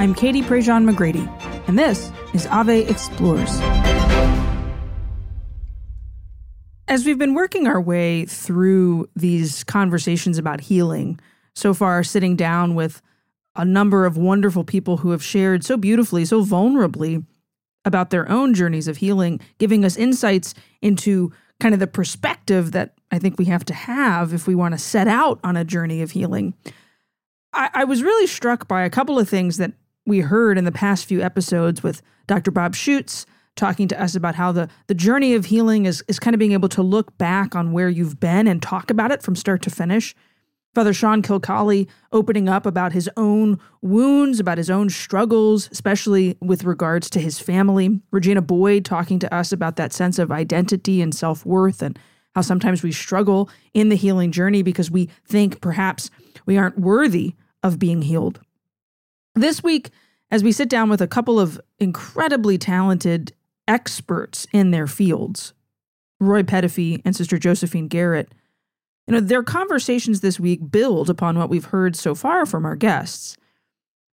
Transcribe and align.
I'm 0.00 0.14
Katie 0.14 0.40
Prejean 0.40 0.90
McGrady, 0.90 1.28
and 1.68 1.78
this 1.78 2.10
is 2.32 2.46
Ave 2.46 2.88
Explores. 2.88 3.60
As 6.88 7.04
we've 7.04 7.18
been 7.18 7.34
working 7.34 7.66
our 7.66 7.82
way 7.82 8.24
through 8.24 9.10
these 9.14 9.62
conversations 9.62 10.38
about 10.38 10.62
healing, 10.62 11.20
so 11.54 11.74
far 11.74 12.02
sitting 12.02 12.34
down 12.34 12.74
with 12.74 13.02
a 13.54 13.66
number 13.66 14.06
of 14.06 14.16
wonderful 14.16 14.64
people 14.64 14.96
who 14.96 15.10
have 15.10 15.22
shared 15.22 15.64
so 15.64 15.76
beautifully, 15.76 16.24
so 16.24 16.42
vulnerably 16.42 17.22
about 17.84 18.08
their 18.08 18.26
own 18.30 18.54
journeys 18.54 18.88
of 18.88 18.96
healing, 18.96 19.38
giving 19.58 19.84
us 19.84 19.98
insights 19.98 20.54
into 20.80 21.30
kind 21.60 21.74
of 21.74 21.78
the 21.78 21.86
perspective 21.86 22.72
that 22.72 22.94
I 23.10 23.18
think 23.18 23.38
we 23.38 23.44
have 23.44 23.66
to 23.66 23.74
have 23.74 24.32
if 24.32 24.46
we 24.46 24.54
want 24.54 24.72
to 24.72 24.78
set 24.78 25.08
out 25.08 25.40
on 25.44 25.58
a 25.58 25.64
journey 25.64 26.00
of 26.00 26.12
healing. 26.12 26.54
I, 27.52 27.68
I 27.74 27.84
was 27.84 28.02
really 28.02 28.26
struck 28.26 28.66
by 28.66 28.84
a 28.84 28.90
couple 28.90 29.18
of 29.18 29.28
things 29.28 29.58
that 29.58 29.74
we 30.06 30.20
heard 30.20 30.58
in 30.58 30.64
the 30.64 30.72
past 30.72 31.04
few 31.04 31.20
episodes 31.22 31.82
with 31.82 32.02
Dr. 32.26 32.50
Bob 32.50 32.74
Schuchts 32.74 33.26
talking 33.56 33.88
to 33.88 34.02
us 34.02 34.14
about 34.14 34.34
how 34.34 34.52
the, 34.52 34.68
the 34.86 34.94
journey 34.94 35.34
of 35.34 35.46
healing 35.46 35.86
is, 35.86 36.02
is 36.08 36.18
kind 36.18 36.34
of 36.34 36.38
being 36.38 36.52
able 36.52 36.68
to 36.70 36.82
look 36.82 37.16
back 37.18 37.54
on 37.54 37.72
where 37.72 37.88
you've 37.88 38.20
been 38.20 38.46
and 38.46 38.62
talk 38.62 38.90
about 38.90 39.10
it 39.10 39.22
from 39.22 39.36
start 39.36 39.62
to 39.62 39.70
finish. 39.70 40.14
Father 40.74 40.92
Sean 40.92 41.20
Kilcawley 41.20 41.88
opening 42.12 42.48
up 42.48 42.64
about 42.64 42.92
his 42.92 43.10
own 43.16 43.58
wounds, 43.82 44.38
about 44.38 44.56
his 44.56 44.70
own 44.70 44.88
struggles, 44.88 45.68
especially 45.72 46.38
with 46.40 46.62
regards 46.62 47.10
to 47.10 47.20
his 47.20 47.40
family. 47.40 48.00
Regina 48.12 48.40
Boyd 48.40 48.84
talking 48.84 49.18
to 49.18 49.34
us 49.34 49.50
about 49.50 49.76
that 49.76 49.92
sense 49.92 50.18
of 50.18 50.30
identity 50.30 51.02
and 51.02 51.12
self 51.12 51.44
worth 51.44 51.82
and 51.82 51.98
how 52.36 52.42
sometimes 52.42 52.84
we 52.84 52.92
struggle 52.92 53.50
in 53.74 53.88
the 53.88 53.96
healing 53.96 54.30
journey 54.30 54.62
because 54.62 54.92
we 54.92 55.10
think 55.24 55.60
perhaps 55.60 56.08
we 56.46 56.56
aren't 56.56 56.78
worthy 56.78 57.34
of 57.64 57.80
being 57.80 58.02
healed. 58.02 58.40
This 59.40 59.62
week, 59.62 59.88
as 60.30 60.44
we 60.44 60.52
sit 60.52 60.68
down 60.68 60.90
with 60.90 61.00
a 61.00 61.06
couple 61.06 61.40
of 61.40 61.58
incredibly 61.78 62.58
talented 62.58 63.32
experts 63.66 64.46
in 64.52 64.70
their 64.70 64.86
fields, 64.86 65.54
Roy 66.20 66.42
Petitfils 66.42 67.00
and 67.06 67.16
Sister 67.16 67.38
Josephine 67.38 67.88
Garrett, 67.88 68.34
you 69.06 69.14
know, 69.14 69.20
their 69.20 69.42
conversations 69.42 70.20
this 70.20 70.38
week 70.38 70.70
build 70.70 71.08
upon 71.08 71.38
what 71.38 71.48
we've 71.48 71.64
heard 71.64 71.96
so 71.96 72.14
far 72.14 72.44
from 72.44 72.66
our 72.66 72.76
guests. 72.76 73.38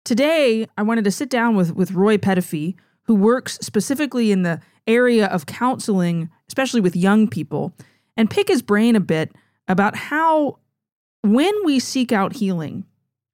Today, 0.04 0.66
I 0.76 0.82
wanted 0.82 1.04
to 1.04 1.12
sit 1.12 1.30
down 1.30 1.54
with, 1.54 1.72
with 1.72 1.92
Roy 1.92 2.16
Petitfils, 2.16 2.74
who 3.04 3.14
works 3.14 3.60
specifically 3.62 4.32
in 4.32 4.42
the 4.42 4.60
area 4.88 5.26
of 5.26 5.46
counseling, 5.46 6.30
especially 6.48 6.80
with 6.80 6.96
young 6.96 7.28
people, 7.28 7.72
and 8.16 8.28
pick 8.28 8.48
his 8.48 8.60
brain 8.60 8.96
a 8.96 9.00
bit 9.00 9.30
about 9.68 9.94
how, 9.94 10.58
when 11.22 11.54
we 11.64 11.78
seek 11.78 12.10
out 12.10 12.32
healing, 12.32 12.84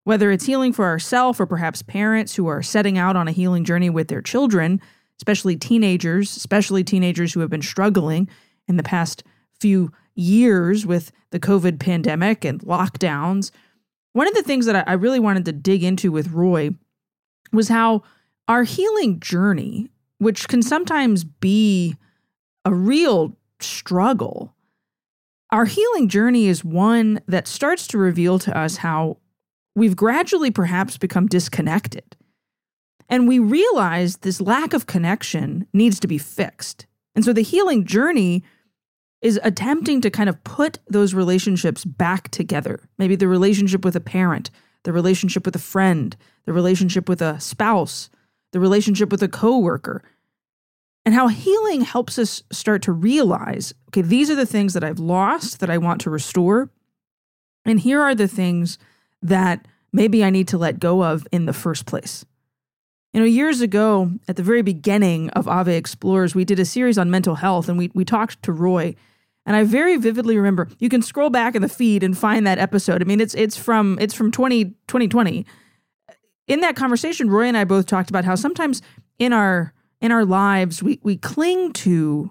whether 0.09 0.31
it's 0.31 0.47
healing 0.47 0.73
for 0.73 0.87
ourselves 0.87 1.39
or 1.39 1.45
perhaps 1.45 1.83
parents 1.83 2.35
who 2.35 2.47
are 2.47 2.63
setting 2.63 2.97
out 2.97 3.15
on 3.15 3.29
a 3.29 3.31
healing 3.31 3.63
journey 3.63 3.91
with 3.91 4.09
their 4.09 4.23
children, 4.23 4.81
especially 5.19 5.55
teenagers, 5.55 6.35
especially 6.35 6.83
teenagers 6.83 7.35
who 7.35 7.41
have 7.41 7.51
been 7.51 7.61
struggling 7.61 8.27
in 8.69 8.79
the 8.79 8.83
past 8.83 9.23
few 9.61 9.93
years 10.15 10.87
with 10.87 11.13
the 11.31 11.39
COVID 11.39 11.79
pandemic 11.79 12.43
and 12.47 12.59
lockdowns. 12.63 13.51
One 14.15 14.27
of 14.27 14.33
the 14.33 14.43
things 14.43 14.65
that 14.65 14.89
I 14.89 14.95
really 14.95 15.21
wanted 15.21 15.45
to 15.45 15.53
dig 15.53 15.85
into 15.85 16.11
with 16.11 16.33
Roy 16.33 16.71
was 17.53 17.69
how 17.69 18.03
our 18.49 18.63
healing 18.63 19.21
journey, 19.21 19.91
which 20.17 20.49
can 20.49 20.63
sometimes 20.63 21.23
be 21.23 21.97
a 22.65 22.73
real 22.73 23.37
struggle, 23.61 24.55
our 25.51 25.67
healing 25.67 26.09
journey 26.09 26.47
is 26.47 26.65
one 26.65 27.21
that 27.29 27.47
starts 27.47 27.87
to 27.89 27.99
reveal 27.99 28.39
to 28.39 28.57
us 28.57 28.79
how 28.79 29.19
we've 29.79 29.97
gradually 29.97 30.51
perhaps 30.51 30.99
become 30.99 31.27
disconnected 31.27 32.17
and 33.09 33.27
we 33.27 33.39
realize 33.39 34.19
this 34.19 34.41
lack 34.41 34.75
of 34.75 34.87
connection 34.87 35.67
needs 35.73 35.99
to 36.01 36.07
be 36.07 36.19
fixed. 36.19 36.87
And 37.15 37.25
so 37.25 37.33
the 37.33 37.43
healing 37.43 37.85
journey 37.85 38.45
is 39.23 39.41
attempting 39.43 40.01
to 40.03 40.11
kind 40.11 40.29
of 40.29 40.43
put 40.45 40.79
those 40.89 41.15
relationships 41.15 41.85
back 41.85 42.29
together. 42.31 42.81
Maybe 42.99 43.17
the 43.17 43.27
relationship 43.27 43.85
with 43.85 43.97
a 43.97 44.01
parent, 44.01 44.51
the 44.85 44.93
relationship 44.93 45.45
with 45.45 45.57
a 45.57 45.61
friend, 45.61 46.17
the 46.45 46.53
relationship 46.53 47.09
with 47.09 47.21
a 47.21 47.41
spouse, 47.41 48.11
the 48.53 48.61
relationship 48.61 49.11
with 49.11 49.23
a 49.23 49.29
coworker. 49.29 50.03
And 51.05 51.15
how 51.15 51.29
healing 51.29 51.81
helps 51.81 52.19
us 52.19 52.43
start 52.53 52.83
to 52.83 52.93
realize 52.93 53.73
okay, 53.89 54.03
these 54.03 54.31
are 54.31 54.35
the 54.35 54.47
things 54.47 54.75
that 54.75 54.85
I've 54.85 54.99
lost 54.99 55.61
that 55.61 55.71
I 55.71 55.79
want 55.79 56.03
to 56.03 56.11
restore. 56.11 56.71
And 57.65 57.81
here 57.81 58.03
are 58.03 58.15
the 58.15 58.29
things 58.29 58.79
that 59.23 59.67
maybe 59.93 60.25
I 60.25 60.31
need 60.31 60.49
to 60.49 60.59
let 60.59 60.81
go 60.81 61.03
of 61.03 61.27
in 61.33 61.47
the 61.47 61.53
first 61.53 61.87
place. 61.87 62.25
You 63.13 63.21
know, 63.21 63.27
years 63.27 63.61
ago, 63.61 64.13
at 64.29 64.37
the 64.37 64.43
very 64.43 64.63
beginning 64.63 65.31
of 65.31 65.49
Ave 65.49 65.75
Explores, 65.75 66.35
we 66.35 66.45
did 66.45 66.59
a 66.59 66.65
series 66.65 66.99
on 66.99 67.11
mental 67.11 67.37
health 67.37 67.69
and 67.69 67.79
we, 67.79 67.91
we 67.95 68.05
talked 68.05 68.43
to 68.43 68.53
Roy. 68.53 68.95
And 69.47 69.57
I 69.57 69.65
very 69.65 69.97
vividly 69.97 70.37
remember 70.37 70.69
you 70.79 70.91
can 70.91 71.01
scroll 71.01 71.31
back 71.31 71.55
in 71.55 71.63
the 71.63 71.71
feed 71.71 72.03
and 72.03 72.17
find 72.17 72.47
that 72.47 72.59
episode. 72.59 73.01
I 73.01 73.07
mean, 73.07 73.21
it's 73.21 73.35
it's 73.35 73.57
from 73.57 73.99
it's 73.99 74.13
from 74.13 74.31
20, 74.31 74.65
2020. 74.65 75.47
In 76.49 76.61
that 76.61 76.77
conversation, 76.77 77.31
Roy 77.31 77.45
and 77.45 77.57
I 77.57 77.65
both 77.65 77.87
talked 77.87 78.11
about 78.11 78.27
how 78.27 78.35
sometimes 78.35 78.83
in 79.19 79.33
our 79.33 79.73
in 80.03 80.13
our 80.13 80.27
lives 80.27 80.83
we 80.83 81.01
we 81.03 81.17
cling 81.17 81.73
to 81.73 82.31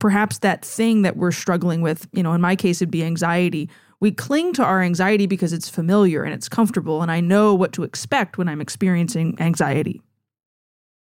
perhaps 0.00 0.38
that 0.38 0.64
thing 0.64 1.02
that 1.02 1.16
we're 1.16 1.30
struggling 1.30 1.80
with. 1.80 2.08
You 2.12 2.24
know, 2.24 2.32
in 2.32 2.40
my 2.40 2.56
case, 2.56 2.82
it'd 2.82 2.90
be 2.90 3.04
anxiety. 3.04 3.70
We 4.00 4.12
cling 4.12 4.52
to 4.54 4.64
our 4.64 4.82
anxiety 4.82 5.26
because 5.26 5.52
it's 5.52 5.68
familiar 5.68 6.22
and 6.22 6.32
it's 6.32 6.48
comfortable, 6.48 7.02
and 7.02 7.10
I 7.10 7.20
know 7.20 7.54
what 7.54 7.72
to 7.72 7.82
expect 7.82 8.38
when 8.38 8.48
I'm 8.48 8.60
experiencing 8.60 9.36
anxiety. 9.40 10.00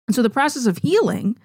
And 0.09 0.15
so 0.15 0.23
the 0.23 0.31
process 0.31 0.67
of 0.67 0.79
healing, 0.79 1.39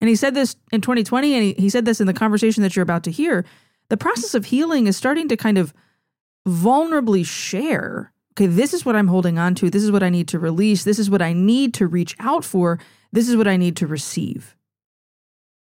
and 0.00 0.08
he 0.08 0.16
said 0.16 0.34
this 0.34 0.56
in 0.70 0.80
2020, 0.82 1.34
and 1.34 1.42
he, 1.44 1.52
he 1.54 1.70
said 1.70 1.84
this 1.84 2.00
in 2.00 2.06
the 2.06 2.12
conversation 2.12 2.62
that 2.62 2.76
you're 2.76 2.82
about 2.82 3.04
to 3.04 3.10
hear, 3.10 3.44
the 3.88 3.96
process 3.96 4.34
of 4.34 4.46
healing 4.46 4.86
is 4.86 4.96
starting 4.96 5.28
to 5.28 5.36
kind 5.36 5.58
of 5.58 5.72
vulnerably 6.46 7.24
share 7.24 8.12
okay, 8.32 8.46
this 8.46 8.72
is 8.72 8.84
what 8.84 8.96
I'm 8.96 9.08
holding 9.08 9.38
on 9.38 9.54
to. 9.56 9.70
This 9.70 9.82
is 9.82 9.92
what 9.92 10.02
I 10.02 10.08
need 10.08 10.28
to 10.28 10.38
release. 10.38 10.84
This 10.84 10.98
is 10.98 11.10
what 11.10 11.22
I 11.22 11.32
need 11.32 11.74
to 11.74 11.86
reach 11.86 12.16
out 12.18 12.44
for. 12.44 12.78
This 13.12 13.28
is 13.28 13.36
what 13.36 13.46
I 13.46 13.56
need 13.56 13.76
to 13.76 13.86
receive. 13.86 14.56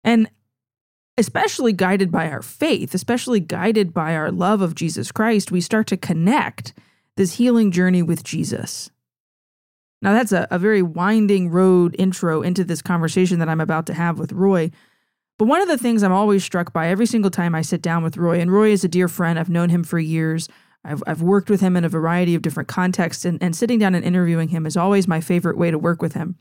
And 0.04 0.28
especially 1.18 1.72
guided 1.72 2.10
by 2.10 2.30
our 2.30 2.42
faith, 2.42 2.94
especially 2.94 3.40
guided 3.40 3.92
by 3.92 4.14
our 4.14 4.30
love 4.30 4.62
of 4.62 4.74
Jesus 4.74 5.12
Christ, 5.12 5.52
we 5.52 5.60
start 5.60 5.86
to 5.88 5.96
connect 5.96 6.72
this 7.16 7.34
healing 7.34 7.70
journey 7.70 8.02
with 8.02 8.24
Jesus. 8.24 8.90
Now, 10.00 10.12
that's 10.14 10.32
a, 10.32 10.48
a 10.50 10.58
very 10.58 10.82
winding 10.82 11.50
road 11.50 11.94
intro 11.98 12.42
into 12.42 12.64
this 12.64 12.82
conversation 12.82 13.38
that 13.38 13.48
I'm 13.48 13.60
about 13.60 13.86
to 13.86 13.94
have 13.94 14.18
with 14.18 14.32
Roy. 14.32 14.70
But 15.38 15.46
one 15.46 15.60
of 15.60 15.68
the 15.68 15.78
things 15.78 16.02
I'm 16.02 16.12
always 16.12 16.44
struck 16.44 16.72
by 16.72 16.88
every 16.88 17.06
single 17.06 17.30
time 17.30 17.54
I 17.54 17.62
sit 17.62 17.82
down 17.82 18.02
with 18.02 18.16
Roy, 18.16 18.40
and 18.40 18.52
Roy 18.52 18.70
is 18.70 18.84
a 18.84 18.88
dear 18.88 19.08
friend, 19.08 19.38
I've 19.38 19.48
known 19.48 19.68
him 19.68 19.84
for 19.84 19.98
years. 19.98 20.48
I've, 20.84 21.02
I've 21.06 21.22
worked 21.22 21.48
with 21.48 21.60
him 21.60 21.76
in 21.76 21.84
a 21.84 21.88
variety 21.88 22.34
of 22.34 22.42
different 22.42 22.68
contexts, 22.68 23.24
and, 23.24 23.40
and 23.40 23.54
sitting 23.54 23.78
down 23.78 23.94
and 23.94 24.04
interviewing 24.04 24.48
him 24.48 24.66
is 24.66 24.76
always 24.76 25.06
my 25.06 25.20
favorite 25.20 25.56
way 25.56 25.70
to 25.70 25.78
work 25.78 26.02
with 26.02 26.14
him. 26.14 26.36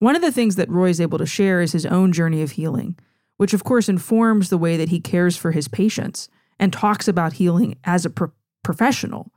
One 0.00 0.16
of 0.16 0.22
the 0.22 0.32
things 0.32 0.56
that 0.56 0.70
Roy 0.70 0.88
is 0.88 1.00
able 1.00 1.18
to 1.18 1.26
share 1.26 1.60
is 1.60 1.72
his 1.72 1.86
own 1.86 2.12
journey 2.12 2.42
of 2.42 2.52
healing, 2.52 2.98
which 3.40 3.54
of 3.54 3.64
course 3.64 3.88
informs 3.88 4.50
the 4.50 4.58
way 4.58 4.76
that 4.76 4.90
he 4.90 5.00
cares 5.00 5.34
for 5.34 5.52
his 5.52 5.66
patients 5.66 6.28
and 6.58 6.72
talks 6.72 7.08
about 7.08 7.34
healing 7.34 7.74
as 7.84 8.04
a 8.04 8.10
pro- 8.10 8.32
professional 8.62 9.32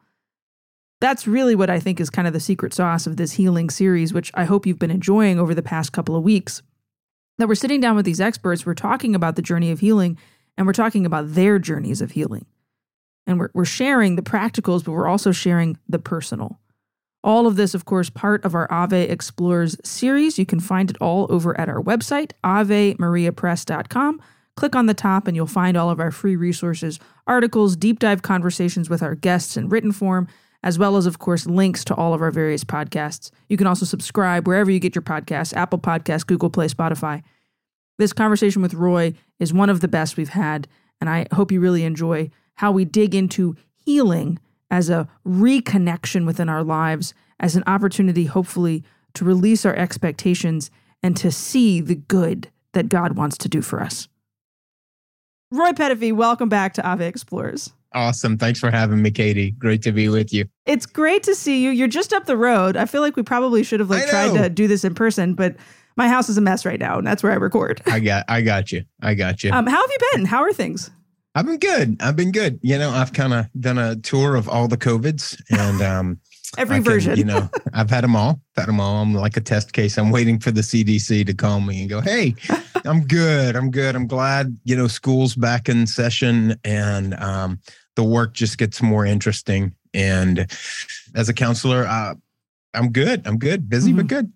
that's 1.04 1.28
really 1.28 1.54
what 1.54 1.70
I 1.70 1.82
think 1.82 2.00
is 2.00 2.10
kind 2.10 2.28
of 2.28 2.34
the 2.34 2.40
secret 2.40 2.74
sauce 2.74 3.08
of 3.08 3.18
this 3.18 3.34
healing 3.34 3.70
series, 3.70 4.14
which 4.14 4.32
I 4.36 4.46
hope 4.46 4.66
you've 4.66 4.80
been 4.80 4.90
enjoying 4.90 5.38
over 5.38 5.54
the 5.54 5.62
past 5.62 5.92
couple 5.92 6.16
of 6.16 6.24
weeks. 6.24 6.62
That 7.38 7.50
we're 7.50 7.56
sitting 7.56 7.82
down 7.82 7.98
with 7.98 8.06
these 8.06 8.22
experts, 8.22 8.66
we're 8.66 8.74
talking 8.74 9.14
about 9.14 9.36
the 9.36 9.42
journey 9.42 9.70
of 9.70 9.82
healing, 9.82 10.18
and 10.58 10.66
we're 10.66 10.72
talking 10.72 11.06
about 11.06 11.34
their 11.34 11.60
journeys 11.60 12.02
of 12.02 12.12
healing. 12.12 12.46
And 13.28 13.38
we're, 13.38 13.50
we're 13.54 13.66
sharing 13.66 14.16
the 14.16 14.22
practicals, 14.22 14.86
but 14.86 14.94
we're 14.94 15.10
also 15.10 15.34
sharing 15.34 15.78
the 15.90 16.00
personal. 16.00 16.58
All 17.24 17.48
of 17.48 17.56
this, 17.56 17.74
of 17.74 17.86
course, 17.86 18.10
part 18.10 18.44
of 18.44 18.54
our 18.54 18.72
Ave 18.72 19.08
Explores 19.08 19.78
series. 19.84 20.38
You 20.38 20.46
can 20.46 20.60
find 20.60 20.90
it 20.90 20.98
all 21.00 21.26
over 21.30 21.58
at 21.60 21.70
our 21.70 21.82
website, 21.82 22.32
avemariapress.com. 22.44 24.22
Click 24.56 24.76
on 24.76 24.86
the 24.86 24.94
top 24.94 25.28
and 25.28 25.36
you'll 25.36 25.48
find 25.48 25.78
all 25.78 25.90
of 25.90 26.00
our 26.00 26.12
free 26.12 26.36
resources, 26.36 27.00
articles, 27.26 27.76
deep 27.76 28.00
dive 28.00 28.22
conversations 28.22 28.90
with 28.90 29.02
our 29.02 29.16
guests 29.16 29.56
in 29.56 29.70
written 29.70 29.92
form, 29.92 30.28
as 30.64 30.78
well 30.78 30.98
as, 30.98 31.06
of 31.06 31.20
course, 31.20 31.46
links 31.46 31.84
to 31.86 31.96
all 31.96 32.14
of 32.14 32.22
our 32.22 32.30
various 32.30 32.64
podcasts. 32.64 33.32
You 33.48 33.58
can 33.58 33.68
also 33.68 33.86
subscribe 33.86 34.46
wherever 34.46 34.70
you 34.70 34.80
get 34.80 34.94
your 34.94 35.02
podcasts 35.02 35.56
Apple 35.56 35.80
Podcasts, 35.80 36.28
Google 36.28 36.50
Play, 36.50 36.68
Spotify. 36.68 37.24
This 37.98 38.14
conversation 38.14 38.62
with 38.62 38.74
Roy 38.74 39.14
is 39.40 39.54
one 39.54 39.70
of 39.70 39.82
the 39.82 39.88
best 39.88 40.18
we've 40.18 40.30
had, 40.30 40.68
and 41.00 41.10
I 41.10 41.28
hope 41.34 41.52
you 41.52 41.60
really 41.60 41.84
enjoy 41.84 42.30
how 42.56 42.72
we 42.72 42.86
dig 42.86 43.16
into 43.16 43.56
healing 43.86 44.40
as 44.74 44.90
a 44.90 45.08
reconnection 45.24 46.26
within 46.26 46.50
our 46.50 46.64
lives, 46.64 47.14
as 47.40 47.56
an 47.56 47.64
opportunity, 47.68 48.26
hopefully, 48.26 48.84
to 49.14 49.24
release 49.24 49.68
our 49.68 49.76
expectations 49.76 50.72
and 51.04 51.16
to 51.16 51.32
see 51.32 51.80
the 51.80 51.94
good 51.94 52.50
that 52.72 52.90
God 52.90 53.16
wants 53.16 53.38
to 53.38 53.48
do 53.48 53.62
for 53.62 53.82
us. 53.82 54.08
Roy 55.52 55.74
Petitfils, 55.74 56.14
welcome 56.16 56.50
back 56.50 56.74
to 56.74 56.84
Ave 56.88 57.06
Explores. 57.06 57.72
awesome. 57.94 58.36
Thanks 58.36 58.60
for 58.60 58.72
having 58.72 59.04
me, 59.04 59.12
Katie. 59.12 59.52
Great 59.52 59.84
to 59.84 59.92
be 59.92 60.10
with 60.10 60.34
you. 60.34 60.46
It's 60.66 60.88
great 60.88 61.22
to 61.24 61.36
see 61.36 61.64
you. 61.64 61.70
You're 61.70 61.88
just 61.88 62.12
up 62.12 62.26
the 62.26 62.36
road. 62.36 62.76
I 62.76 62.86
feel 62.86 63.02
like 63.02 63.16
we 63.16 63.22
probably 63.22 63.62
should 63.62 63.80
have 63.80 63.92
like 63.92 64.08
tried 64.08 64.34
to 64.34 64.50
do 64.50 64.68
this 64.68 64.84
in 64.84 64.96
person, 64.96 65.36
but 65.36 65.56
my 65.98 66.08
house 66.08 66.30
is 66.30 66.40
a 66.40 66.42
mess 66.42 66.66
right 66.66 66.80
now, 66.80 66.98
and 66.98 67.06
that's 67.06 67.22
where 67.22 67.32
I 67.32 67.36
record. 67.36 67.84
I 67.86 68.00
got, 68.00 68.26
I 68.28 68.42
got 68.42 68.72
you. 68.72 68.86
I 69.04 69.14
got 69.14 69.44
you. 69.44 69.52
Um, 69.52 69.68
how 69.68 69.80
have 69.80 69.92
you 69.92 70.08
been? 70.14 70.26
How 70.26 70.42
are 70.42 70.52
things? 70.52 70.90
I've 71.36 71.46
been 71.46 71.60
good. 71.60 71.98
I've 72.00 72.16
been 72.16 72.32
good. 72.32 72.60
You 72.62 72.78
know, 72.78 72.92
I've 72.92 73.14
kind 73.14 73.34
of 73.34 73.48
done 73.60 73.78
a 73.78 73.96
tour 73.96 74.36
of 74.36 74.48
all 74.48 74.68
the 74.68 74.78
COVIDs 74.78 75.42
and 75.50 75.82
um, 75.82 76.20
every 76.58 76.78
can, 76.78 76.84
version. 76.84 77.18
you 77.18 77.24
know, 77.24 77.50
I've 77.74 77.90
had 77.90 78.04
them 78.04 78.16
all. 78.16 78.40
Had 78.56 78.68
them 78.68 78.80
all. 78.80 79.02
I'm 79.02 79.14
like 79.16 79.36
a 79.36 79.42
test 79.42 79.74
case. 79.74 79.98
I'm 79.98 80.12
waiting 80.12 80.40
for 80.40 80.52
the 80.52 80.62
CDC 80.62 81.26
to 81.26 81.34
call 81.34 81.60
me 81.62 81.82
and 81.82 81.90
go, 81.90 82.02
"Hey, 82.02 82.36
I'm 82.86 83.06
good. 83.06 83.56
I'm 83.56 83.72
good. 83.72 83.96
I'm 83.96 84.08
glad 84.08 84.58
you 84.64 84.76
know 84.76 84.88
school's 84.88 85.36
back 85.36 85.70
in 85.70 85.88
session 85.88 86.56
and 86.64 87.16
um, 87.16 87.60
the 87.96 88.04
work 88.04 88.34
just 88.34 88.58
gets 88.58 88.82
more 88.82 89.06
interesting. 89.06 89.74
And 89.94 90.52
as 91.16 91.30
a 91.30 91.34
counselor, 91.34 91.86
uh, 91.86 92.16
I'm 92.74 92.92
good. 92.92 93.26
I'm 93.28 93.38
good. 93.38 93.70
Busy 93.70 93.92
mm-hmm. 93.92 93.98
but 93.98 94.08
good. 94.08 94.34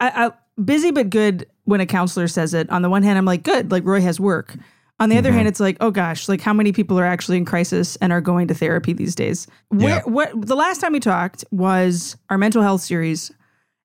I, 0.00 0.26
I, 0.26 0.30
busy 0.62 0.90
but 0.90 1.10
good. 1.10 1.48
When 1.64 1.80
a 1.80 1.86
counselor 1.86 2.28
says 2.28 2.54
it, 2.54 2.70
on 2.70 2.82
the 2.82 2.88
one 2.88 3.02
hand, 3.02 3.18
I'm 3.18 3.26
like, 3.26 3.42
good. 3.42 3.70
Like 3.70 3.84
Roy 3.84 4.00
has 4.00 4.18
work. 4.18 4.56
On 5.00 5.08
the 5.08 5.14
mm-hmm. 5.14 5.18
other 5.18 5.32
hand, 5.32 5.46
it's 5.46 5.60
like, 5.60 5.76
oh 5.80 5.90
gosh, 5.90 6.28
like 6.28 6.40
how 6.40 6.52
many 6.52 6.72
people 6.72 6.98
are 6.98 7.04
actually 7.04 7.36
in 7.36 7.44
crisis 7.44 7.96
and 7.96 8.12
are 8.12 8.20
going 8.20 8.48
to 8.48 8.54
therapy 8.54 8.92
these 8.92 9.14
days? 9.14 9.46
Where, 9.68 9.88
yeah. 9.96 10.02
what 10.04 10.30
the 10.46 10.56
last 10.56 10.80
time 10.80 10.92
we 10.92 11.00
talked 11.00 11.44
was 11.52 12.16
our 12.30 12.38
mental 12.38 12.62
health 12.62 12.80
series, 12.80 13.30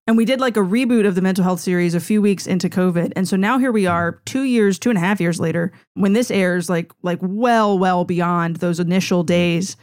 and 0.07 0.17
we 0.17 0.25
did 0.25 0.41
like 0.41 0.57
a 0.57 0.61
reboot 0.61 1.07
of 1.07 1.15
the 1.15 1.21
mental 1.21 1.43
health 1.43 1.59
series 1.59 1.93
a 1.93 1.99
few 1.99 2.21
weeks 2.21 2.47
into 2.47 2.67
COVID. 2.67 3.13
And 3.15 3.27
so 3.27 3.37
now 3.37 3.59
here 3.59 3.71
we 3.71 3.85
are, 3.85 4.21
two 4.25 4.43
years, 4.43 4.79
two 4.79 4.89
and 4.89 4.97
a 4.97 5.01
half 5.01 5.21
years 5.21 5.39
later, 5.39 5.71
when 5.93 6.13
this 6.13 6.31
airs, 6.31 6.69
like 6.69 6.91
like 7.03 7.19
well, 7.21 7.77
well 7.77 8.05
beyond 8.05 8.57
those 8.57 8.79
initial 8.79 9.23
days. 9.23 9.77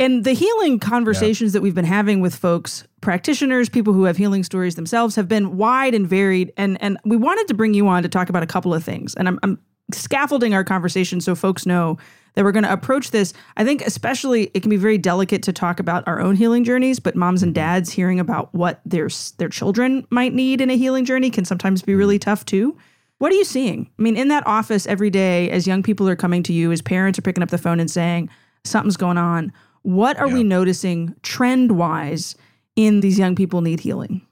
And 0.00 0.24
the 0.24 0.32
healing 0.32 0.78
conversations 0.78 1.50
yeah. 1.50 1.58
that 1.58 1.62
we've 1.62 1.74
been 1.74 1.84
having 1.84 2.20
with 2.20 2.34
folks, 2.34 2.86
practitioners, 3.00 3.68
people 3.68 3.92
who 3.92 4.04
have 4.04 4.16
healing 4.16 4.44
stories 4.44 4.76
themselves, 4.76 5.16
have 5.16 5.28
been 5.28 5.56
wide 5.56 5.92
and 5.92 6.08
varied. 6.08 6.52
And 6.56 6.80
and 6.80 6.98
we 7.04 7.16
wanted 7.16 7.46
to 7.48 7.54
bring 7.54 7.74
you 7.74 7.88
on 7.88 8.02
to 8.04 8.08
talk 8.08 8.30
about 8.30 8.42
a 8.42 8.46
couple 8.46 8.72
of 8.72 8.82
things. 8.82 9.14
And 9.14 9.28
I'm, 9.28 9.38
I'm 9.42 9.58
scaffolding 9.92 10.54
our 10.54 10.64
conversation 10.64 11.20
so 11.20 11.34
folks 11.34 11.66
know 11.66 11.98
that 12.34 12.44
we're 12.44 12.52
going 12.52 12.64
to 12.64 12.72
approach 12.72 13.10
this. 13.10 13.32
I 13.56 13.64
think, 13.64 13.82
especially, 13.82 14.50
it 14.54 14.60
can 14.60 14.70
be 14.70 14.76
very 14.76 14.98
delicate 14.98 15.42
to 15.44 15.52
talk 15.52 15.80
about 15.80 16.06
our 16.06 16.20
own 16.20 16.36
healing 16.36 16.62
journeys, 16.62 17.00
but 17.00 17.16
moms 17.16 17.42
and 17.42 17.50
mm-hmm. 17.50 17.64
dads 17.64 17.90
hearing 17.90 18.20
about 18.20 18.54
what 18.54 18.80
their 18.86 19.08
their 19.38 19.48
children 19.48 20.06
might 20.10 20.34
need 20.34 20.60
in 20.60 20.70
a 20.70 20.76
healing 20.76 21.04
journey 21.04 21.30
can 21.30 21.44
sometimes 21.44 21.82
be 21.82 21.94
really 21.94 22.18
mm-hmm. 22.18 22.30
tough 22.30 22.44
too. 22.44 22.76
What 23.18 23.32
are 23.32 23.34
you 23.34 23.44
seeing? 23.44 23.90
I 23.98 24.02
mean, 24.02 24.16
in 24.16 24.28
that 24.28 24.46
office 24.46 24.86
every 24.86 25.10
day, 25.10 25.50
as 25.50 25.66
young 25.66 25.82
people 25.82 26.08
are 26.08 26.14
coming 26.16 26.44
to 26.44 26.52
you, 26.52 26.70
as 26.70 26.80
parents 26.80 27.18
are 27.18 27.22
picking 27.22 27.42
up 27.42 27.50
the 27.50 27.58
phone 27.58 27.80
and 27.80 27.90
saying 27.90 28.30
something's 28.64 28.96
going 28.96 29.18
on. 29.18 29.52
What 29.82 30.16
are 30.18 30.28
yeah. 30.28 30.34
we 30.34 30.44
noticing 30.44 31.16
trend 31.22 31.72
wise 31.72 32.36
in 32.76 33.00
these 33.00 33.18
young 33.18 33.34
people 33.34 33.60
need 33.60 33.80
healing? 33.80 34.24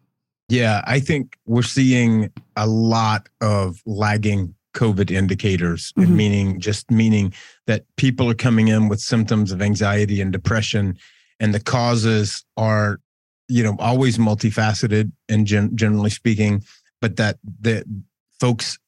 Yeah, 0.49 0.83
I 0.87 1.01
think 1.01 1.37
we're 1.47 1.63
seeing 1.63 2.31
a 2.55 2.69
lot 2.69 3.29
of 3.41 3.83
lagging 3.85 4.55
COVID 4.77 5.11
indicators, 5.11 5.93
mm-hmm. 5.99 6.17
meaning 6.17 6.61
just 6.61 6.91
meaning 6.91 7.33
that 7.67 7.85
people 7.97 8.31
are 8.31 8.35
coming 8.35 8.69
in 8.69 8.89
with 8.89 9.01
symptoms 9.01 9.51
of 9.51 9.61
anxiety 9.61 10.21
and 10.21 10.33
depression, 10.33 10.97
and 11.41 11.53
the 11.53 11.61
causes 11.61 12.45
are, 12.57 13.01
you 13.49 13.63
know, 13.65 13.77
always 13.81 14.19
multifaceted 14.19 15.11
and 15.29 15.47
gen- 15.47 15.75
generally 15.75 16.11
speaking, 16.11 16.63
but 17.01 17.17
that 17.17 17.39
the 17.61 17.85
folks 18.39 18.79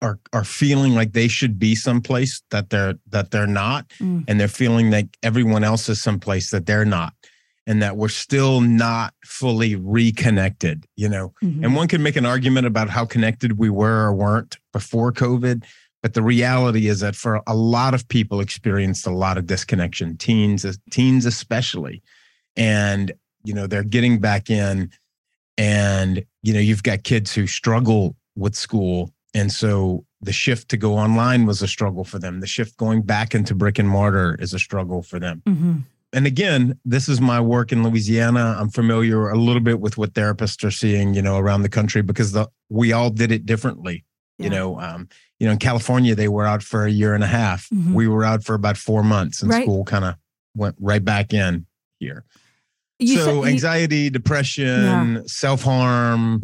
are 0.00 0.18
are 0.32 0.44
feeling 0.44 0.94
like 0.94 1.12
they 1.12 1.28
should 1.28 1.58
be 1.58 1.74
someplace 1.74 2.42
that 2.50 2.70
they're 2.70 2.94
that 3.10 3.30
they're 3.32 3.46
not, 3.46 3.88
mm. 4.00 4.24
and 4.28 4.40
they're 4.40 4.48
feeling 4.48 4.90
like 4.90 5.08
everyone 5.22 5.64
else 5.64 5.88
is 5.88 6.00
someplace 6.00 6.50
that 6.50 6.66
they're 6.66 6.84
not 6.84 7.12
and 7.66 7.82
that 7.82 7.96
we're 7.96 8.08
still 8.08 8.60
not 8.60 9.14
fully 9.24 9.76
reconnected, 9.76 10.86
you 10.96 11.08
know. 11.08 11.32
Mm-hmm. 11.42 11.64
And 11.64 11.76
one 11.76 11.88
can 11.88 12.02
make 12.02 12.16
an 12.16 12.26
argument 12.26 12.66
about 12.66 12.90
how 12.90 13.04
connected 13.04 13.58
we 13.58 13.70
were 13.70 14.06
or 14.06 14.14
weren't 14.14 14.58
before 14.72 15.12
COVID, 15.12 15.64
but 16.02 16.14
the 16.14 16.22
reality 16.22 16.88
is 16.88 17.00
that 17.00 17.14
for 17.14 17.40
a 17.46 17.54
lot 17.54 17.94
of 17.94 18.08
people 18.08 18.40
experienced 18.40 19.06
a 19.06 19.12
lot 19.12 19.38
of 19.38 19.46
disconnection, 19.46 20.16
teens 20.16 20.66
teens 20.90 21.24
especially. 21.24 22.02
And 22.56 23.12
you 23.44 23.54
know, 23.54 23.66
they're 23.66 23.82
getting 23.82 24.18
back 24.18 24.50
in 24.50 24.90
and 25.56 26.24
you 26.42 26.52
know, 26.52 26.60
you've 26.60 26.82
got 26.82 27.04
kids 27.04 27.34
who 27.34 27.46
struggle 27.46 28.16
with 28.36 28.56
school 28.56 29.12
and 29.34 29.52
so 29.52 30.04
the 30.20 30.32
shift 30.32 30.68
to 30.68 30.76
go 30.76 30.94
online 30.94 31.46
was 31.46 31.62
a 31.62 31.68
struggle 31.68 32.04
for 32.04 32.18
them. 32.18 32.40
The 32.40 32.46
shift 32.46 32.76
going 32.76 33.02
back 33.02 33.34
into 33.34 33.54
brick 33.54 33.78
and 33.78 33.88
mortar 33.88 34.36
is 34.38 34.52
a 34.52 34.58
struggle 34.58 35.02
for 35.02 35.18
them. 35.18 35.42
Mm-hmm 35.46 35.78
and 36.12 36.26
again, 36.26 36.78
this 36.84 37.08
is 37.08 37.20
my 37.20 37.40
work 37.40 37.72
in 37.72 37.82
Louisiana. 37.82 38.56
I'm 38.58 38.68
familiar 38.68 39.30
a 39.30 39.36
little 39.36 39.62
bit 39.62 39.80
with 39.80 39.96
what 39.96 40.12
therapists 40.12 40.62
are 40.64 40.70
seeing, 40.70 41.14
you 41.14 41.22
know, 41.22 41.38
around 41.38 41.62
the 41.62 41.68
country 41.68 42.02
because 42.02 42.32
the 42.32 42.48
we 42.68 42.92
all 42.92 43.10
did 43.10 43.32
it 43.32 43.46
differently. 43.46 44.04
Yeah. 44.38 44.44
You 44.44 44.50
know, 44.50 44.80
um, 44.80 45.08
you 45.38 45.46
know, 45.46 45.52
in 45.52 45.58
California 45.58 46.14
they 46.14 46.28
were 46.28 46.46
out 46.46 46.62
for 46.62 46.84
a 46.84 46.90
year 46.90 47.14
and 47.14 47.24
a 47.24 47.28
half. 47.28 47.68
Mm-hmm. 47.70 47.94
We 47.94 48.08
were 48.08 48.24
out 48.24 48.44
for 48.44 48.54
about 48.54 48.76
four 48.76 49.02
months, 49.02 49.42
and 49.42 49.50
right. 49.50 49.64
school 49.64 49.84
kind 49.84 50.04
of 50.04 50.16
went 50.54 50.76
right 50.78 51.04
back 51.04 51.32
in 51.32 51.66
here. 51.98 52.24
You 52.98 53.18
so 53.18 53.42
said, 53.42 53.50
anxiety, 53.50 53.96
you, 53.96 54.10
depression, 54.10 55.14
yeah. 55.14 55.20
self 55.26 55.62
harm, 55.62 56.42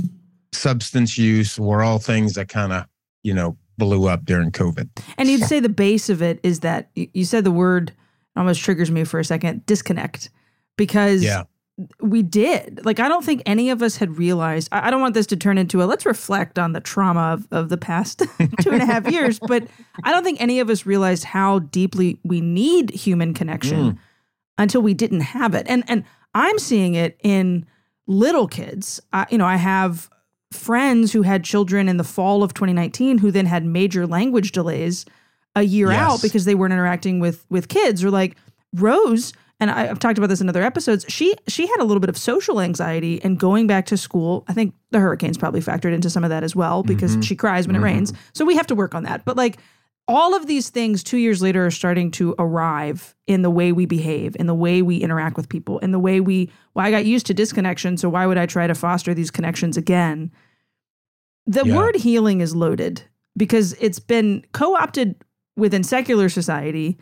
substance 0.52 1.18
use 1.18 1.58
were 1.58 1.82
all 1.82 1.98
things 1.98 2.34
that 2.34 2.48
kind 2.48 2.72
of 2.72 2.86
you 3.22 3.34
know 3.34 3.58
blew 3.76 4.08
up 4.08 4.24
during 4.24 4.50
COVID. 4.50 4.88
And 5.18 5.28
you'd 5.28 5.44
say 5.44 5.60
the 5.60 5.68
base 5.68 6.08
of 6.08 6.22
it 6.22 6.40
is 6.42 6.60
that 6.60 6.90
you 6.94 7.24
said 7.24 7.44
the 7.44 7.50
word 7.50 7.92
almost 8.38 8.62
triggers 8.62 8.90
me 8.90 9.04
for 9.04 9.20
a 9.20 9.24
second 9.24 9.66
disconnect 9.66 10.30
because 10.76 11.22
yeah. 11.22 11.44
we 12.00 12.22
did. 12.22 12.84
Like, 12.84 13.00
I 13.00 13.08
don't 13.08 13.24
think 13.24 13.42
any 13.44 13.70
of 13.70 13.82
us 13.82 13.96
had 13.96 14.16
realized. 14.16 14.68
I, 14.72 14.88
I 14.88 14.90
don't 14.90 15.00
want 15.00 15.14
this 15.14 15.26
to 15.28 15.36
turn 15.36 15.58
into 15.58 15.82
a 15.82 15.84
let's 15.84 16.06
reflect 16.06 16.58
on 16.58 16.72
the 16.72 16.80
trauma 16.80 17.32
of, 17.34 17.48
of 17.50 17.68
the 17.68 17.76
past 17.76 18.20
two 18.60 18.70
and 18.70 18.82
a 18.82 18.86
half 18.86 19.10
years, 19.10 19.38
but 19.46 19.66
I 20.04 20.12
don't 20.12 20.24
think 20.24 20.40
any 20.40 20.60
of 20.60 20.70
us 20.70 20.86
realized 20.86 21.24
how 21.24 21.58
deeply 21.58 22.18
we 22.24 22.40
need 22.40 22.90
human 22.90 23.34
connection 23.34 23.92
mm. 23.92 23.98
until 24.56 24.80
we 24.80 24.94
didn't 24.94 25.20
have 25.20 25.54
it. 25.54 25.66
And 25.68 25.84
and 25.88 26.04
I'm 26.34 26.58
seeing 26.58 26.94
it 26.94 27.18
in 27.22 27.66
little 28.06 28.46
kids. 28.46 29.00
I, 29.12 29.26
you 29.30 29.38
know, 29.38 29.46
I 29.46 29.56
have 29.56 30.08
friends 30.52 31.12
who 31.12 31.22
had 31.22 31.44
children 31.44 31.88
in 31.88 31.98
the 31.98 32.04
fall 32.04 32.42
of 32.42 32.54
2019 32.54 33.18
who 33.18 33.30
then 33.30 33.46
had 33.46 33.64
major 33.64 34.06
language 34.06 34.52
delays 34.52 35.04
a 35.54 35.62
year 35.62 35.90
yes. 35.90 36.00
out 36.00 36.22
because 36.22 36.44
they 36.44 36.54
weren't 36.54 36.72
interacting 36.72 37.20
with 37.20 37.44
with 37.50 37.68
kids 37.68 38.04
or 38.04 38.10
like 38.10 38.36
Rose 38.74 39.32
and 39.60 39.70
I, 39.70 39.86
have 39.86 39.98
talked 39.98 40.18
about 40.18 40.28
this 40.28 40.40
in 40.40 40.48
other 40.48 40.62
episodes. 40.62 41.04
She 41.08 41.34
she 41.48 41.66
had 41.66 41.80
a 41.80 41.84
little 41.84 42.00
bit 42.00 42.08
of 42.08 42.16
social 42.16 42.60
anxiety 42.60 43.20
and 43.22 43.38
going 43.38 43.66
back 43.66 43.86
to 43.86 43.96
school. 43.96 44.44
I 44.48 44.52
think 44.52 44.74
the 44.90 45.00
hurricanes 45.00 45.36
probably 45.36 45.60
factored 45.60 45.92
into 45.92 46.10
some 46.10 46.24
of 46.24 46.30
that 46.30 46.44
as 46.44 46.54
well 46.54 46.82
because 46.82 47.12
mm-hmm. 47.12 47.22
she 47.22 47.34
cries 47.34 47.66
when 47.66 47.74
mm-hmm. 47.74 47.84
it 47.84 47.88
rains. 47.88 48.12
So 48.34 48.44
we 48.44 48.56
have 48.56 48.68
to 48.68 48.74
work 48.74 48.94
on 48.94 49.02
that. 49.04 49.24
But 49.24 49.36
like 49.36 49.58
all 50.06 50.34
of 50.34 50.46
these 50.46 50.70
things 50.70 51.02
two 51.02 51.18
years 51.18 51.42
later 51.42 51.66
are 51.66 51.70
starting 51.70 52.10
to 52.12 52.34
arrive 52.38 53.14
in 53.26 53.42
the 53.42 53.50
way 53.50 53.72
we 53.72 53.84
behave, 53.84 54.36
in 54.38 54.46
the 54.46 54.54
way 54.54 54.80
we 54.80 54.96
interact 54.98 55.36
with 55.36 55.48
people, 55.48 55.78
in 55.80 55.90
the 55.90 55.98
way 55.98 56.20
we 56.20 56.50
well, 56.74 56.86
I 56.86 56.90
got 56.90 57.04
used 57.04 57.26
to 57.26 57.34
disconnection, 57.34 57.96
so 57.96 58.08
why 58.08 58.26
would 58.26 58.38
I 58.38 58.46
try 58.46 58.66
to 58.68 58.74
foster 58.74 59.12
these 59.12 59.30
connections 59.30 59.76
again? 59.76 60.30
The 61.46 61.64
yeah. 61.64 61.76
word 61.76 61.96
healing 61.96 62.40
is 62.40 62.54
loaded 62.54 63.02
because 63.36 63.72
it's 63.74 63.98
been 63.98 64.44
co-opted 64.52 65.16
within 65.58 65.82
secular 65.82 66.28
society, 66.28 66.96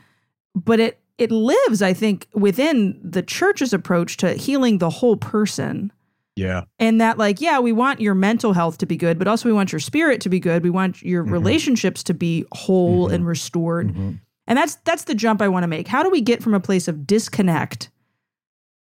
but 0.55 0.81
it 0.81 1.01
it 1.19 1.31
lives, 1.31 1.81
I 1.81 1.93
think, 1.95 2.29
within 2.35 3.01
the 3.03 3.23
church's 3.23 3.73
approach 3.73 4.19
to 4.19 4.35
healing 4.35 4.79
the 4.79 4.91
whole 4.91 5.17
person. 5.17 5.91
Yeah. 6.35 6.65
And 6.79 7.01
that, 7.01 7.17
like, 7.17 7.41
yeah, 7.41 7.59
we 7.59 7.73
want 7.73 8.01
your 8.03 8.15
mental 8.15 8.53
health 8.53 8.77
to 8.79 8.87
be 8.87 8.97
good, 8.97 9.19
but 9.19 9.27
also 9.27 9.49
we 9.49 9.55
want 9.55 9.73
your 9.73 9.81
spirit 9.81 10.21
to 10.21 10.29
be 10.29 10.39
good. 10.39 10.63
We 10.63 10.69
want 10.69 11.03
your 11.03 11.25
mm-hmm. 11.25 11.33
relationships 11.33 12.03
to 12.05 12.15
be 12.15 12.45
whole 12.53 13.07
mm-hmm. 13.07 13.15
and 13.15 13.27
restored. 13.27 13.89
Mm-hmm. 13.89 14.13
And 14.47 14.59
that's 14.59 14.77
that's 14.85 15.05
the 15.05 15.15
jump 15.15 15.41
I 15.41 15.49
want 15.49 15.63
to 15.63 15.69
make. 15.69 15.89
How 15.89 16.03
do 16.03 16.11
we 16.11 16.21
get 16.21 16.43
from 16.43 16.53
a 16.53 16.61
place 16.61 16.87
of 16.87 17.07
disconnect, 17.07 17.89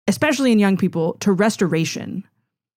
especially 0.08 0.52
in 0.52 0.58
young 0.58 0.78
people, 0.78 1.14
to 1.20 1.32
restoration, 1.32 2.24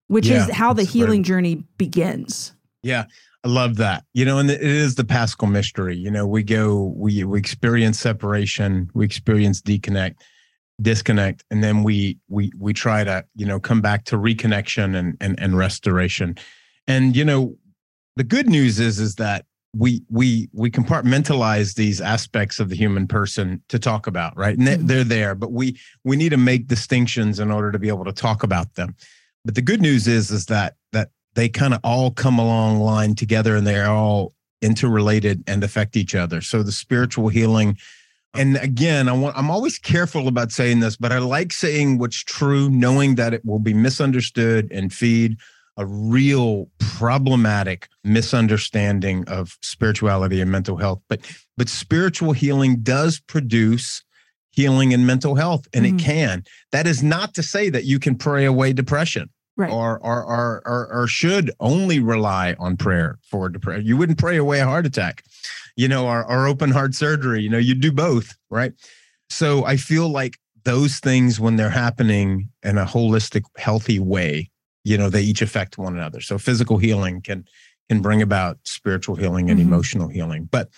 which 0.07 0.27
yeah, 0.27 0.43
is 0.43 0.51
how 0.51 0.73
the 0.73 0.83
healing 0.83 1.23
journey 1.23 1.63
begins? 1.77 2.53
Yeah. 2.83 3.05
I 3.47 3.49
love 3.49 3.77
that. 3.77 4.03
You 4.13 4.25
know, 4.25 4.39
and 4.39 4.51
it 4.51 4.61
is 4.61 4.95
the 4.95 5.05
Paschal 5.05 5.47
mystery. 5.47 5.95
You 5.95 6.11
know, 6.11 6.27
we 6.27 6.43
go, 6.43 6.93
we 6.97 7.23
we 7.23 7.39
experience 7.39 7.97
separation, 7.97 8.89
we 8.93 9.05
experience 9.05 9.61
deconnect, 9.61 10.21
disconnect, 10.81 11.45
and 11.49 11.63
then 11.63 11.83
we 11.83 12.17
we 12.27 12.51
we 12.57 12.73
try 12.73 13.05
to, 13.05 13.23
you 13.35 13.45
know, 13.45 13.57
come 13.57 13.79
back 13.79 14.03
to 14.05 14.17
reconnection 14.17 14.97
and 14.97 15.15
and 15.21 15.39
and 15.39 15.57
restoration. 15.57 16.35
And 16.87 17.15
you 17.15 17.23
know, 17.23 17.55
the 18.17 18.25
good 18.25 18.49
news 18.49 18.81
is 18.81 18.99
is 18.99 19.15
that 19.15 19.45
we 19.73 20.03
we 20.09 20.49
we 20.51 20.69
compartmentalize 20.69 21.75
these 21.75 22.01
aspects 22.01 22.59
of 22.59 22.67
the 22.67 22.75
human 22.75 23.07
person 23.07 23.63
to 23.69 23.79
talk 23.79 24.07
about, 24.07 24.35
right? 24.35 24.57
And 24.57 24.67
mm-hmm. 24.67 24.87
they're 24.87 25.05
there, 25.05 25.35
but 25.35 25.53
we 25.53 25.79
we 26.03 26.17
need 26.17 26.29
to 26.29 26.37
make 26.37 26.67
distinctions 26.67 27.39
in 27.39 27.49
order 27.49 27.71
to 27.71 27.79
be 27.79 27.87
able 27.87 28.03
to 28.03 28.11
talk 28.11 28.43
about 28.43 28.75
them. 28.75 28.93
But 29.45 29.55
the 29.55 29.61
good 29.61 29.81
news 29.81 30.05
is 30.05 30.31
is 30.31 30.47
that 30.47 30.75
that 30.91 31.11
they 31.37 31.47
kind 31.47 31.73
of 31.73 31.79
all 31.83 32.11
come 32.11 32.39
along 32.39 32.79
line 32.79 33.15
together 33.15 33.55
and 33.55 33.65
they're 33.65 33.87
all 33.87 34.33
interrelated 34.61 35.43
and 35.47 35.63
affect 35.63 35.95
each 35.95 36.15
other. 36.15 36.41
So 36.41 36.63
the 36.63 36.71
spiritual 36.73 37.29
healing 37.29 37.77
And 38.33 38.57
again, 38.57 39.09
I 39.09 39.13
want 39.13 39.37
I'm 39.37 39.49
always 39.49 39.79
careful 39.79 40.27
about 40.27 40.51
saying 40.51 40.79
this, 40.79 40.95
but 40.95 41.11
I 41.11 41.19
like 41.19 41.53
saying 41.53 41.97
what's 41.97 42.23
true, 42.23 42.69
knowing 42.69 43.15
that 43.15 43.33
it 43.33 43.43
will 43.45 43.59
be 43.59 43.73
misunderstood 43.73 44.71
and 44.71 44.93
feed 44.93 45.37
a 45.77 45.85
real 45.85 46.69
problematic 46.79 47.87
misunderstanding 48.03 49.27
of 49.27 49.57
spirituality 49.61 50.41
and 50.41 50.51
mental 50.51 50.77
health. 50.77 51.01
But 51.07 51.21
but 51.55 51.69
spiritual 51.69 52.33
healing 52.33 52.81
does 52.81 53.19
produce 53.19 54.03
healing 54.51 54.93
and 54.93 55.05
mental 55.05 55.35
health, 55.35 55.67
and 55.73 55.85
mm-hmm. 55.85 55.97
it 55.97 56.01
can. 56.01 56.43
That 56.71 56.87
is 56.87 57.03
not 57.03 57.33
to 57.35 57.43
say 57.43 57.69
that 57.69 57.85
you 57.85 57.99
can 57.99 58.15
pray 58.15 58.45
away 58.45 58.73
depression. 58.73 59.29
Right. 59.57 59.71
Or, 59.71 59.97
or, 59.99 60.23
or, 60.23 60.61
or, 60.65 60.87
or 60.93 61.07
should 61.07 61.51
only 61.59 61.99
rely 61.99 62.55
on 62.59 62.77
prayer 62.77 63.17
for 63.23 63.49
depression. 63.49 63.85
You 63.85 63.97
wouldn't 63.97 64.19
pray 64.19 64.37
away 64.37 64.59
a 64.59 64.65
heart 64.65 64.85
attack, 64.85 65.23
you 65.75 65.87
know, 65.87 66.07
or, 66.07 66.23
or 66.29 66.47
open 66.47 66.69
heart 66.69 66.93
surgery. 66.93 67.41
You 67.41 67.49
know, 67.49 67.57
you'd 67.57 67.81
do 67.81 67.91
both, 67.91 68.37
right? 68.51 68.73
So 69.29 69.65
I 69.65 69.77
feel 69.77 70.09
like 70.09 70.37
those 70.63 70.99
things, 70.99 71.39
when 71.39 71.55
they're 71.55 71.71
happening 71.71 72.49
in 72.61 72.77
a 72.77 72.85
holistic, 72.85 73.43
healthy 73.57 73.99
way, 73.99 74.51
you 74.87 74.97
know 74.97 75.09
they 75.09 75.21
each 75.21 75.41
affect 75.41 75.77
one 75.77 75.95
another 75.95 76.21
so 76.21 76.37
physical 76.37 76.77
healing 76.77 77.21
can 77.21 77.45
can 77.89 78.01
bring 78.01 78.21
about 78.21 78.57
spiritual 78.63 79.15
healing 79.15 79.49
and 79.49 79.59
mm-hmm. 79.59 79.67
emotional 79.67 80.07
healing 80.07 80.47
but 80.49 80.69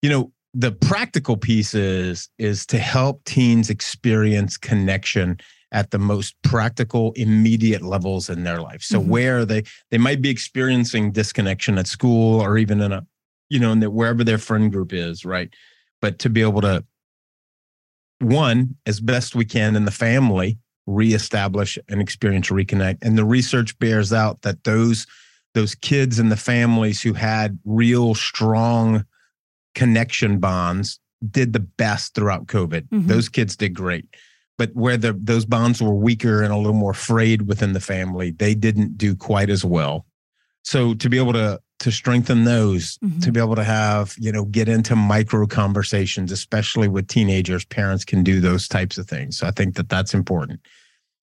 you 0.00 0.08
know 0.08 0.32
the 0.54 0.72
practical 0.72 1.36
piece 1.36 1.74
is 1.74 2.30
is 2.38 2.64
to 2.64 2.78
help 2.78 3.22
teens 3.24 3.68
experience 3.68 4.56
connection 4.56 5.36
at 5.72 5.90
the 5.90 5.98
most 5.98 6.34
practical 6.42 7.12
immediate 7.12 7.82
levels 7.82 8.30
in 8.30 8.44
their 8.44 8.60
life 8.60 8.82
so 8.82 9.00
mm-hmm. 9.00 9.10
where 9.10 9.44
they 9.44 9.62
they 9.90 9.98
might 9.98 10.22
be 10.22 10.30
experiencing 10.30 11.12
disconnection 11.12 11.78
at 11.78 11.86
school 11.86 12.40
or 12.40 12.58
even 12.58 12.80
in 12.80 12.92
a 12.92 13.06
you 13.48 13.58
know 13.58 13.72
in 13.72 13.80
the, 13.80 13.90
wherever 13.90 14.24
their 14.24 14.38
friend 14.38 14.72
group 14.72 14.92
is 14.92 15.24
right 15.24 15.54
but 16.00 16.18
to 16.18 16.30
be 16.30 16.40
able 16.40 16.60
to 16.60 16.84
one 18.20 18.76
as 18.86 19.00
best 19.00 19.34
we 19.34 19.44
can 19.44 19.76
in 19.76 19.84
the 19.84 19.90
family 19.90 20.58
reestablish 20.88 21.78
and 21.88 22.00
experience 22.00 22.48
reconnect. 22.48 22.98
And 23.02 23.16
the 23.16 23.24
research 23.24 23.78
bears 23.78 24.12
out 24.12 24.42
that 24.42 24.64
those 24.64 25.06
those 25.54 25.74
kids 25.74 26.18
and 26.18 26.30
the 26.30 26.36
families 26.36 27.00
who 27.02 27.14
had 27.14 27.58
real 27.64 28.14
strong 28.14 29.04
connection 29.74 30.38
bonds 30.38 31.00
did 31.30 31.52
the 31.52 31.60
best 31.60 32.14
throughout 32.14 32.46
COVID. 32.46 32.82
Mm-hmm. 32.88 33.06
Those 33.06 33.28
kids 33.28 33.56
did 33.56 33.74
great. 33.74 34.06
But 34.58 34.74
where 34.74 34.96
the 34.96 35.12
those 35.12 35.46
bonds 35.46 35.80
were 35.80 35.94
weaker 35.94 36.42
and 36.42 36.52
a 36.52 36.56
little 36.56 36.72
more 36.74 36.94
frayed 36.94 37.42
within 37.42 37.72
the 37.72 37.80
family, 37.80 38.32
they 38.32 38.54
didn't 38.54 38.98
do 38.98 39.14
quite 39.14 39.50
as 39.50 39.64
well. 39.64 40.04
So 40.64 40.94
to 40.94 41.08
be 41.08 41.16
able 41.18 41.32
to 41.34 41.60
to 41.78 41.92
strengthen 41.92 42.42
those, 42.42 42.98
mm-hmm. 42.98 43.20
to 43.20 43.30
be 43.30 43.38
able 43.38 43.54
to 43.54 43.62
have, 43.62 44.16
you 44.18 44.32
know, 44.32 44.44
get 44.44 44.68
into 44.68 44.96
micro 44.96 45.46
conversations, 45.46 46.32
especially 46.32 46.88
with 46.88 47.06
teenagers, 47.06 47.64
parents 47.64 48.04
can 48.04 48.24
do 48.24 48.40
those 48.40 48.66
types 48.66 48.98
of 48.98 49.06
things. 49.06 49.38
So 49.38 49.46
I 49.46 49.52
think 49.52 49.76
that 49.76 49.88
that's 49.88 50.12
important 50.12 50.60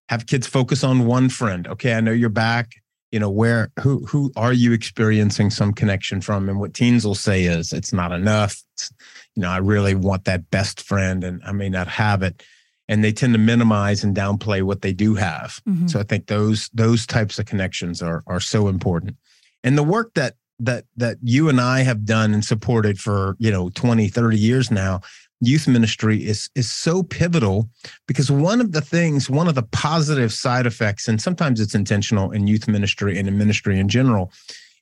have 0.10 0.28
kids 0.28 0.48
focus 0.48 0.84
on 0.84 1.06
one 1.06 1.30
friend. 1.30 1.68
Okay, 1.68 1.94
I 1.94 2.02
know 2.02 2.12
you're 2.12 2.30
back. 2.30 2.76
You 3.12 3.20
know, 3.20 3.30
where 3.30 3.72
who 3.80 4.06
who 4.06 4.32
are 4.36 4.54
you 4.54 4.74
experiencing 4.74 5.50
some 5.50 5.74
connection 5.74 6.22
from? 6.22 6.50
And 6.50 6.60
what 6.60 6.74
teens 6.74 7.06
will 7.06 7.16
say 7.16 7.44
is 7.44 7.72
it's 7.72 7.94
not 7.94 8.12
enough. 8.12 8.62
It's, 8.74 8.92
you 9.36 9.42
know, 9.42 9.50
I 9.50 9.58
really 9.58 9.96
want 9.96 10.26
that 10.26 10.50
best 10.50 10.82
friend 10.82 11.24
and 11.24 11.42
I 11.46 11.52
may 11.52 11.70
not 11.70 11.88
have 11.88 12.24
it. 12.24 12.44
And 12.88 13.04
they 13.04 13.12
tend 13.12 13.34
to 13.34 13.40
minimize 13.40 14.04
and 14.04 14.16
downplay 14.16 14.62
what 14.62 14.82
they 14.82 14.94
do 14.94 15.16
have. 15.16 15.60
Mm-hmm. 15.68 15.88
So 15.88 16.00
I 16.00 16.04
think 16.04 16.28
those 16.28 16.70
those 16.74 17.08
types 17.08 17.40
of 17.40 17.46
connections 17.46 18.02
are 18.02 18.24
are 18.28 18.40
so 18.40 18.68
important. 18.68 19.18
And 19.64 19.78
the 19.78 19.84
work 19.84 20.14
that 20.14 20.36
that 20.60 20.86
that 20.96 21.18
you 21.22 21.50
and 21.50 21.60
I 21.60 21.82
have 21.82 22.06
done 22.06 22.34
and 22.34 22.46
supported 22.46 23.00
for, 23.00 23.36
you 23.40 23.52
know, 23.52 23.70
20, 23.70 24.08
30 24.08 24.38
years 24.38 24.72
now 24.72 25.02
youth 25.42 25.68
ministry 25.68 26.26
is 26.26 26.50
is 26.56 26.70
so 26.70 27.04
pivotal 27.04 27.70
because 28.08 28.32
one 28.32 28.62
of 28.62 28.72
the 28.72 28.82
things 28.82 29.30
one 29.30 29.48
of 29.48 29.56
the 29.56 29.64
positive 29.64 30.32
side 30.32 30.66
effects 30.66 31.08
and 31.08 31.22
sometimes 31.22 31.60
it's 31.60 31.76
intentional 31.76 32.32
in 32.32 32.48
youth 32.48 32.68
ministry 32.68 33.18
and 33.20 33.28
in 33.28 33.38
ministry 33.38 33.80
in 33.80 33.90
general 33.90 34.32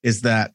is 0.03 0.22
that 0.22 0.51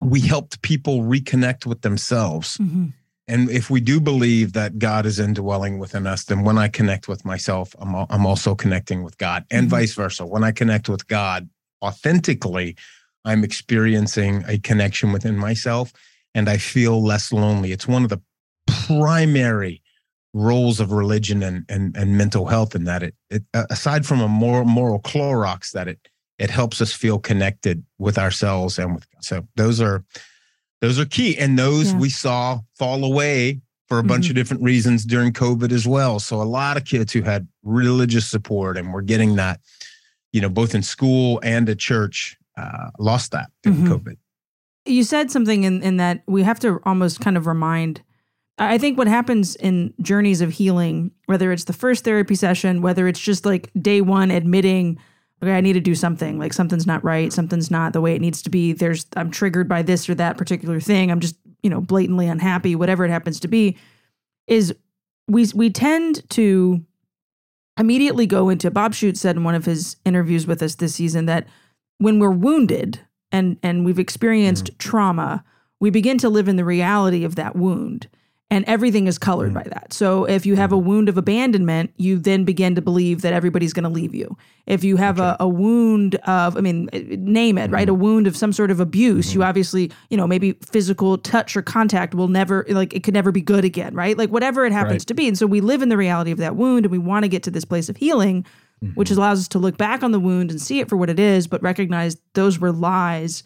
we 0.00 0.20
helped 0.20 0.60
people 0.62 1.02
reconnect 1.02 1.66
with 1.66 1.82
themselves 1.82 2.58
mm-hmm. 2.58 2.86
And 3.28 3.50
if 3.50 3.70
we 3.70 3.80
do 3.80 4.00
believe 4.00 4.52
that 4.52 4.78
god 4.78 5.06
is 5.06 5.18
indwelling 5.18 5.78
within 5.78 6.06
us 6.06 6.24
then 6.24 6.42
when 6.42 6.58
i 6.58 6.68
connect 6.68 7.08
with 7.08 7.24
myself 7.24 7.74
i'm, 7.78 7.94
I'm 7.94 8.26
also 8.26 8.54
connecting 8.54 9.02
with 9.02 9.18
god 9.18 9.44
and 9.50 9.66
mm-hmm. 9.66 9.76
vice 9.76 9.94
versa. 9.94 10.26
When 10.26 10.44
i 10.44 10.52
connect 10.52 10.88
with 10.88 11.06
god 11.06 11.48
authentically 11.82 12.76
i'm 13.24 13.44
experiencing 13.44 14.44
a 14.46 14.58
connection 14.58 15.12
within 15.12 15.36
myself 15.36 15.92
and 16.34 16.48
i 16.48 16.56
feel 16.56 17.02
less 17.02 17.32
lonely. 17.32 17.72
It's 17.72 17.88
one 17.88 18.04
of 18.04 18.08
the 18.08 18.20
primary 18.66 19.82
roles 20.34 20.80
of 20.80 20.92
religion 20.92 21.42
and, 21.42 21.64
and, 21.68 21.96
and 21.96 22.16
mental 22.16 22.46
health 22.46 22.74
in 22.74 22.84
that 22.84 23.02
it, 23.02 23.14
it 23.30 23.42
aside 23.54 24.06
from 24.06 24.20
a 24.20 24.28
moral, 24.28 24.64
moral 24.64 24.98
Clorox 25.00 25.72
that 25.72 25.88
it 25.88 26.08
it 26.38 26.50
helps 26.50 26.80
us 26.80 26.92
feel 26.92 27.18
connected 27.18 27.84
with 27.98 28.18
ourselves 28.18 28.78
and 28.78 28.94
with 28.94 29.06
so 29.20 29.46
those 29.56 29.80
are 29.80 30.04
those 30.82 30.98
are 30.98 31.06
key 31.06 31.38
and 31.38 31.58
those 31.58 31.92
yeah. 31.92 31.98
we 31.98 32.10
saw 32.10 32.58
fall 32.78 33.04
away 33.04 33.62
for 33.88 33.98
a 33.98 34.02
bunch 34.02 34.24
mm-hmm. 34.24 34.32
of 34.32 34.36
different 34.36 34.62
reasons 34.62 35.04
during 35.04 35.32
covid 35.32 35.72
as 35.72 35.86
well 35.86 36.18
so 36.18 36.42
a 36.42 36.44
lot 36.44 36.76
of 36.76 36.84
kids 36.84 37.12
who 37.12 37.22
had 37.22 37.48
religious 37.62 38.26
support 38.26 38.76
and 38.76 38.92
were 38.92 39.02
getting 39.02 39.36
that 39.36 39.60
you 40.32 40.40
know 40.40 40.50
both 40.50 40.74
in 40.74 40.82
school 40.82 41.40
and 41.42 41.70
at 41.70 41.78
church 41.78 42.36
uh, 42.58 42.90
lost 42.98 43.32
that 43.32 43.50
during 43.62 43.78
mm-hmm. 43.78 43.94
covid 43.94 44.16
you 44.84 45.04
said 45.04 45.30
something 45.30 45.62
in, 45.62 45.82
in 45.82 45.96
that 45.96 46.22
we 46.26 46.42
have 46.42 46.58
to 46.60 46.80
almost 46.84 47.20
kind 47.20 47.38
of 47.38 47.46
remind 47.46 48.02
I 48.58 48.78
think 48.78 48.98
what 48.98 49.08
happens 49.08 49.56
in 49.56 49.94
journeys 50.00 50.40
of 50.40 50.52
healing, 50.52 51.10
whether 51.26 51.52
it's 51.52 51.64
the 51.64 51.72
first 51.72 52.04
therapy 52.04 52.34
session, 52.34 52.82
whether 52.82 53.08
it's 53.08 53.18
just 53.18 53.46
like 53.46 53.70
day 53.80 54.00
one 54.00 54.30
admitting, 54.30 54.98
okay, 55.42 55.56
I 55.56 55.60
need 55.60 55.72
to 55.72 55.80
do 55.80 55.94
something, 55.94 56.38
like 56.38 56.52
something's 56.52 56.86
not 56.86 57.02
right, 57.02 57.32
something's 57.32 57.70
not 57.70 57.92
the 57.92 58.00
way 58.00 58.14
it 58.14 58.20
needs 58.20 58.42
to 58.42 58.50
be. 58.50 58.72
There's, 58.72 59.06
I'm 59.16 59.30
triggered 59.30 59.68
by 59.68 59.82
this 59.82 60.08
or 60.08 60.14
that 60.14 60.38
particular 60.38 60.80
thing. 60.80 61.10
I'm 61.10 61.20
just, 61.20 61.36
you 61.62 61.70
know, 61.70 61.80
blatantly 61.80 62.28
unhappy, 62.28 62.76
whatever 62.76 63.04
it 63.04 63.10
happens 63.10 63.40
to 63.40 63.48
be, 63.48 63.76
is 64.46 64.74
we, 65.26 65.46
we 65.54 65.70
tend 65.70 66.28
to 66.30 66.84
immediately 67.78 68.26
go 68.26 68.48
into, 68.48 68.70
Bob 68.70 68.92
Schuchts 68.92 69.16
said 69.16 69.36
in 69.36 69.44
one 69.44 69.54
of 69.54 69.64
his 69.64 69.96
interviews 70.04 70.46
with 70.46 70.62
us 70.62 70.76
this 70.76 70.94
season 70.94 71.26
that 71.26 71.46
when 71.98 72.18
we're 72.18 72.30
wounded 72.30 73.00
and, 73.32 73.58
and 73.62 73.84
we've 73.84 73.98
experienced 73.98 74.66
mm-hmm. 74.66 74.76
trauma, 74.78 75.44
we 75.80 75.90
begin 75.90 76.18
to 76.18 76.28
live 76.28 76.48
in 76.48 76.56
the 76.56 76.64
reality 76.64 77.24
of 77.24 77.34
that 77.34 77.56
wound 77.56 78.08
and 78.52 78.66
everything 78.66 79.06
is 79.06 79.16
colored 79.16 79.52
mm. 79.52 79.54
by 79.54 79.62
that. 79.62 79.94
So 79.94 80.26
if 80.26 80.44
you 80.44 80.56
have 80.56 80.72
a 80.72 80.76
wound 80.76 81.08
of 81.08 81.16
abandonment, 81.16 81.90
you 81.96 82.18
then 82.18 82.44
begin 82.44 82.74
to 82.74 82.82
believe 82.82 83.22
that 83.22 83.32
everybody's 83.32 83.72
going 83.72 83.84
to 83.84 83.88
leave 83.88 84.14
you. 84.14 84.36
If 84.66 84.84
you 84.84 84.98
have 84.98 85.18
okay. 85.18 85.36
a, 85.40 85.44
a, 85.44 85.48
wound 85.48 86.16
of, 86.26 86.58
I 86.58 86.60
mean, 86.60 86.90
name 86.92 87.56
it, 87.56 87.70
mm. 87.70 87.72
right? 87.72 87.88
A 87.88 87.94
wound 87.94 88.26
of 88.26 88.36
some 88.36 88.52
sort 88.52 88.70
of 88.70 88.78
abuse, 88.78 89.30
mm. 89.30 89.34
you 89.34 89.40
mm-hmm. 89.40 89.48
obviously, 89.48 89.90
you 90.10 90.18
know, 90.18 90.26
maybe 90.26 90.52
physical 90.70 91.16
touch 91.16 91.56
or 91.56 91.62
contact 91.62 92.14
will 92.14 92.28
never, 92.28 92.66
like, 92.68 92.92
it 92.92 93.02
could 93.02 93.14
never 93.14 93.32
be 93.32 93.40
good 93.40 93.64
again, 93.64 93.94
right? 93.94 94.18
Like, 94.18 94.28
whatever 94.28 94.66
it 94.66 94.72
happens 94.72 95.00
right. 95.00 95.08
to 95.08 95.14
be. 95.14 95.28
And 95.28 95.38
so 95.38 95.46
we 95.46 95.62
live 95.62 95.80
in 95.80 95.88
the 95.88 95.96
reality 95.96 96.30
of 96.30 96.36
that 96.38 96.54
wound 96.54 96.84
and 96.84 96.92
we 96.92 96.98
want 96.98 97.24
to 97.24 97.28
get 97.28 97.42
to 97.44 97.50
this 97.50 97.64
place 97.64 97.88
of 97.88 97.96
healing, 97.96 98.44
mm-hmm. 98.84 98.92
which 98.96 99.10
allows 99.10 99.40
us 99.40 99.48
to 99.48 99.58
look 99.58 99.78
back 99.78 100.02
on 100.02 100.12
the 100.12 100.20
wound 100.20 100.50
and 100.50 100.60
see 100.60 100.78
it 100.78 100.90
for 100.90 100.98
what 100.98 101.08
it 101.08 101.18
is, 101.18 101.46
but 101.46 101.62
recognize 101.62 102.18
those 102.34 102.58
were 102.58 102.70
lies 102.70 103.44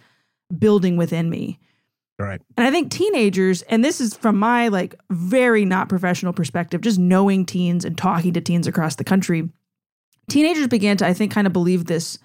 building 0.59 0.97
within 0.97 1.31
me. 1.31 1.61
Right. 2.19 2.41
And 2.57 2.67
I 2.67 2.71
think 2.71 2.91
teenagers, 2.91 3.63
and 3.63 3.85
this 3.85 4.01
is 4.01 4.17
from 4.17 4.39
my 4.39 4.69
like 4.69 4.95
very 5.11 5.65
not 5.65 5.89
professional 5.89 6.33
perspective, 6.33 6.81
just 6.81 6.99
knowing 6.99 7.45
teens 7.45 7.85
and 7.85 7.97
talking 7.97 8.33
to 8.33 8.41
teens 8.41 8.67
across 8.67 8.97
the 8.97 9.05
country, 9.05 9.49
teenagers 10.31 10.67
began 10.67 10.97
to, 10.99 11.07
I 11.07 11.13
think, 11.13 11.33
kind 11.33 11.47
of 11.47 11.53
believe 11.53 11.87
this 11.87 12.19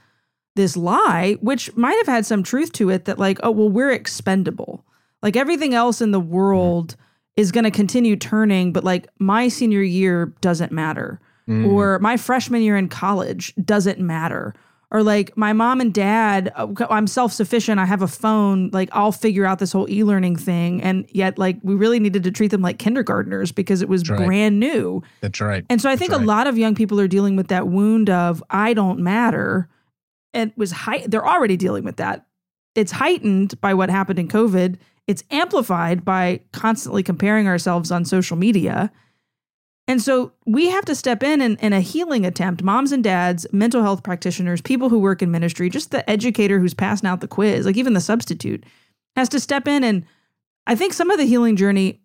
this 0.55 0.75
lie, 0.75 1.37
which 1.41 1.75
might 1.77 1.97
have 1.97 2.07
had 2.07 2.25
some 2.25 2.43
truth 2.43 2.73
to 2.73 2.89
it 2.89 3.05
that 3.05 3.17
like, 3.17 3.39
oh, 3.41 3.51
well, 3.51 3.69
we're 3.69 3.91
expendable. 3.91 4.85
Like 5.21 5.37
everything 5.37 5.73
else 5.73 6.01
in 6.01 6.11
the 6.11 6.19
world 6.19 6.97
is 7.37 7.53
going 7.53 7.63
to 7.63 7.71
continue 7.71 8.17
turning, 8.17 8.73
but 8.73 8.83
like 8.83 9.07
my 9.17 9.47
senior 9.47 9.81
year 9.81 10.33
doesn't 10.41 10.71
matter. 10.71 11.21
Mm. 11.47 11.71
Or 11.71 11.99
my 11.99 12.17
freshman 12.17 12.61
year 12.61 12.75
in 12.75 12.89
college 12.89 13.53
doesn't 13.63 13.99
matter 13.99 14.53
or 14.91 15.01
like 15.03 15.35
my 15.37 15.53
mom 15.53 15.81
and 15.81 15.93
dad 15.93 16.51
uh, 16.55 16.67
i'm 16.89 17.07
self-sufficient 17.07 17.79
i 17.79 17.85
have 17.85 18.01
a 18.01 18.07
phone 18.07 18.69
like 18.73 18.89
i'll 18.91 19.11
figure 19.11 19.45
out 19.45 19.59
this 19.59 19.71
whole 19.71 19.89
e-learning 19.89 20.35
thing. 20.35 20.81
And 20.81 21.05
yet 21.09 21.37
like 21.37 21.57
we 21.63 21.75
really 21.75 21.99
needed 21.99 22.23
to 22.23 22.31
treat 22.31 22.49
them 22.49 22.61
like 22.61 22.79
kindergartners 22.79 23.51
because 23.51 23.81
it 23.81 23.89
was 23.89 24.09
right. 24.09 24.25
brand 24.25 24.59
new. 24.59 25.01
That's 25.21 25.39
right. 25.41 25.65
And 25.69 25.81
so 25.81 25.89
i 25.89 25.95
think 25.95 26.11
right. 26.11 26.21
a 26.21 26.25
lot 26.25 26.47
of 26.47 26.57
young 26.57 26.75
people 26.75 26.99
are 26.99 27.07
dealing 27.07 27.35
with 27.35 27.47
that 27.47 27.67
wound 27.67 28.09
of 28.09 28.43
i 28.49 28.73
don't 28.73 28.99
matter. 28.99 29.69
And 30.33 30.53
was 30.55 30.71
high 30.71 31.05
they're 31.07 31.27
already 31.27 31.57
dealing 31.57 31.83
with 31.83 31.97
that. 31.97 32.25
It's 32.75 32.91
heightened 32.91 33.59
by 33.61 33.73
what 33.73 33.89
happened 33.89 34.19
in 34.19 34.27
covid. 34.27 34.77
It's 35.07 35.23
amplified 35.31 36.05
by 36.05 36.41
constantly 36.53 37.03
comparing 37.03 37.47
ourselves 37.47 37.91
on 37.91 38.05
social 38.05 38.37
media 38.37 38.91
and 39.91 40.01
so 40.01 40.31
we 40.45 40.69
have 40.69 40.85
to 40.85 40.95
step 40.95 41.21
in, 41.21 41.41
in 41.41 41.57
in 41.57 41.73
a 41.73 41.81
healing 41.81 42.25
attempt. 42.25 42.63
Moms 42.63 42.91
and 42.91 43.03
dads, 43.03 43.45
mental 43.51 43.81
health 43.81 44.03
practitioners, 44.03 44.61
people 44.61 44.89
who 44.89 44.99
work 44.99 45.21
in 45.21 45.31
ministry, 45.31 45.69
just 45.69 45.91
the 45.91 46.09
educator 46.09 46.59
who's 46.59 46.73
passing 46.73 47.07
out 47.07 47.21
the 47.21 47.27
quiz, 47.27 47.65
like 47.65 47.77
even 47.77 47.93
the 47.93 48.01
substitute, 48.01 48.63
has 49.15 49.29
to 49.29 49.39
step 49.39 49.67
in. 49.67 49.83
And 49.83 50.05
I 50.65 50.75
think 50.75 50.93
some 50.93 51.11
of 51.11 51.17
the 51.17 51.25
healing 51.25 51.55
journey 51.55 52.01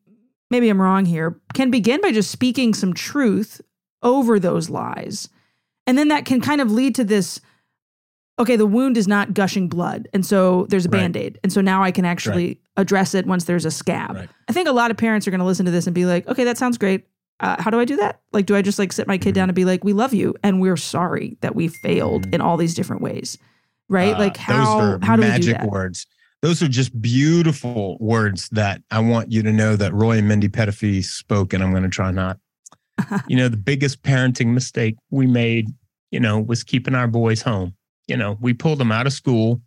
maybe 0.50 0.68
I'm 0.68 0.80
wrong 0.80 1.04
here, 1.04 1.40
can 1.54 1.70
begin 1.70 2.00
by 2.00 2.12
just 2.12 2.30
speaking 2.30 2.74
some 2.74 2.94
truth 2.94 3.60
over 4.02 4.38
those 4.38 4.70
lies. 4.70 5.28
And 5.86 5.96
then 5.96 6.08
that 6.08 6.24
can 6.24 6.40
kind 6.40 6.60
of 6.60 6.70
lead 6.70 6.94
to 6.96 7.04
this 7.04 7.40
okay, 8.38 8.56
the 8.56 8.66
wound 8.66 8.98
is 8.98 9.08
not 9.08 9.32
gushing 9.32 9.66
blood. 9.66 10.08
And 10.12 10.24
so 10.24 10.66
there's 10.68 10.84
a 10.84 10.90
Right. 10.90 11.00
band 11.00 11.16
aid. 11.16 11.38
And 11.42 11.50
so 11.50 11.62
now 11.62 11.82
I 11.82 11.90
can 11.90 12.04
actually 12.04 12.60
address 12.76 13.14
it 13.14 13.26
once 13.26 13.44
there's 13.44 13.64
a 13.64 13.70
scab. 13.70 14.14
Right. 14.14 14.28
I 14.46 14.52
think 14.52 14.68
a 14.68 14.72
lot 14.72 14.90
of 14.90 14.98
parents 14.98 15.26
are 15.26 15.30
going 15.30 15.38
to 15.38 15.46
listen 15.46 15.64
to 15.64 15.72
this 15.72 15.86
and 15.86 15.94
be 15.94 16.04
like, 16.04 16.28
okay, 16.28 16.44
that 16.44 16.58
sounds 16.58 16.76
great. 16.76 17.06
Uh, 17.40 17.60
how 17.60 17.70
do 17.70 17.78
I 17.78 17.84
do 17.84 17.96
that? 17.96 18.20
Like, 18.32 18.46
do 18.46 18.56
I 18.56 18.62
just 18.62 18.78
like 18.78 18.92
sit 18.92 19.06
my 19.06 19.18
kid 19.18 19.32
Mhm. 19.32 19.34
down 19.34 19.48
and 19.50 19.56
be 19.56 19.64
like, 19.64 19.84
we 19.84 19.92
love 19.92 20.14
you 20.14 20.34
and 20.42 20.60
we're 20.60 20.76
sorry 20.76 21.36
that 21.42 21.54
we 21.54 21.68
failed 21.68 22.28
Mhm. 22.28 22.34
in 22.36 22.40
all 22.40 22.56
these 22.56 22.74
different 22.74 23.02
ways? 23.02 23.36
Right? 23.88 24.14
Uh, 24.14 24.18
like, 24.18 24.36
how, 24.36 24.64
those 24.64 24.82
are 25.02 25.06
how 25.06 25.16
do 25.16 25.22
we 25.22 25.26
do 25.26 25.32
magic 25.32 25.58
that? 25.58 25.68
words. 25.70 26.06
Those 26.42 26.62
are 26.62 26.68
just 26.68 27.00
beautiful 27.00 27.96
words 28.00 28.48
that 28.50 28.82
I 28.90 29.00
want 29.00 29.32
you 29.32 29.42
to 29.42 29.52
know 29.52 29.76
that 29.76 29.92
Roy 29.94 30.18
and 30.18 30.28
Mindy 30.28 30.48
Petitfils 30.48 31.04
spoke, 31.06 31.52
and 31.52 31.62
I'm 31.62 31.70
going 31.70 31.82
to 31.82 31.88
try 31.88 32.10
not. 32.10 32.38
you 33.28 33.36
know, 33.36 33.48
the 33.48 33.56
biggest 33.56 34.02
parenting 34.02 34.48
mistake 34.54 34.96
we 35.10 35.26
made, 35.26 35.68
you 36.10 36.20
know, 36.20 36.40
was 36.40 36.62
keeping 36.64 36.94
our 36.94 37.06
boys 37.06 37.42
home. 37.42 37.74
You 38.06 38.16
know, 38.16 38.38
we 38.40 38.54
pulled 38.54 38.78
them 38.78 38.92
out 38.92 39.06
of 39.06 39.12
school 39.12 39.60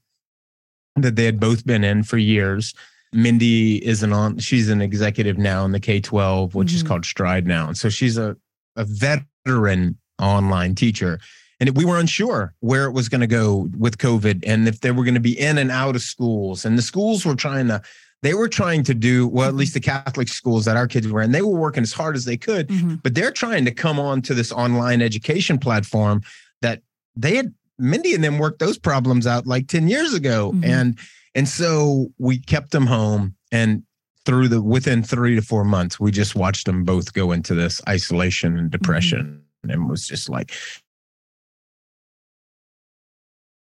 that 0.96 1.16
they 1.16 1.26
had 1.26 1.40
both 1.40 1.66
been 1.66 1.84
in 1.84 2.04
for 2.04 2.18
years. 2.18 2.74
Mindy 3.12 3.84
is 3.86 4.04
an 4.04 4.14
on, 4.14 4.38
she's 4.38 4.70
an 4.70 4.82
executive 4.82 5.38
now 5.38 5.66
in 5.66 5.72
the 5.72 5.80
K 5.80 6.00
12, 6.00 6.54
which 6.56 6.74
is 6.74 6.84
Mhm. 6.84 6.88
called 6.88 7.06
Stride 7.06 7.48
now. 7.48 7.68
And 7.68 7.78
so 7.78 7.90
she's 7.90 8.18
a, 8.18 8.36
a 8.76 8.86
veteran 8.86 9.98
online 10.20 10.76
teacher. 10.76 11.20
And 11.60 11.76
we 11.76 11.84
were 11.86 12.00
unsure 12.00 12.54
where 12.62 12.86
it 12.86 12.92
was 12.92 13.10
going 13.10 13.22
to 13.22 13.28
go 13.28 13.70
with 13.78 13.98
COVID 13.98 14.44
and 14.46 14.68
if 14.68 14.80
they 14.82 14.92
were 14.92 15.04
going 15.04 15.16
to 15.16 15.20
be 15.20 15.38
in 15.38 15.58
and 15.58 15.72
out 15.72 15.96
of 15.96 16.02
schools. 16.02 16.64
And 16.66 16.78
the 16.78 16.82
schools 16.82 17.26
were 17.26 17.36
trying 17.36 17.68
to, 17.68 17.82
they 18.22 18.34
were 18.34 18.48
trying 18.48 18.84
to 18.84 18.94
do, 18.94 19.28
well, 19.28 19.48
at 19.50 19.56
least 19.56 19.74
the 19.74 19.80
Catholic 19.80 20.28
schools 20.30 20.66
that 20.66 20.78
our 20.78 20.88
kids 20.88 21.08
were 21.08 21.22
in, 21.22 21.32
they 21.32 21.42
were 21.42 21.58
working 21.58 21.84
as 21.84 21.92
hard 21.94 22.16
as 22.16 22.26
they 22.26 22.38
could 22.38 22.68
Mhm. 22.70 23.02
but 23.04 23.14
they're 23.16 23.32
trying 23.32 23.66
to 23.66 23.72
come 23.72 24.00
on 24.00 24.22
to 24.24 24.34
this 24.34 24.52
online 24.52 25.02
education 25.02 25.58
platform 25.58 26.22
that 26.62 26.82
they 27.16 27.36
had 27.36 27.54
Mindy 27.78 28.14
and 28.14 28.24
them 28.24 28.38
worked 28.40 28.60
those 28.60 28.78
problems 28.78 29.26
out 29.26 29.48
like 29.48 29.68
10 29.68 29.88
years 29.88 30.14
ago. 30.14 30.52
Mhm. 30.54 30.66
And 30.66 30.98
and 31.40 31.48
so 31.48 32.10
we 32.18 32.38
kept 32.38 32.72
them 32.72 32.86
home 32.86 33.34
and 33.50 33.84
through 34.26 34.50
the 34.50 34.62
within 34.62 35.02
three 35.02 35.36
to 35.36 35.42
four 35.42 35.64
months, 35.64 35.98
we 35.98 36.12
just 36.12 36.36
watched 36.36 36.66
them 36.66 36.84
both 36.84 37.14
go 37.14 37.32
into 37.32 37.56
this 37.56 37.82
isolation 37.88 38.58
and 38.58 38.70
depression. 38.70 39.42
And 39.64 39.72
it 39.72 39.78
was 39.78 40.06
just 40.06 40.28
like 40.28 40.52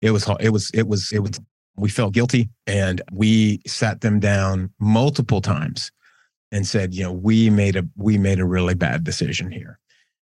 it 0.03 0.11
was 0.11 0.29
it 0.41 0.49
was 0.49 0.73
it 0.75 0.89
was 0.89 1.13
it 1.13 1.21
was 1.21 1.41
we 1.77 1.89
felt 1.89 2.13
guilty 2.13 2.49
and 2.67 3.03
we 3.13 3.61
sat 3.69 4.01
them 4.01 4.19
down 4.19 4.73
multiple 4.81 5.41
times 5.41 5.93
and 6.51 6.67
said, 6.67 6.93
you 6.93 7.05
know, 7.05 7.13
we 7.13 7.51
made 7.51 7.77
a 7.77 7.85
we 7.97 8.19
made 8.19 8.41
a 8.41 8.45
really 8.45 8.75
bad 8.75 9.05
decision 9.05 9.49
here, 9.49 9.79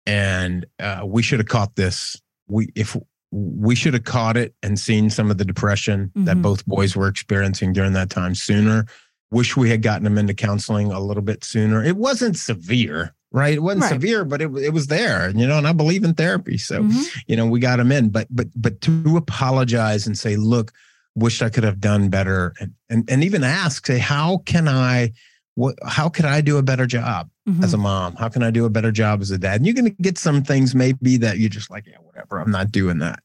and 0.04 0.66
uh, 0.78 1.04
we 1.06 1.22
should 1.22 1.40
have 1.40 1.48
caught 1.48 1.74
this. 1.76 2.20
We 2.48 2.68
if 2.74 2.98
we 3.32 3.74
should 3.76 3.94
have 3.94 4.04
caught 4.04 4.36
it 4.36 4.54
and 4.62 4.78
seen 4.78 5.08
some 5.10 5.30
of 5.30 5.38
the 5.38 5.44
depression 5.44 6.10
that 6.16 6.36
Mhm. 6.38 6.42
both 6.42 6.66
boys 6.66 6.96
were 6.96 7.06
experiencing 7.08 7.72
during 7.72 7.92
that 7.92 8.10
time 8.10 8.34
sooner. 8.34 8.86
Wish 9.30 9.56
we 9.56 9.70
had 9.70 9.82
gotten 9.82 10.02
them 10.04 10.18
into 10.18 10.34
counseling 10.34 10.90
a 10.90 10.98
little 10.98 11.22
bit 11.22 11.44
sooner. 11.44 11.84
It 11.84 11.96
wasn't 11.96 12.36
severe, 12.36 13.14
right? 13.30 13.54
It 13.54 13.62
wasn't 13.62 13.82
Right. 13.82 13.92
severe, 13.92 14.24
but 14.24 14.42
it 14.42 14.50
it 14.56 14.72
was 14.72 14.88
there, 14.88 15.30
you 15.30 15.46
know. 15.46 15.58
And 15.58 15.68
I 15.68 15.72
believe 15.72 16.02
in 16.02 16.14
therapy, 16.14 16.58
so 16.58 16.82
Mhm. 16.82 17.04
you 17.28 17.36
know 17.36 17.46
we 17.46 17.60
got 17.60 17.76
them 17.76 17.92
in. 17.92 18.08
But 18.08 18.26
but 18.30 18.48
but 18.56 18.80
to 18.82 19.16
apologize 19.16 20.06
and 20.08 20.18
say, 20.18 20.34
look, 20.36 20.72
wish 21.14 21.40
I 21.42 21.50
could 21.50 21.62
have 21.64 21.80
done 21.80 22.08
better, 22.08 22.52
and 22.60 22.72
and, 22.88 23.08
and 23.08 23.22
even 23.22 23.44
ask, 23.44 23.86
say, 23.86 23.98
how 23.98 24.38
can 24.46 24.66
I 24.66 25.12
what 25.56 25.76
how 25.86 26.08
could 26.08 26.24
I 26.24 26.40
do 26.40 26.56
a 26.58 26.62
better 26.62 26.86
job 26.86 27.28
Mhm. 27.48 27.62
as 27.64 27.74
a 27.74 27.78
mom? 27.78 28.16
How 28.16 28.28
can 28.28 28.42
I 28.42 28.50
do 28.50 28.64
a 28.64 28.70
better 28.70 28.92
job 28.92 29.20
as 29.20 29.30
a 29.30 29.38
dad? 29.38 29.56
And 29.56 29.66
you're 29.66 29.74
gonna 29.74 29.90
get 29.90 30.18
some 30.18 30.42
things 30.42 30.74
maybe 30.74 31.16
that 31.18 31.38
you're 31.38 31.48
just 31.50 31.70
like, 31.70 31.86
yeah, 31.86 31.98
whatever, 32.02 32.38
I'm 32.40 32.50
not 32.50 32.70
doing 32.72 32.98
that. 32.98 33.20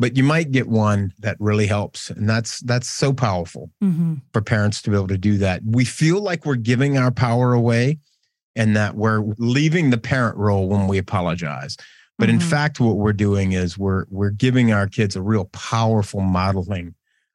But 0.00 0.16
you 0.16 0.22
might 0.22 0.52
get 0.52 0.68
one 0.68 1.12
that 1.18 1.36
really 1.40 1.66
helps. 1.66 2.10
And 2.10 2.28
that's 2.28 2.60
that's 2.60 2.88
so 2.88 3.12
powerful 3.12 3.70
Mhm. 3.82 4.22
for 4.32 4.40
parents 4.40 4.80
to 4.82 4.90
be 4.90 4.96
able 4.96 5.08
to 5.08 5.18
do 5.18 5.38
that. 5.38 5.62
We 5.64 5.84
feel 5.84 6.20
like 6.22 6.46
we're 6.46 6.54
giving 6.56 6.96
our 6.96 7.10
power 7.10 7.52
away 7.52 7.98
and 8.56 8.74
that 8.76 8.96
we're 8.96 9.22
leaving 9.38 9.90
the 9.90 9.98
parent 9.98 10.36
role 10.36 10.68
when 10.68 10.86
we 10.88 10.98
apologize. 10.98 11.76
But 12.18 12.28
in 12.30 12.38
Mhm. 12.38 12.42
fact, 12.42 12.80
what 12.80 12.96
we're 12.96 13.12
doing 13.12 13.52
is 13.52 13.76
we're 13.78 14.04
we're 14.08 14.30
giving 14.30 14.72
our 14.72 14.86
kids 14.88 15.14
a 15.16 15.22
real 15.22 15.44
powerful 15.46 16.20
modeling 16.20 16.94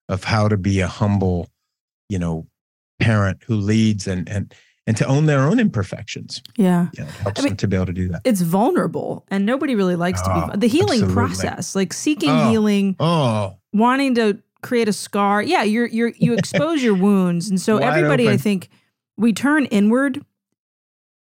of 0.09 0.23
how 0.25 0.47
to 0.49 0.57
be 0.57 0.79
a 0.81 0.87
humble, 0.87 1.49
you 2.09 2.19
know, 2.19 2.47
parent 3.03 3.43
who 3.45 3.55
leads 3.55 4.07
and 4.07 4.27
and 4.29 4.53
and 4.85 4.97
to 4.97 5.05
own 5.07 5.27
their 5.27 5.39
own 5.47 5.59
imperfections. 5.59 6.41
Yeah. 6.57 6.87
It 6.93 7.05
helps 7.05 7.39
I 7.39 7.43
mean, 7.43 7.51
them 7.51 7.57
to 7.57 7.67
be 7.69 7.75
able 7.77 7.85
to 7.85 7.93
do 7.93 8.09
that. 8.09 8.21
It's 8.25 8.41
vulnerable 8.41 9.25
and 9.29 9.45
nobody 9.45 9.75
really 9.75 9.95
likes 9.95 10.21
to 10.23 10.29
Oh, 10.33 10.49
be 10.51 10.57
the 10.57 10.67
healing 10.67 11.03
absolutely. 11.03 11.13
process, 11.13 11.75
like 11.75 11.93
seeking 11.93 12.29
Oh. 12.29 12.49
healing, 12.49 12.95
Oh, 12.99 13.57
wanting 13.71 14.15
to 14.15 14.39
create 14.61 14.89
a 14.89 14.93
scar. 14.93 15.41
Yeah, 15.41 15.63
you're 15.63 15.87
you're 15.87 16.13
you 16.17 16.33
expose 16.41 16.83
your 16.83 16.95
wounds. 16.95 17.49
And 17.49 17.59
so 17.61 17.75
Wide 17.75 17.83
everybody 17.83 18.29
I 18.29 18.37
think 18.37 18.69
we 19.17 19.31
turn 19.31 19.65
inward 19.65 20.23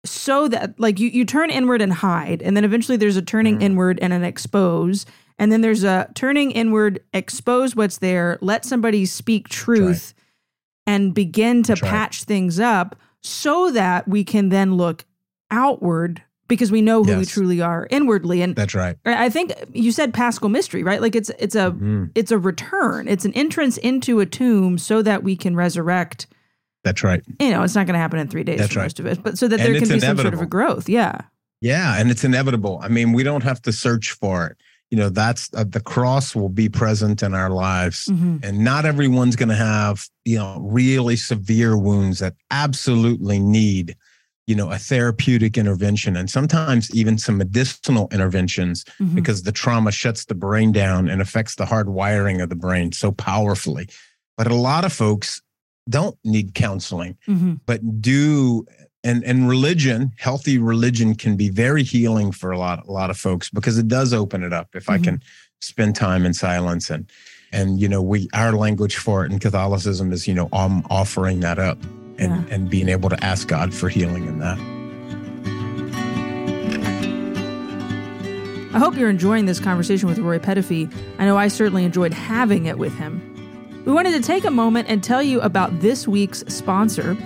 so 0.06 0.48
that 0.48 0.80
like 0.80 1.00
you 1.00 1.10
you 1.10 1.26
turn 1.26 1.50
inward 1.50 1.82
and 1.82 1.92
hide 1.92 2.42
and 2.42 2.56
then 2.56 2.64
eventually 2.64 2.98
there's 2.98 3.18
a 3.18 3.22
turning 3.22 3.58
Mm. 3.60 3.64
inward 3.64 4.00
and 4.02 4.14
an 4.14 4.24
expose 4.24 5.06
and 5.38 5.52
then 5.52 5.62
there's 5.62 5.84
a 5.84 6.10
turning 6.16 6.52
inward 6.52 7.02
expose 7.14 7.76
what's 7.76 7.98
there 7.98 8.38
let 8.42 8.64
somebody 8.64 9.06
speak 9.06 9.50
truth 9.50 10.14
and 10.90 11.14
begin 11.14 11.62
to 11.64 11.76
patch 11.76 12.24
things 12.24 12.60
up 12.60 12.96
so 13.22 13.72
that 13.72 14.08
we 14.08 14.24
can 14.24 14.50
then 14.50 14.76
look 14.76 15.06
outward 15.52 16.24
because 16.48 16.72
we 16.72 16.82
know 16.82 17.04
who 17.04 17.18
we 17.18 17.26
truly 17.26 17.62
are 17.62 17.88
inwardly 17.92 18.42
and 18.42 18.56
that's 18.56 18.74
right. 18.74 18.98
I 19.06 19.30
think 19.30 19.54
you 19.72 19.92
said 19.92 20.14
Paschal 20.14 20.50
mystery, 20.50 20.84
right? 20.84 21.00
Like 21.02 21.16
it's 21.16 21.30
it's 21.38 21.56
a 21.56 21.72
Mm, 21.72 22.10
it's 22.16 22.32
a 22.32 22.40
return. 22.40 23.08
It's 23.08 23.24
an 23.26 23.34
entrance 23.34 23.78
into 23.78 24.20
a 24.20 24.26
tomb 24.26 24.78
so 24.80 25.02
that 25.04 25.24
we 25.24 25.36
can 25.36 25.56
resurrect. 25.56 26.26
that's 26.84 27.04
right. 27.04 27.22
You 27.40 27.52
know, 27.52 27.62
it's 27.64 27.76
not 27.76 27.86
going 27.86 27.94
to 27.94 28.00
happen 28.00 28.20
in 28.20 28.28
three 28.30 28.44
days 28.44 28.58
That's 28.60 28.74
for 28.74 28.80
right. 28.80 28.86
most 28.86 29.00
of 29.00 29.06
it, 29.06 29.22
but 29.22 29.38
so 29.38 29.48
that 29.48 29.60
And 29.60 29.76
there 29.76 29.80
can 29.80 29.90
be 29.90 30.00
some 30.00 30.18
sort 30.18 30.34
of 30.34 30.42
a 30.42 30.46
growth. 30.48 30.90
Yeah. 30.90 31.22
Yeah, 31.62 32.00
and 32.00 32.10
it's 32.10 32.24
inevitable. 32.24 32.80
I 32.82 32.88
mean, 32.88 33.12
we 33.12 33.22
don't 33.22 33.44
have 33.44 33.62
to 33.64 33.72
search 33.74 34.12
for 34.12 34.48
it. 34.48 34.58
You 34.92 34.98
know, 34.98 35.10
that's 35.10 35.50
uh, 35.54 35.66
the 35.68 35.82
cross 35.82 36.36
will 36.36 36.50
be 36.50 36.68
present 36.68 37.22
in 37.22 37.34
our 37.34 37.50
lives. 37.50 38.06
hmm 38.08 38.38
And 38.42 38.64
not 38.64 38.86
everyone's 38.86 39.36
going 39.36 39.50
to 39.50 39.56
have, 39.56 40.06
you 40.26 40.38
know, 40.38 40.60
really 40.62 41.16
severe 41.16 41.78
wounds 41.78 42.20
that 42.20 42.34
absolutely 42.50 43.40
need, 43.40 43.96
you 44.48 44.56
know, 44.56 44.72
a 44.72 44.78
therapeutic 44.78 45.58
intervention 45.58 46.16
and 46.18 46.30
sometimes 46.30 46.90
even 46.96 47.18
some 47.18 47.38
medicinal 47.38 48.08
interventions 48.12 48.86
hmm 48.98 49.16
because 49.16 49.44
the 49.44 49.52
trauma 49.52 49.92
shuts 49.92 50.26
the 50.26 50.36
brain 50.36 50.72
down 50.72 51.10
and 51.10 51.22
affects 51.22 51.56
the 51.56 51.66
hard 51.66 51.90
wiring 51.90 52.42
of 52.42 52.50
the 52.50 52.56
brain 52.56 52.92
so 52.92 53.12
powerfully. 53.12 53.88
But 54.38 54.48
a 54.48 54.56
lot 54.56 54.86
of 54.86 54.94
folks 54.94 55.42
don't 55.90 56.18
need 56.24 56.54
counseling 56.54 57.18
hmm 57.26 57.56
but 57.66 58.02
do 58.02 58.66
and 59.04 59.24
and 59.24 59.48
religion 59.48 60.12
healthy 60.18 60.58
religion 60.58 61.16
can 61.16 61.36
be 61.38 61.50
very 61.50 61.84
healing 61.84 62.32
for 62.32 62.52
a 62.52 62.58
lot 62.58 62.86
a 62.88 62.92
lot 62.92 63.10
of 63.10 63.18
folks 63.18 63.50
because 63.50 63.78
it 63.78 63.88
does 63.88 64.14
open 64.14 64.44
it 64.44 64.52
up 64.54 64.68
if 64.76 64.90
i 64.90 64.98
Mhm. 64.98 65.04
can 65.04 65.24
spend 65.62 65.96
time 65.96 66.26
in 66.26 66.34
silence 66.34 66.90
and 66.90 67.10
and 67.54 67.80
you 67.80 67.88
know 67.88 68.02
we 68.02 68.28
our 68.34 68.52
language 68.52 68.98
for 68.98 69.26
it 69.26 69.32
in 69.32 69.40
catholicism 69.40 70.12
is 70.12 70.28
you 70.28 70.34
know 70.34 70.50
i'm 70.52 70.84
offering 70.90 71.40
that 71.40 71.60
up 71.60 71.78
and 72.18 72.32
Yeah. 72.32 72.44
and 72.56 72.70
being 72.70 72.90
able 72.90 73.10
to 73.10 73.24
ask 73.24 73.48
god 73.48 73.74
for 73.74 73.88
healing 73.90 74.26
in 74.28 74.40
that 74.40 74.58
I 78.72 78.78
hope 78.78 78.96
you're 78.96 79.10
enjoying 79.10 79.46
this 79.48 79.60
conversation 79.60 80.08
with 80.08 80.20
Roy 80.20 80.38
Petitfils. 80.38 80.94
I 81.18 81.26
know 81.26 81.36
I 81.38 81.48
certainly 81.48 81.84
enjoyed 81.86 82.14
having 82.14 82.68
it 82.68 82.78
with 82.78 82.94
him. 82.94 83.20
We 83.84 83.92
wanted 83.92 84.12
to 84.12 84.22
take 84.22 84.46
a 84.46 84.52
moment 84.52 84.88
and 84.90 85.04
tell 85.04 85.24
you 85.24 85.42
about 85.42 85.80
this 85.82 86.08
week's 86.08 86.44
sponsor. 86.48 87.18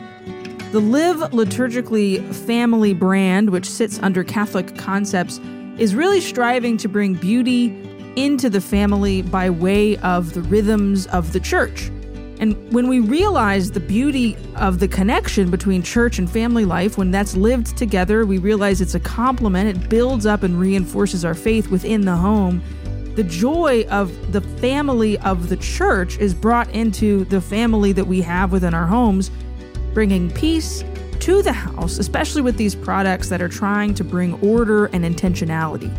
The 0.74 0.82
Live 0.82 1.18
Liturgically 1.34 2.34
family 2.34 2.96
brand, 2.96 3.52
which 3.52 3.70
sits 3.70 4.00
under 4.00 4.24
Catholic 4.24 4.76
concepts, 4.76 5.40
is 5.78 5.94
really 5.94 6.20
striving 6.20 6.78
to 6.78 6.90
bring 6.90 7.14
beauty 7.14 7.68
into 8.16 8.50
the 8.50 8.60
family 8.60 9.22
by 9.22 9.52
way 9.52 9.98
of 9.98 10.34
the 10.34 10.42
rhythms 10.42 11.06
of 11.06 11.32
the 11.32 11.40
church. 11.40 11.92
And 12.40 12.74
when 12.74 12.88
we 12.88 13.02
realize 13.02 13.70
the 13.70 13.80
beauty 13.80 14.36
of 14.56 14.80
the 14.80 14.88
connection 14.88 15.52
between 15.52 15.84
church 15.84 16.18
and 16.18 16.28
family 16.28 16.66
life, 16.66 16.98
when 16.98 17.12
that's 17.12 17.36
lived 17.36 17.78
together, 17.78 18.26
we 18.26 18.40
realize 18.40 18.82
it's 18.82 18.96
a 18.96 19.00
complement. 19.00 19.78
It 19.78 19.90
builds 19.90 20.26
up 20.26 20.42
and 20.42 20.60
reinforces 20.60 21.24
our 21.24 21.36
faith 21.36 21.68
within 21.68 22.02
the 22.02 22.16
home. 22.16 22.64
The 23.14 23.24
joy 23.24 23.86
of 23.92 24.32
the 24.32 24.42
family 24.42 25.20
of 25.20 25.50
the 25.50 25.58
church 25.58 26.18
is 26.18 26.34
brought 26.34 26.72
into 26.72 27.26
the 27.26 27.42
family 27.42 27.92
that 27.92 28.06
we 28.06 28.22
have 28.22 28.52
within 28.52 28.74
our 28.74 28.88
homes, 28.88 29.30
bringing 29.94 30.32
peace 30.32 30.84
to 31.20 31.42
the 31.42 31.54
house, 31.54 32.00
especially 32.00 32.42
with 32.42 32.58
these 32.58 32.76
products 32.76 33.30
that 33.30 33.42
are 33.42 33.50
trying 33.50 33.94
to 33.94 34.04
bring 34.04 34.34
order 34.42 34.88
and 34.88 35.06
intentionality. 35.06 35.92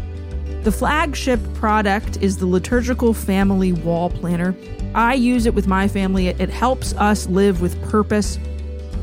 The 0.65 0.73
flagship 0.73 1.41
product 1.55 2.19
is 2.23 2.39
the 2.39 2.47
Liturgical 2.47 3.13
Family 3.13 3.73
Wall 3.73 4.11
Planner. 4.11 4.55
I 4.95 5.15
use 5.15 5.47
it 5.47 5.55
with 5.55 5.67
my 5.67 5.89
family. 5.89 6.29
It, 6.29 6.49
helps 6.49 6.95
us 6.95 7.27
live 7.27 7.61
with 7.61 7.81
purpose. 7.91 8.39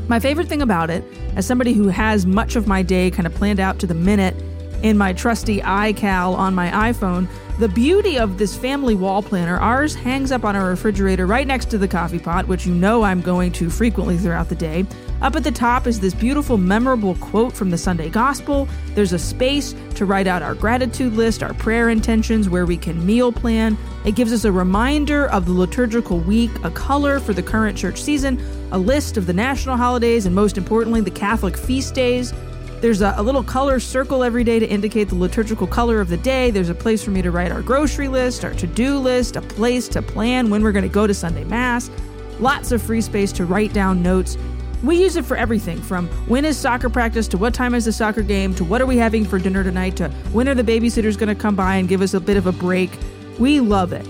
My 0.08 0.18
favorite 0.18 0.48
thing 0.48 0.62
about 0.62 0.90
it, 0.90 1.04
as 1.36 1.46
somebody 1.46 1.72
who 1.72 1.88
has 1.88 2.26
much 2.26 2.56
of 2.56 2.66
my 2.66 2.82
day 2.82 3.10
kind 3.10 3.26
of 3.26 3.34
planned 3.34 3.60
out 3.60 3.78
to 3.80 3.86
the 3.86 3.94
minute 3.94 4.34
in 4.82 4.98
my 4.98 5.12
trusty 5.12 5.60
iCal 5.60 6.36
on 6.36 6.54
my 6.54 6.92
iPhone, 6.92 7.28
the 7.58 7.68
beauty 7.68 8.18
of 8.18 8.38
this 8.38 8.56
family 8.56 8.94
wall 8.94 9.22
planner, 9.22 9.58
ours 9.58 9.94
hangs 9.94 10.32
up 10.32 10.44
on 10.44 10.56
our 10.56 10.70
refrigerator 10.70 11.26
right 11.26 11.46
next 11.46 11.70
to 11.70 11.78
the 11.78 11.86
coffee 11.86 12.18
pot, 12.18 12.48
which 12.48 12.66
you 12.66 12.74
know 12.74 13.02
I'm 13.02 13.20
going 13.20 13.52
to 13.52 13.70
frequently 13.70 14.16
throughout 14.16 14.48
the 14.48 14.54
day. 14.54 14.86
Up 15.20 15.36
at 15.36 15.44
the 15.44 15.52
top 15.52 15.86
is 15.86 16.00
this 16.00 16.14
beautiful, 16.14 16.56
memorable 16.56 17.14
quote 17.16 17.52
from 17.52 17.70
the 17.70 17.78
Sunday 17.78 18.08
Gospel. 18.08 18.66
There's 18.94 19.12
a 19.12 19.18
space 19.18 19.74
to 19.94 20.04
write 20.04 20.26
out 20.26 20.42
our 20.42 20.54
gratitude 20.54 21.12
list, 21.12 21.42
our 21.42 21.54
prayer 21.54 21.90
intentions, 21.90 22.48
where 22.48 22.66
we 22.66 22.76
can 22.76 23.04
meal 23.06 23.30
plan. 23.30 23.78
It 24.04 24.16
gives 24.16 24.32
us 24.32 24.44
a 24.44 24.50
reminder 24.50 25.26
of 25.26 25.46
the 25.46 25.52
liturgical 25.52 26.18
week, 26.18 26.50
a 26.64 26.70
color 26.70 27.20
for 27.20 27.34
the 27.34 27.42
current 27.42 27.78
church 27.78 28.02
season, 28.02 28.40
a 28.72 28.78
list 28.78 29.16
of 29.16 29.26
the 29.26 29.32
national 29.32 29.76
holidays, 29.76 30.26
and 30.26 30.34
most 30.34 30.58
importantly, 30.58 31.02
the 31.02 31.10
Catholic 31.10 31.56
feast 31.56 31.94
days. 31.94 32.32
There's 32.82 33.00
a, 33.00 33.14
a, 33.16 33.22
little 33.22 33.44
color 33.44 33.78
circle 33.78 34.24
every 34.24 34.42
day 34.42 34.58
to 34.58 34.66
indicate 34.66 35.08
the 35.08 35.14
liturgical 35.14 35.68
color 35.68 36.00
of 36.00 36.08
the 36.08 36.16
day. 36.16 36.50
There's 36.50 36.68
a 36.68 36.74
place 36.74 37.04
for 37.04 37.12
me 37.12 37.22
to 37.22 37.30
write 37.30 37.52
our 37.52 37.62
grocery 37.62 38.08
list, 38.08 38.44
our 38.44 38.52
to 38.54 38.66
do 38.66 38.98
list, 38.98 39.36
a 39.36 39.40
place 39.40 39.86
to 39.90 40.02
plan 40.02 40.50
when 40.50 40.64
we're 40.64 40.72
going 40.72 40.82
to 40.82 40.88
go 40.88 41.06
to 41.06 41.14
Sunday 41.14 41.44
Mass. 41.44 41.92
Lots 42.40 42.72
of 42.72 42.82
free 42.82 43.00
space 43.00 43.30
to 43.34 43.44
write 43.44 43.72
down 43.72 44.02
notes. 44.02 44.36
We 44.82 45.00
use 45.00 45.14
it 45.14 45.24
for 45.24 45.36
everything 45.36 45.80
from 45.80 46.08
when 46.26 46.44
is 46.44 46.58
soccer 46.58 46.90
practice 46.90 47.28
to 47.28 47.38
what 47.38 47.54
time 47.54 47.76
is 47.76 47.84
the 47.84 47.92
soccer 47.92 48.22
game 48.22 48.52
to 48.56 48.64
what 48.64 48.80
are 48.80 48.86
we 48.86 48.96
having 48.96 49.24
for 49.24 49.38
dinner 49.38 49.62
tonight 49.62 49.94
to 49.98 50.08
when 50.32 50.48
are 50.48 50.54
the 50.56 50.64
babysitters 50.64 51.16
going 51.16 51.28
to 51.28 51.40
come 51.40 51.54
by 51.54 51.76
and 51.76 51.88
give 51.88 52.02
us 52.02 52.14
a 52.14 52.20
bit 52.20 52.36
of 52.36 52.48
a 52.48 52.52
break. 52.52 52.90
We 53.38 53.60
love 53.60 53.92
it. 53.92 54.08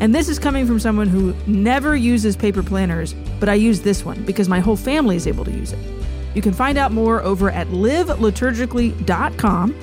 And 0.00 0.14
this 0.14 0.30
is 0.30 0.38
coming 0.38 0.66
from 0.66 0.80
someone 0.80 1.08
who 1.08 1.34
never 1.46 1.94
uses 1.94 2.36
paper 2.36 2.62
planners, 2.62 3.14
but 3.38 3.50
I 3.50 3.54
use 3.54 3.82
this 3.82 4.02
one 4.02 4.24
because 4.24 4.48
my 4.48 4.60
whole 4.60 4.76
family 4.76 5.16
is 5.16 5.26
able 5.26 5.44
to 5.44 5.52
use 5.52 5.74
it. 5.74 6.03
You 6.34 6.42
can 6.42 6.52
find 6.52 6.76
out 6.76 6.92
more 6.92 7.22
over 7.22 7.50
at 7.50 7.68
liveliturgically.com. 7.68 9.74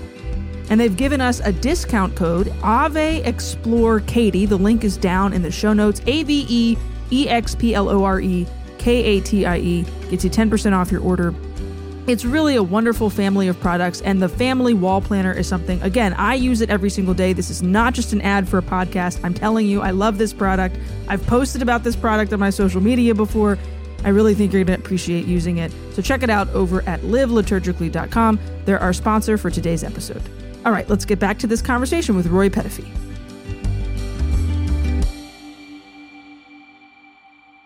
And 0.69 0.79
they've 0.79 0.95
given 0.95 1.19
us 1.19 1.39
a 1.41 1.51
discount 1.51 2.15
code, 2.15 2.53
Ave 2.63 3.23
Explore 3.23 3.99
Katie. 4.01 4.45
The 4.45 4.57
link 4.57 4.83
is 4.85 4.95
down 4.95 5.33
in 5.33 5.41
the 5.41 5.51
show 5.51 5.73
notes. 5.73 6.01
A 6.07 6.23
V 6.23 6.45
E 6.47 6.77
E 7.11 7.27
X 7.27 7.55
P 7.55 7.75
L 7.75 7.89
O 7.89 8.05
R 8.05 8.21
E 8.21 8.47
K 8.77 9.03
A 9.03 9.19
T 9.19 9.45
I 9.45 9.57
E 9.57 9.85
gets 10.09 10.23
you 10.23 10.29
10% 10.29 10.71
off 10.73 10.91
your 10.91 11.01
order. 11.01 11.33
It's 12.07 12.25
really 12.25 12.55
a 12.55 12.63
wonderful 12.63 13.11
family 13.11 13.47
of 13.47 13.59
products, 13.59 14.01
and 14.01 14.19
the 14.21 14.27
family 14.27 14.73
wall 14.73 15.01
planner 15.01 15.31
is 15.31 15.47
something, 15.47 15.79
again, 15.83 16.13
I 16.13 16.33
use 16.33 16.61
it 16.61 16.71
every 16.71 16.89
single 16.89 17.13
day. 17.13 17.31
This 17.31 17.51
is 17.51 17.61
not 17.61 17.93
just 17.93 18.11
an 18.11 18.21
ad 18.21 18.49
for 18.49 18.57
a 18.57 18.63
podcast. 18.63 19.19
I'm 19.23 19.35
telling 19.35 19.67
you, 19.67 19.81
I 19.81 19.91
love 19.91 20.17
this 20.17 20.33
product. 20.33 20.77
I've 21.07 21.23
posted 21.27 21.61
about 21.61 21.83
this 21.83 21.95
product 21.95 22.33
on 22.33 22.39
my 22.39 22.49
social 22.49 22.81
media 22.81 23.13
before. 23.13 23.59
I 24.03 24.09
really 24.09 24.33
think 24.33 24.51
you're 24.53 24.63
going 24.63 24.77
to 24.77 24.83
appreciate 24.83 25.25
using 25.25 25.57
it. 25.57 25.71
So 25.93 26.01
check 26.01 26.23
it 26.23 26.29
out 26.29 26.49
over 26.49 26.81
at 26.87 27.01
liveliturgically.com. 27.01 28.39
They're 28.65 28.79
our 28.79 28.93
sponsor 28.93 29.37
for 29.37 29.49
today's 29.49 29.83
episode. 29.83 30.21
All 30.65 30.71
right, 30.71 30.87
let's 30.89 31.05
get 31.05 31.19
back 31.19 31.39
to 31.39 31.47
this 31.47 31.61
conversation 31.61 32.15
with 32.15 32.27
Roy 32.27 32.49
Petitfils. 32.49 32.89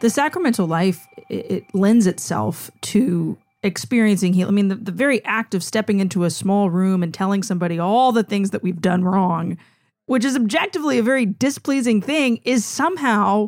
The 0.01 0.09
sacramental 0.09 0.67
life 0.67 1.07
it, 1.29 1.51
it 1.51 1.65
lends 1.73 2.05
itself 2.05 2.69
to 2.81 3.37
experiencing 3.63 4.33
healing. 4.33 4.53
I 4.53 4.55
mean, 4.55 4.67
the, 4.67 4.75
the 4.75 4.91
very 4.91 5.23
act 5.25 5.55
of 5.55 5.63
stepping 5.63 5.99
into 5.99 6.23
a 6.23 6.29
small 6.29 6.69
room 6.69 7.01
and 7.01 7.13
telling 7.13 7.43
somebody 7.43 7.79
all 7.79 8.11
the 8.11 8.23
things 8.23 8.51
that 8.51 8.61
we've 8.61 8.81
done 8.81 9.03
wrong, 9.03 9.57
which 10.05 10.23
is 10.23 10.35
objectively 10.35 10.99
a 10.99 11.03
very 11.03 11.25
displeasing 11.25 12.01
thing, 12.01 12.37
is 12.43 12.63
somehow 12.63 13.47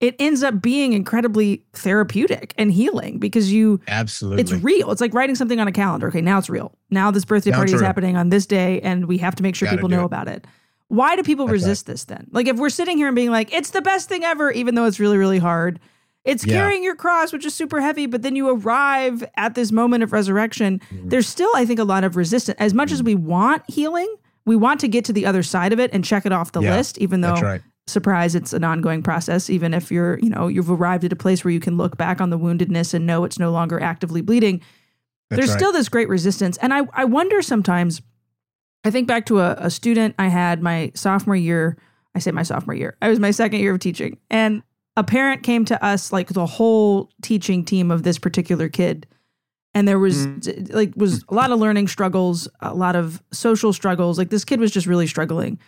it 0.00 0.16
ends 0.18 0.42
up 0.42 0.62
being 0.62 0.94
incredibly 0.94 1.62
therapeutic 1.74 2.54
and 2.56 2.72
healing 2.72 3.18
because 3.18 3.52
you 3.52 3.80
absolutely 3.86 4.40
it's 4.40 4.52
real. 4.52 4.90
It's 4.90 5.00
like 5.00 5.12
writing 5.12 5.36
something 5.36 5.60
on 5.60 5.68
a 5.68 5.72
calendar. 5.72 6.08
Okay, 6.08 6.22
now 6.22 6.38
it's 6.38 6.48
real. 6.48 6.72
Now 6.90 7.10
this 7.10 7.24
birthday 7.24 7.50
now 7.50 7.58
party 7.58 7.74
is 7.74 7.80
happening 7.80 8.16
on 8.16 8.30
this 8.30 8.46
day, 8.46 8.80
and 8.80 9.06
we 9.06 9.18
have 9.18 9.34
to 9.36 9.42
make 9.42 9.54
sure 9.54 9.66
Gotta 9.66 9.76
people 9.76 9.90
know 9.90 10.02
it. 10.02 10.06
about 10.06 10.28
it. 10.28 10.46
Why 10.88 11.14
do 11.14 11.22
people 11.22 11.46
That's 11.46 11.52
resist 11.52 11.86
right. 11.86 11.92
this 11.92 12.04
then? 12.04 12.26
Like 12.32 12.48
if 12.48 12.56
we're 12.56 12.70
sitting 12.70 12.96
here 12.96 13.08
and 13.08 13.14
being 13.14 13.30
like, 13.30 13.52
it's 13.52 13.70
the 13.70 13.82
best 13.82 14.08
thing 14.08 14.24
ever, 14.24 14.50
even 14.50 14.74
though 14.74 14.86
it's 14.86 14.98
really, 14.98 15.18
really 15.18 15.38
hard. 15.38 15.78
It's 16.24 16.44
yeah. 16.44 16.54
carrying 16.54 16.82
your 16.82 16.96
cross, 16.96 17.32
which 17.32 17.46
is 17.46 17.54
super 17.54 17.80
heavy, 17.80 18.06
but 18.06 18.22
then 18.22 18.36
you 18.36 18.50
arrive 18.50 19.24
at 19.36 19.54
this 19.54 19.72
moment 19.72 20.02
of 20.02 20.12
resurrection. 20.12 20.80
Mm-hmm. 20.90 21.08
There's 21.08 21.28
still, 21.28 21.50
I 21.54 21.64
think, 21.64 21.78
a 21.78 21.84
lot 21.84 22.04
of 22.04 22.16
resistance. 22.16 22.56
As 22.58 22.74
much 22.74 22.88
mm-hmm. 22.88 22.94
as 22.94 23.02
we 23.02 23.14
want 23.14 23.62
healing, 23.70 24.14
we 24.44 24.56
want 24.56 24.80
to 24.80 24.88
get 24.88 25.04
to 25.06 25.12
the 25.14 25.24
other 25.24 25.42
side 25.42 25.72
of 25.72 25.80
it 25.80 25.90
and 25.94 26.04
check 26.04 26.26
it 26.26 26.32
off 26.32 26.52
the 26.52 26.60
yeah, 26.60 26.76
list, 26.76 26.98
even 26.98 27.20
though 27.22 27.34
right 27.34 27.62
surprise 27.86 28.34
it's 28.34 28.52
an 28.52 28.64
ongoing 28.64 29.02
process 29.02 29.50
even 29.50 29.74
if 29.74 29.90
you're 29.90 30.18
you 30.20 30.30
know 30.30 30.46
you've 30.46 30.70
arrived 30.70 31.04
at 31.04 31.12
a 31.12 31.16
place 31.16 31.44
where 31.44 31.52
you 31.52 31.60
can 31.60 31.76
look 31.76 31.96
back 31.96 32.20
on 32.20 32.30
the 32.30 32.38
woundedness 32.38 32.94
and 32.94 33.06
know 33.06 33.24
it's 33.24 33.38
no 33.38 33.50
longer 33.50 33.80
actively 33.82 34.22
bleeding. 34.22 34.60
That's 35.28 35.40
there's 35.40 35.50
right. 35.50 35.58
still 35.58 35.72
this 35.72 35.88
great 35.88 36.08
resistance. 36.08 36.56
And 36.58 36.72
i 36.72 36.82
i 36.92 37.04
wonder 37.04 37.42
sometimes 37.42 38.00
i 38.84 38.90
think 38.90 39.08
back 39.08 39.26
to 39.26 39.40
a, 39.40 39.52
a 39.58 39.70
student 39.70 40.14
i 40.18 40.28
had 40.28 40.62
my 40.62 40.92
sophomore 40.94 41.36
year 41.36 41.76
i 42.14 42.18
say 42.18 42.30
my 42.30 42.42
sophomore 42.42 42.74
year 42.74 42.96
i 43.02 43.08
was 43.08 43.18
my 43.18 43.30
second 43.30 43.60
year 43.60 43.74
of 43.74 43.80
teaching. 43.80 44.18
And 44.30 44.62
a 44.96 45.04
parent 45.04 45.42
came 45.42 45.64
to 45.66 45.84
us 45.84 46.12
like 46.12 46.28
the 46.28 46.46
whole 46.46 47.10
teaching 47.22 47.64
team 47.64 47.90
of 47.90 48.02
this 48.02 48.18
particular 48.18 48.68
kid. 48.68 49.06
And 49.72 49.86
there 49.86 49.98
was 49.98 50.26
mm. 50.26 50.72
like 50.74 50.92
was 50.96 51.24
a 51.28 51.34
lot 51.34 51.52
of 51.52 51.58
learning 51.60 51.88
struggles 51.88 52.48
a 52.60 52.74
lot 52.74 52.96
of 52.96 53.22
social 53.32 53.72
struggles. 53.72 54.18
Like 54.18 54.30
this 54.30 54.44
kid 54.44 54.60
was 54.60 54.70
just 54.70 54.86
really 54.86 55.06
struggling 55.06 55.58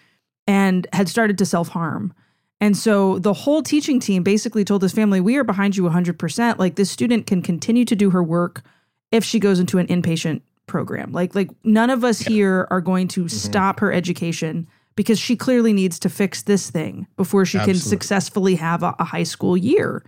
and 0.47 0.87
had 0.93 1.09
started 1.09 1.39
to 1.39 1.47
self 1.47 1.69
harm. 1.69 2.13
And 2.61 2.77
so 2.77 3.19
the 3.19 3.33
whole 3.33 3.63
teaching 3.63 3.99
team 3.99 4.23
basically 4.23 4.65
told 4.65 4.83
this 4.83 4.93
family, 4.93 5.21
We 5.21 5.37
are 5.37 5.45
behind 5.45 5.77
you 5.77 5.83
100%. 5.83 6.59
Like, 6.59 6.77
this 6.77 6.91
student 6.91 7.27
can 7.27 7.43
continue 7.43 7.85
to 7.85 7.97
do 7.97 8.11
her 8.11 8.23
work 8.23 8.63
if 9.11 9.25
she 9.25 9.41
goes 9.41 9.59
into 9.59 9.79
an 9.79 9.89
inpatient 9.89 10.43
program. 10.67 11.13
Like, 11.13 11.35
like 11.35 11.51
none 11.65 11.91
of 11.91 12.05
us 12.05 12.23
yeah. 12.23 12.29
here 12.29 12.69
are 12.71 12.81
going 12.81 13.09
to 13.09 13.23
mm-hmm. 13.23 13.29
stop 13.29 13.81
her 13.81 13.93
education 13.93 14.69
because 14.95 15.19
she 15.19 15.37
clearly 15.37 15.73
needs 15.73 15.99
to 16.01 16.09
fix 16.09 16.43
this 16.43 16.71
thing 16.71 17.07
before 17.17 17.45
she 17.45 17.59
Absolutely. 17.59 17.81
can 17.81 17.89
successfully 17.89 18.55
have 18.57 18.83
a, 18.83 18.95
a 18.99 19.05
high 19.05 19.23
school 19.23 19.57
year. 19.57 20.05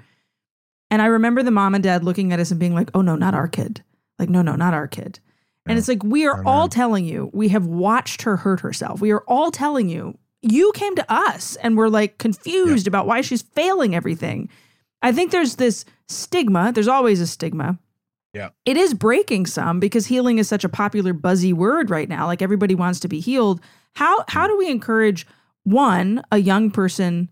And 0.91 1.03
I 1.03 1.07
remember 1.07 1.43
the 1.43 1.51
mom 1.51 1.75
and 1.75 1.83
dad 1.83 2.05
looking 2.05 2.33
at 2.33 2.39
us 2.39 2.51
and 2.51 2.61
being 2.61 2.75
like, 2.75 2.91
oh, 2.95 3.01
no, 3.01 3.17
not 3.17 3.35
our 3.35 3.49
kid. 3.49 3.83
Like, 4.19 4.29
no, 4.29 4.43
no, 4.43 4.55
not 4.55 4.75
our 4.75 4.87
kid. 4.87 5.19
And 5.67 5.79
it's 5.79 5.89
like, 5.89 6.05
we 6.05 6.27
are 6.27 6.45
all 6.45 6.69
telling 6.69 7.07
you, 7.07 7.31
we 7.33 7.49
have 7.49 7.67
watched 7.67 8.23
her 8.23 8.37
hurt 8.37 8.61
herself. 8.61 9.01
We 9.01 9.13
are 9.13 9.25
all 9.27 9.51
telling 9.51 9.89
you, 9.89 10.17
you 10.45 10.73
came 10.75 10.95
to 10.97 11.13
us 11.13 11.57
and 11.57 11.77
were 11.77 11.91
like 11.91 12.19
confused 12.19 12.87
yeah. 12.87 12.91
about 12.91 13.07
why 13.07 13.21
she's 13.21 13.43
failing 13.43 13.95
everything. 13.95 14.49
I 15.03 15.13
think 15.13 15.31
there's 15.31 15.57
this 15.57 15.85
stigma. 16.09 16.73
There's 16.73 16.89
always 16.89 17.21
a 17.21 17.27
stigma. 17.27 17.79
Yeah. 18.33 18.51
It 18.65 18.77
is 18.77 18.95
breaking 18.95 19.47
some 19.47 19.79
because 19.79 20.07
healing 20.07 20.39
is 20.39 20.49
such 20.49 20.65
a 20.65 20.69
popular 20.69 21.13
buzzy 21.13 21.53
word 21.53 21.89
right 21.89 22.09
now. 22.09 22.27
Like 22.27 22.43
everybody 22.43 22.75
wants 22.75 23.01
to 23.01 23.09
be 23.09 23.21
healed. 23.21 23.61
How 23.95 24.25
how 24.29 24.47
mm. 24.47 24.49
do 24.49 24.59
we 24.59 24.71
encourage 24.71 25.27
one, 25.63 26.23
a 26.33 26.39
young 26.39 26.71
person 26.71 27.31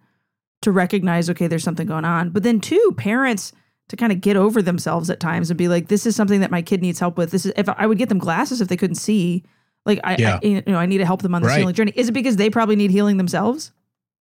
to 0.62 0.70
recognize 0.70 1.28
okay, 1.28 1.48
there's 1.48 1.64
something 1.64 1.88
going 1.88 2.04
on, 2.04 2.30
but 2.30 2.44
then 2.44 2.60
two, 2.60 2.94
parents 2.96 3.52
to 3.88 3.96
kind 3.96 4.12
of 4.12 4.20
get 4.20 4.36
over 4.36 4.62
themselves 4.62 5.10
at 5.10 5.20
times 5.20 5.50
and 5.50 5.58
be 5.58 5.68
like 5.68 5.88
this 5.88 6.06
is 6.06 6.14
something 6.14 6.40
that 6.40 6.50
my 6.50 6.62
kid 6.62 6.80
needs 6.80 7.00
help 7.00 7.18
with. 7.18 7.32
This 7.32 7.46
is 7.46 7.52
if 7.56 7.68
I 7.68 7.86
would 7.86 7.98
get 7.98 8.08
them 8.08 8.18
glasses 8.18 8.60
if 8.60 8.68
they 8.68 8.76
couldn't 8.76 8.94
see 8.96 9.44
like 9.86 10.00
I, 10.04 10.16
yeah. 10.18 10.38
I, 10.42 10.46
you 10.46 10.62
know, 10.66 10.78
I 10.78 10.86
need 10.86 10.98
to 10.98 11.06
help 11.06 11.22
them 11.22 11.34
on 11.34 11.42
this 11.42 11.50
right. 11.50 11.58
healing 11.58 11.74
journey. 11.74 11.92
Is 11.96 12.08
it 12.08 12.12
because 12.12 12.36
they 12.36 12.50
probably 12.50 12.76
need 12.76 12.90
healing 12.90 13.16
themselves? 13.16 13.72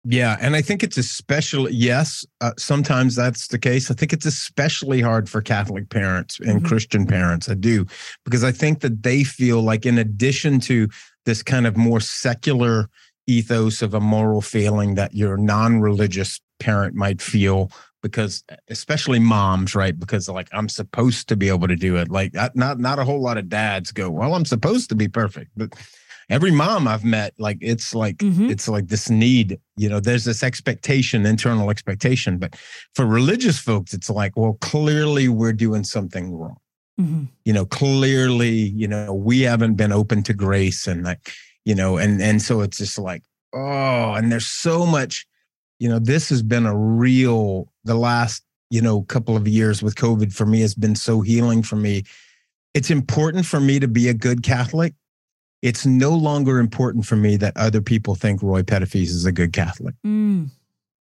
Yeah, 0.04 0.38
and 0.42 0.56
I 0.56 0.64
think 0.64 0.82
it's 0.82 0.98
especially 0.98 1.74
yes, 1.74 2.26
uh, 2.42 2.54
sometimes 2.58 3.16
that's 3.16 3.50
the 3.50 3.60
case. 3.60 3.92
I 3.92 3.94
think 3.94 4.14
it's 4.14 4.26
especially 4.26 5.00
hard 5.00 5.30
for 5.30 5.42
Catholic 5.42 5.90
parents 5.90 6.40
and 6.40 6.58
mm-hmm. 6.58 6.66
Christian 6.66 7.06
parents. 7.06 7.50
I 7.50 7.54
do 7.54 7.86
because 8.26 8.44
I 8.44 8.52
think 8.52 8.80
that 8.80 9.04
they 9.04 9.24
feel 9.24 9.62
like 9.62 9.86
in 9.86 10.00
addition 10.00 10.60
to 10.62 10.88
this 11.26 11.44
kind 11.44 11.68
of 11.68 11.78
more 11.78 12.00
secular 12.00 12.90
ethos 13.28 13.84
of 13.84 13.94
a 13.94 14.00
moral 14.00 14.42
failing 14.42 14.96
that 14.96 15.14
your 15.14 15.38
non-religious 15.38 16.42
parent 16.60 16.96
might 16.96 17.22
feel 17.22 17.72
because 18.02 18.44
especially 18.70 19.20
moms 19.20 19.76
right? 19.76 19.98
Because 19.98 20.28
like 20.28 20.50
i'm 20.52 20.70
supposed 20.70 21.28
to 21.30 21.36
be 21.36 21.50
able 21.50 21.68
to 21.68 21.76
do 21.76 21.98
it. 21.98 22.10
Like 22.10 22.34
not 22.56 22.80
not 22.80 23.00
a 23.00 23.06
whole 23.06 23.22
lot 23.22 23.38
of 23.38 23.50
dads 23.50 23.92
go 23.92 24.10
well 24.10 24.36
i'm 24.36 24.46
supposed 24.46 24.90
to 24.90 24.96
be 24.96 25.08
perfect. 25.08 25.52
But 25.56 25.74
every 26.30 26.52
mom 26.52 26.88
i've 26.88 27.04
met 27.04 27.34
like 27.38 27.58
it's 27.62 27.94
like 27.94 28.18
mm-hmm. 28.18 28.50
it's 28.50 28.68
like 28.68 28.88
this 28.88 29.10
need 29.10 29.60
you 29.76 29.90
know 29.90 30.00
there's 30.00 30.26
this 30.26 30.44
expectation 30.44 31.26
internal 31.26 31.70
expectation. 31.70 32.38
But 32.38 32.56
for 32.96 33.06
religious 33.06 33.60
folks 33.60 33.94
it's 33.94 34.10
like 34.10 34.36
well 34.36 34.58
clearly 34.62 35.28
we're 35.30 35.54
doing 35.54 35.84
something 35.84 36.34
wrong. 36.34 36.58
Mm-hmm. 37.00 37.24
you 37.46 37.54
know 37.54 37.66
clearly 37.66 38.52
you 38.52 38.88
know 38.88 39.14
we 39.14 39.42
haven't 39.42 39.76
been 39.76 39.94
open 39.94 40.24
to 40.24 40.34
grace 40.34 40.88
and 40.88 41.04
like 41.04 41.32
you 41.66 41.74
know 41.74 41.98
and 41.98 42.22
and 42.22 42.42
so 42.42 42.62
it's 42.62 42.78
just 42.78 43.00
like 43.00 43.24
oh 43.54 44.14
and 44.14 44.32
there's 44.32 44.46
so 44.46 44.86
much 44.86 45.26
you 45.82 45.89
know 45.89 46.00
this 46.00 46.30
has 46.30 46.41
been 46.44 46.65
a 46.65 46.76
real 46.76 47.72
the 47.84 47.96
last 47.96 48.44
you 48.70 48.82
know 48.82 49.02
couple 49.04 49.36
of 49.36 49.48
years 49.48 49.82
with 49.82 49.96
covid 49.96 50.32
for 50.34 50.46
me 50.46 50.62
has 50.62 50.76
been 50.76 50.96
so 50.96 51.22
healing 51.22 51.63
for 51.63 51.76
me 51.76 52.04
it's 52.74 52.89
important 52.89 53.46
for 53.46 53.60
me 53.60 53.80
to 53.80 53.88
be 53.88 54.08
a 54.08 54.13
good 54.13 54.44
catholic 54.44 54.94
it's 55.62 55.86
no 55.86 56.12
longer 56.12 56.60
important 56.60 57.06
for 57.06 57.15
me 57.15 57.36
that 57.38 57.56
other 57.58 57.82
people 57.82 58.15
think 58.15 58.41
roy 58.41 58.62
petitfils 58.62 59.10
is 59.10 59.26
a 59.26 59.32
good 59.32 59.54
catholic 59.54 59.96
mm. 60.06 60.48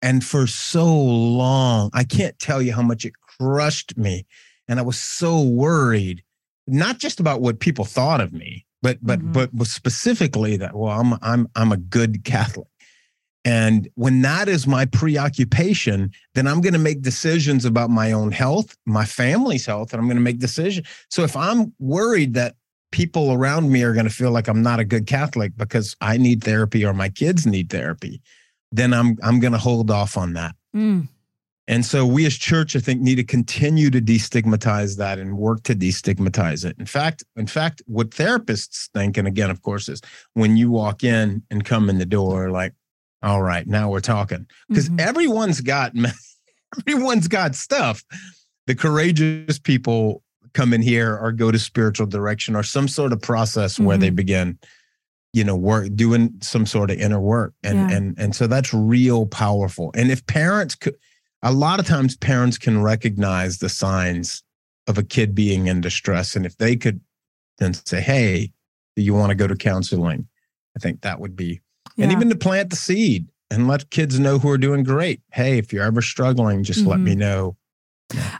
and 0.02 0.24
for 0.24 0.46
so 0.46 0.86
long 0.86 1.90
i 1.94 2.04
can't 2.04 2.38
tell 2.38 2.60
you 2.60 2.72
how 2.72 2.82
much 2.82 3.04
it 3.04 3.14
crushed 3.38 3.96
me 3.96 4.26
and 4.68 4.78
I 4.78 4.82
was 4.82 4.98
so 4.98 5.40
worried, 5.42 6.22
not 6.66 6.98
just 6.98 7.20
about 7.20 7.40
what 7.40 7.60
people 7.60 7.84
thought 7.84 8.20
of 8.20 8.32
me, 8.32 8.66
but 8.82 8.98
but 9.02 9.20
Mhm. 9.20 9.32
but 9.32 9.50
but 9.52 9.66
specifically 9.66 10.56
that 10.56 10.74
well, 10.74 10.98
I'm 11.00 11.18
I'm 11.22 11.48
I'm 11.54 11.72
a 11.72 11.76
good 11.76 12.24
Catholic. 12.24 12.68
And 13.46 13.88
when 13.94 14.22
that 14.22 14.48
is 14.48 14.66
my 14.66 14.86
preoccupation, 14.86 16.10
then 16.34 16.48
I'm 16.48 16.60
going 16.60 16.72
to 16.72 16.80
make 16.80 17.00
decisions 17.00 17.64
about 17.64 17.90
my 17.90 18.10
own 18.10 18.32
health, 18.32 18.76
my 18.86 19.04
family's 19.04 19.64
health, 19.64 19.92
and 19.92 20.00
I'm 20.00 20.08
going 20.08 20.16
to 20.16 20.22
make 20.22 20.40
decisions. 20.40 20.88
So 21.10 21.22
if 21.22 21.36
I'm 21.36 21.72
worried 21.78 22.34
that 22.34 22.56
people 22.90 23.32
around 23.32 23.70
me 23.70 23.84
are 23.84 23.92
going 23.92 24.04
to 24.04 24.12
feel 24.12 24.32
like 24.32 24.48
I'm 24.48 24.62
not 24.62 24.80
a 24.80 24.84
good 24.84 25.06
Catholic 25.06 25.56
because 25.56 25.94
I 26.00 26.16
need 26.16 26.42
therapy 26.42 26.84
or 26.84 26.92
my 26.92 27.08
kids 27.08 27.46
need 27.46 27.70
therapy, 27.70 28.20
then 28.72 28.92
I'm 28.92 29.16
I'm 29.22 29.38
going 29.38 29.52
to 29.52 29.58
hold 29.58 29.92
off 29.92 30.16
on 30.16 30.32
that. 30.32 30.56
Mm. 30.74 31.06
And 31.68 31.86
so 31.86 32.04
we 32.04 32.26
as 32.26 32.36
church, 32.36 32.74
I 32.74 32.80
think, 32.80 33.00
need 33.00 33.16
to 33.16 33.24
continue 33.24 33.90
to 33.90 34.00
destigmatize 34.00 34.96
that 34.96 35.20
and 35.20 35.38
work 35.38 35.62
to 35.64 35.74
destigmatize 35.74 36.64
it. 36.64 36.76
In 36.80 36.86
fact, 36.86 37.22
in 37.36 37.46
fact, 37.46 37.80
what 37.86 38.10
therapists 38.10 38.88
think, 38.90 39.16
and 39.16 39.28
again, 39.28 39.50
of 39.50 39.62
course, 39.62 39.88
is 39.88 40.00
when 40.34 40.56
you 40.56 40.70
walk 40.70 41.04
in 41.04 41.42
and 41.50 41.64
come 41.64 41.88
in 41.88 41.98
the 41.98 42.06
door, 42.06 42.50
like, 42.50 42.72
all 43.22 43.42
right, 43.42 43.66
now 43.66 43.90
we're 43.90 44.00
talking. 44.00 44.46
Because 44.68 44.88
Mhm. 44.88 45.00
everyone's 45.00 45.60
got 45.60 45.92
everyone's 46.86 47.28
got 47.28 47.54
stuff. 47.54 48.02
The 48.66 48.74
courageous 48.74 49.58
people 49.58 50.22
come 50.54 50.72
in 50.72 50.82
here 50.82 51.16
or 51.16 51.32
go 51.32 51.50
to 51.50 51.58
spiritual 51.58 52.06
direction 52.06 52.56
or 52.56 52.62
some 52.62 52.88
sort 52.88 53.12
of 53.12 53.20
process 53.20 53.78
where 53.78 53.98
they 53.98 54.10
Mhm. 54.10 54.16
begin 54.16 54.58
you 55.32 55.44
know 55.44 55.56
work 55.56 55.94
doing 55.94 56.32
some 56.40 56.64
sort 56.64 56.90
of 56.90 56.98
inner 56.98 57.20
work 57.20 57.52
and 57.62 57.90
Yeah. 57.90 57.96
and 57.96 58.18
and 58.18 58.34
so 58.34 58.46
that's 58.46 58.72
real 58.72 59.26
powerful 59.26 59.90
and 59.94 60.10
if 60.10 60.24
parents 60.26 60.74
could 60.74 60.96
a 61.42 61.52
lot 61.52 61.78
of 61.78 61.84
times 61.86 62.16
parents 62.16 62.56
can 62.56 62.80
recognize 62.80 63.58
the 63.58 63.68
signs 63.68 64.42
of 64.86 64.96
a 64.96 65.02
kid 65.02 65.34
being 65.34 65.66
in 65.66 65.82
distress 65.82 66.36
and 66.36 66.46
if 66.46 66.56
they 66.56 66.74
could 66.74 67.00
then 67.58 67.74
say 67.74 68.00
hey 68.00 68.50
do 68.94 69.02
you 69.02 69.12
want 69.12 69.28
to 69.28 69.34
go 69.34 69.46
to 69.46 69.54
counseling 69.56 70.26
i 70.74 70.78
think 70.78 71.02
that 71.02 71.20
would 71.20 71.36
be 71.36 71.60
and 71.98 72.12
even 72.12 72.28
to 72.28 72.36
plant 72.36 72.70
the 72.70 72.76
seed 72.76 73.28
and 73.50 73.68
let 73.68 73.90
kids 73.90 74.18
know 74.18 74.38
who 74.38 74.48
are 74.50 74.58
doing 74.58 74.82
great 74.84 75.20
hey 75.32 75.58
if 75.58 75.72
you're 75.72 75.84
ever 75.84 76.02
struggling 76.02 76.62
just 76.64 76.84
let 76.86 76.98
Mhm. 76.98 77.02
me 77.04 77.14
know 77.14 77.56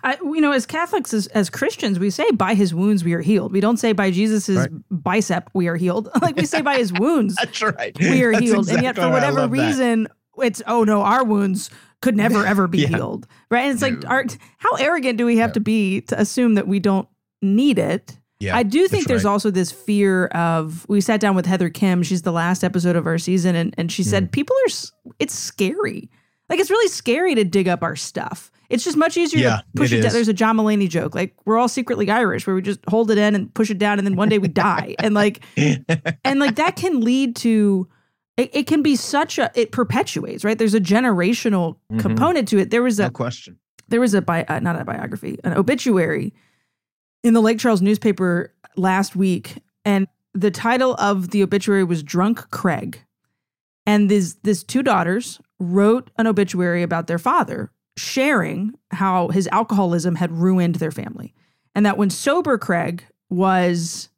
I, 0.04 0.16
you 0.22 0.40
know, 0.40 0.52
as 0.52 0.64
Catholics, 0.64 1.12
as, 1.12 1.26
as 1.28 1.50
Christians, 1.50 1.98
we 1.98 2.08
say 2.10 2.30
by 2.30 2.54
his 2.54 2.72
wounds 2.72 3.02
we 3.02 3.14
are 3.14 3.20
healed. 3.20 3.50
We 3.50 3.58
don't 3.60 3.78
say 3.78 3.92
by 3.92 4.12
Jesus's 4.12 4.56
Right. 4.58 4.70
bicep 4.90 5.50
we 5.54 5.66
are 5.66 5.74
healed. 5.74 6.08
like 6.22 6.36
we 6.36 6.46
say 6.46 6.60
by 6.62 6.76
his 6.76 6.92
wounds 6.92 7.34
that's 7.40 7.60
right 7.60 7.92
we 7.98 8.22
are 8.22 8.30
That's 8.30 8.44
healed. 8.44 8.68
and 8.68 8.80
yet, 8.84 8.94
for 8.94 9.10
whatever 9.10 9.40
love 9.40 9.50
that. 9.50 9.60
reason, 9.66 10.06
it's 10.38 10.62
oh 10.68 10.84
no, 10.84 11.02
our 11.02 11.24
wounds 11.24 11.68
could 12.00 12.16
never 12.16 12.46
ever 12.46 12.68
be 12.68 12.78
Yeah. 12.82 12.88
healed, 12.88 13.26
right? 13.50 13.62
And 13.64 13.72
it's 13.72 13.82
like, 13.82 14.08
our, 14.08 14.24
how 14.58 14.76
arrogant 14.76 15.18
do 15.18 15.26
we 15.26 15.38
have 15.38 15.50
Yeah. 15.50 15.54
to 15.54 15.60
be 15.60 16.00
to 16.02 16.20
assume 16.20 16.54
that 16.54 16.68
we 16.68 16.78
don't 16.78 17.08
need 17.42 17.80
it? 17.80 18.16
Yeah 18.40 18.56
I 18.56 18.62
do 18.64 18.86
think 18.88 19.06
there's 19.06 19.24
right. 19.24 19.30
also 19.30 19.50
this 19.50 19.72
fear 19.72 20.26
of. 20.26 20.84
We 20.88 21.00
sat 21.00 21.20
down 21.20 21.34
with 21.36 21.46
Heather 21.46 21.70
Khym. 21.70 22.04
She's 22.04 22.22
the 22.22 22.32
last 22.32 22.62
episode 22.64 22.94
of 22.96 23.06
our 23.06 23.18
season, 23.18 23.54
and 23.56 23.74
and 23.78 23.90
she 23.90 24.02
Mm. 24.02 24.06
said 24.06 24.32
people 24.32 24.54
are. 24.66 25.12
It's 25.18 25.34
scary. 25.34 26.10
Like 26.50 26.60
it's 26.60 26.70
really 26.70 26.88
scary 26.88 27.34
to 27.34 27.44
dig 27.44 27.66
up 27.66 27.82
our 27.82 27.96
stuff. 27.96 28.50
It's 28.68 28.84
just 28.84 28.96
much 28.96 29.16
easier 29.16 29.40
Yeah, 29.40 29.56
to 29.58 29.64
push 29.76 29.92
it 29.92 29.98
it, 29.98 30.02
down. 30.02 30.12
There's 30.12 30.28
a 30.28 30.32
John 30.34 30.56
Mulaney 30.56 30.88
joke. 30.88 31.14
Like 31.14 31.34
we're 31.44 31.56
all 31.56 31.68
secretly 31.68 32.10
Irish, 32.10 32.46
where 32.46 32.54
we 32.54 32.62
just 32.62 32.80
hold 32.88 33.10
it 33.10 33.16
in 33.18 33.34
and 33.34 33.52
push 33.54 33.70
it 33.70 33.78
down, 33.78 33.98
and 33.98 34.06
then 34.06 34.16
one 34.16 34.28
day 34.28 34.38
we 34.38 34.48
die. 34.48 34.94
And 34.98 35.14
like 35.14 35.40
and 36.24 36.38
like 36.40 36.56
that 36.56 36.76
can 36.76 37.00
lead 37.00 37.36
to 37.36 37.88
it, 38.36 38.50
it 38.54 38.66
can 38.66 38.82
be 38.82 38.96
such 38.96 39.38
a 39.38 39.50
it 39.54 39.72
perpetuates 39.72 40.44
right 40.44 40.58
there's 40.58 40.74
a 40.74 40.80
generational 40.80 41.76
Mhm. 41.90 42.00
component 42.00 42.48
to 42.48 42.58
it 42.58 42.70
there 42.70 42.82
was 42.82 42.98
no 42.98 43.06
a 43.06 43.10
question 43.10 43.56
there 43.88 44.00
was 44.00 44.12
a 44.12 44.20
bi- 44.20 44.44
uh, 44.48 44.60
not 44.60 44.78
a 44.78 44.84
biography 44.84 45.38
an 45.42 45.54
obituary 45.54 46.34
in 47.26 47.34
the 47.34 47.40
lake 47.42 47.58
charles 47.58 47.82
newspaper 47.82 48.52
last 48.76 49.16
week 49.16 49.54
and 49.84 50.06
the 50.34 50.50
title 50.50 50.94
of 50.98 51.30
the 51.30 51.42
obituary 51.42 51.82
was 51.84 52.02
drunk 52.02 52.50
craig 52.50 53.02
and 53.84 54.08
these 54.10 54.34
this 54.36 54.62
two 54.62 54.82
daughters 54.82 55.40
wrote 55.58 56.10
an 56.18 56.26
obituary 56.26 56.82
about 56.82 57.06
their 57.06 57.18
father 57.18 57.70
sharing 57.96 58.74
how 58.90 59.28
his 59.28 59.48
alcoholism 59.48 60.14
had 60.16 60.30
ruined 60.30 60.76
their 60.76 60.90
family 60.92 61.34
and 61.74 61.84
that 61.86 61.96
when 61.98 62.10
sober 62.10 62.56
craig 62.58 63.04
was 63.30 64.08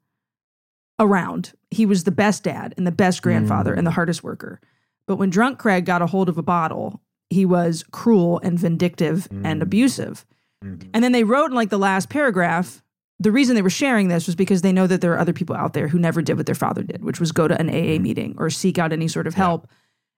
around 1.01 1.53
he 1.71 1.87
was 1.87 2.05
the 2.05 2.11
best 2.11 2.43
dad 2.43 2.75
and 2.77 2.87
the 2.87 2.93
best 2.93 3.23
grandfather 3.23 3.73
and 3.73 3.87
the 3.87 3.91
hardest 3.93 4.23
worker 4.25 4.61
but 5.07 5.17
when 5.17 5.31
drunk 5.31 5.59
craig 5.59 5.85
got 5.87 6.03
a 6.03 6.07
hold 6.07 6.29
of 6.29 6.37
a 6.39 6.43
bottle 6.43 7.01
he 7.31 7.45
was 7.47 7.85
cruel 7.93 8.41
and 8.43 8.59
vindictive 8.59 9.29
and 9.31 9.61
Mm. 9.61 9.63
abusive 9.63 10.27
Mhm. 10.65 10.89
and 10.93 11.05
then 11.05 11.13
they 11.13 11.23
wrote 11.25 11.51
in 11.51 11.55
like 11.55 11.71
the 11.71 11.79
last 11.79 12.09
paragraph 12.09 12.83
the 13.21 13.33
reason 13.33 13.55
they 13.57 13.63
were 13.63 13.71
sharing 13.71 14.09
this 14.09 14.27
was 14.27 14.37
because 14.37 14.63
they 14.63 14.73
know 14.73 14.87
that 14.87 15.01
there 15.01 15.13
are 15.13 15.19
other 15.19 15.33
people 15.33 15.57
out 15.57 15.73
there 15.73 15.89
who 15.89 15.99
never 15.99 16.23
did 16.23 16.37
what 16.37 16.47
their 16.47 16.55
father 16.55 16.83
did, 16.83 17.05
which 17.05 17.19
was 17.21 17.33
go 17.33 17.49
to 17.49 17.59
an 17.61 17.69
AA 17.69 17.99
Mhm. 17.99 18.03
meeting 18.03 18.35
or 18.39 18.49
seek 18.51 18.79
out 18.79 18.93
any 18.93 19.09
sort 19.09 19.27
of 19.27 19.35
Yeah. 19.35 19.45
help. 19.45 19.69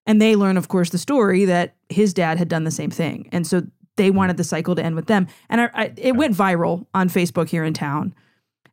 And 0.06 0.20
they 0.20 0.36
learn, 0.36 0.56
of 0.56 0.68
course, 0.68 0.90
the 0.90 0.98
story 0.98 1.44
that 1.46 1.74
his 1.88 2.12
dad 2.12 2.36
had 2.38 2.48
done 2.48 2.64
the 2.64 2.70
same 2.70 2.90
thing. 2.90 3.28
And 3.32 3.46
so 3.46 3.62
they 3.96 4.10
wanted 4.10 4.36
the 4.36 4.44
cycle 4.44 4.74
to 4.74 4.84
end 4.84 4.96
with 4.96 5.06
them. 5.06 5.26
And 5.48 5.60
I, 5.62 5.70
I, 5.74 5.92
it 5.96 6.16
went 6.16 6.36
viral 6.36 6.86
on 6.94 7.08
Facebook 7.08 7.48
here 7.48 7.64
in 7.64 7.74
town. 7.74 8.14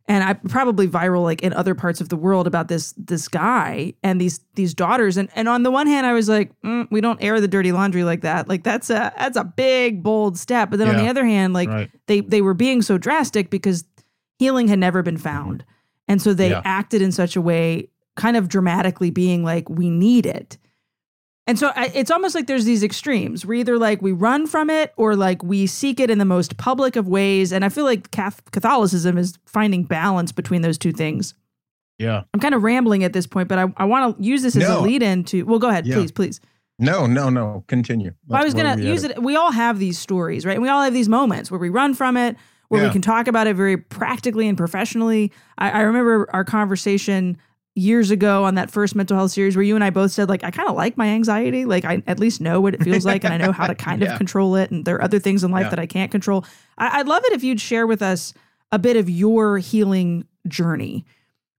And 0.09 0.23
I 0.23 0.33
probably 0.33 0.87
viral 0.87 1.23
like 1.23 1.41
in 1.41 1.51
other 1.51 1.75
parts 1.75 1.99
of 1.99 2.07
the 2.07 2.15
world 2.15 2.47
about 2.47 2.69
this 2.69 2.93
this 2.97 3.27
guy 3.27 3.93
and 4.03 4.21
these 4.21 4.39
these 4.55 4.73
daughters. 4.73 5.17
And 5.17 5.27
and 5.35 5.49
on 5.49 5.63
the 5.63 5.71
one 5.71 5.85
hand, 5.85 6.07
I 6.07 6.13
was 6.13 6.29
like, 6.29 6.51
mm, 6.61 6.87
we 6.89 7.01
don't 7.01 7.21
air 7.21 7.41
the 7.41 7.47
dirty 7.49 7.73
laundry 7.73 8.05
like 8.05 8.21
that. 8.21 8.47
Like 8.47 8.63
that's 8.63 8.89
a 8.89 9.11
that's 9.17 9.35
a 9.35 9.43
big 9.43 10.01
bold 10.03 10.37
step. 10.37 10.69
But 10.69 10.79
then 10.79 10.87
on 10.87 10.95
the 10.95 11.09
other 11.09 11.25
hand, 11.25 11.53
like 11.53 11.67
right 11.67 11.91
they 12.05 12.21
they 12.21 12.41
were 12.41 12.53
being 12.53 12.81
so 12.81 12.97
drastic 12.97 13.49
because 13.49 13.83
healing 14.39 14.67
had 14.67 14.79
never 14.79 15.01
been 15.03 15.17
found 15.17 15.63
and 16.07 16.21
so 16.21 16.33
they 16.33 16.49
Yeah. 16.51 16.61
acted 16.63 17.01
in 17.01 17.11
such 17.11 17.35
a 17.35 17.41
way 17.41 17.89
kind 18.15 18.35
of 18.37 18.47
dramatically 18.47 19.09
being 19.11 19.43
like 19.43 19.69
we 19.69 19.89
need 19.89 20.25
it 20.25 20.57
and 21.49 21.57
so 21.57 21.71
I, 21.75 21.91
it's 21.95 22.11
almost 22.11 22.35
like 22.35 22.47
there's 22.47 22.65
these 22.65 22.83
extremes 22.83 23.45
we're 23.45 23.55
either 23.55 23.77
like 23.77 24.01
we 24.01 24.11
run 24.11 24.47
from 24.47 24.69
it 24.69 24.93
or 24.97 25.15
like 25.15 25.43
we 25.43 25.67
seek 25.67 25.99
it 25.99 26.09
in 26.09 26.17
the 26.17 26.25
most 26.25 26.57
public 26.57 26.95
of 26.95 27.07
ways 27.07 27.51
and 27.51 27.63
i 27.63 27.69
feel 27.69 27.85
like 27.85 28.11
catholicism 28.51 29.17
is 29.17 29.37
finding 29.45 29.83
balance 29.83 30.31
between 30.31 30.61
those 30.61 30.77
two 30.77 30.91
things 30.91 31.33
yeah 31.99 32.23
i'm 32.33 32.39
kind 32.39 32.55
of 32.55 32.63
rambling 32.63 33.03
at 33.03 33.13
this 33.13 33.27
point 33.27 33.47
but 33.47 33.57
i, 33.59 33.65
I 33.77 33.85
want 33.85 34.17
to 34.17 34.23
use 34.23 34.41
this 34.41 34.55
as 34.55 34.67
a 34.67 34.79
lead 34.79 35.03
in 35.03 35.23
to 35.25 35.43
well 35.43 35.59
go 35.59 35.69
ahead 35.69 35.85
Yeah. 35.85 35.95
please 35.95 36.11
please 36.11 36.39
No, 36.79 37.07
no, 37.07 37.29
no. 37.31 37.63
Continue. 37.67 38.11
well, 38.27 38.39
I 38.39 38.45
was 38.45 38.53
gonna 38.53 38.77
use 38.79 39.01
headed. 39.01 39.17
it. 39.17 39.23
We 39.23 39.35
all 39.35 39.51
have 39.51 39.79
these 39.79 39.97
stories, 39.97 40.45
right? 40.45 40.53
And 40.53 40.61
we 40.61 40.69
all 40.69 40.83
have 40.83 40.93
these 40.93 41.09
moments 41.09 41.49
where 41.49 41.59
we 41.59 41.69
run 41.69 41.95
from 41.95 42.17
it, 42.17 42.35
where 42.69 42.83
we 42.83 42.89
can 42.91 43.01
talk 43.01 43.27
about 43.27 43.47
it 43.47 43.55
very 43.55 43.77
practically 43.77 44.47
and 44.47 44.57
professionally. 44.57 45.31
I, 45.57 45.71
I 45.71 45.81
remember 45.81 46.27
our 46.33 46.43
conversation 46.43 47.37
years 47.75 48.09
ago 48.11 48.43
on 48.43 48.55
that 48.55 48.71
first 48.71 48.95
mental 48.95 49.15
health 49.15 49.31
series 49.31 49.55
where 49.55 49.63
you 49.63 49.75
and 49.75 49.83
I 49.83 49.89
both 49.91 50.11
said, 50.11 50.29
like, 50.29 50.43
I 50.43 50.51
kind 50.51 50.67
of 50.67 50.75
like 50.75 50.97
my 50.97 51.07
anxiety. 51.07 51.63
Like, 51.65 51.85
I 51.85 52.01
at 52.07 52.19
least 52.19 52.41
know 52.41 52.59
what 52.59 52.73
it 52.73 52.83
feels 52.83 53.05
like, 53.05 53.23
and 53.23 53.33
I 53.33 53.37
know 53.37 53.51
how 53.51 53.67
to 53.67 53.75
kind 53.87 54.01
of 54.03 54.17
control 54.17 54.55
it. 54.55 54.71
And 54.71 54.83
there 54.83 54.95
are 54.95 55.03
other 55.03 55.19
things 55.19 55.43
in 55.43 55.51
life 55.51 55.65
Yeah. 55.65 55.69
that 55.69 55.79
I 55.79 55.85
can't 55.85 56.09
control. 56.11 56.43
I, 56.77 56.99
I'd 56.99 57.07
love 57.07 57.23
it 57.25 57.33
if 57.33 57.43
you'd 57.43 57.61
share 57.61 57.85
with 57.87 58.01
us 58.01 58.33
a 58.71 58.79
bit 58.79 58.97
of 58.97 59.09
your 59.09 59.59
healing 59.59 60.25
journey 60.47 61.05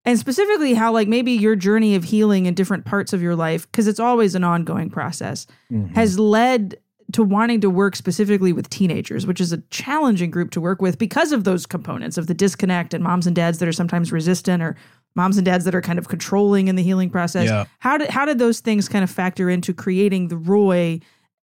and 0.05 0.18
specifically 0.18 0.75
how 0.75 0.92
like 0.92 1.09
maybe 1.09 1.33
your 1.33 1.55
journey 1.57 1.94
of 1.94 2.05
healing 2.05 2.47
in 2.47 2.55
different 2.55 2.85
parts 2.85 3.12
of 3.12 3.23
your 3.23 3.35
life 3.37 3.71
because 3.71 3.87
it's 3.87 4.01
always 4.01 4.35
an 4.35 4.44
ongoing 4.44 4.88
process 4.90 5.47
Mhm. 5.73 5.94
has 5.94 6.18
led 6.18 6.79
to 7.12 7.23
wanting 7.23 7.61
to 7.62 7.71
work 7.71 7.97
specifically 7.97 8.53
with 8.53 8.68
teenagers, 8.68 9.27
which 9.27 9.40
is 9.40 9.53
a 9.53 9.59
challenging 9.71 10.31
group 10.31 10.51
to 10.51 10.61
work 10.61 10.83
with 10.83 10.99
because 10.99 11.33
of 11.33 11.44
those 11.44 11.64
components 11.64 12.18
of 12.18 12.27
the 12.27 12.35
disconnect 12.35 12.92
and 12.92 13.03
moms 13.03 13.27
and 13.27 13.35
dads 13.35 13.59
that 13.59 13.68
are 13.68 13.73
sometimes 13.73 14.12
resistant 14.12 14.62
or 14.62 14.77
moms 15.14 15.38
and 15.38 15.44
dads 15.47 15.64
that 15.64 15.75
are 15.75 15.81
kind 15.81 15.99
of 15.99 16.09
controlling 16.09 16.68
in 16.68 16.77
the 16.77 16.83
healing 16.83 17.09
process. 17.09 17.47
Yeah. 17.47 17.64
How 17.79 17.97
did 17.97 18.11
how 18.11 18.25
did 18.27 18.38
those 18.38 18.61
things 18.61 18.88
kind 18.88 19.03
of 19.03 19.11
factor 19.11 19.49
into 19.49 19.73
creating 19.73 20.29
the 20.29 20.37
Roy 20.37 21.01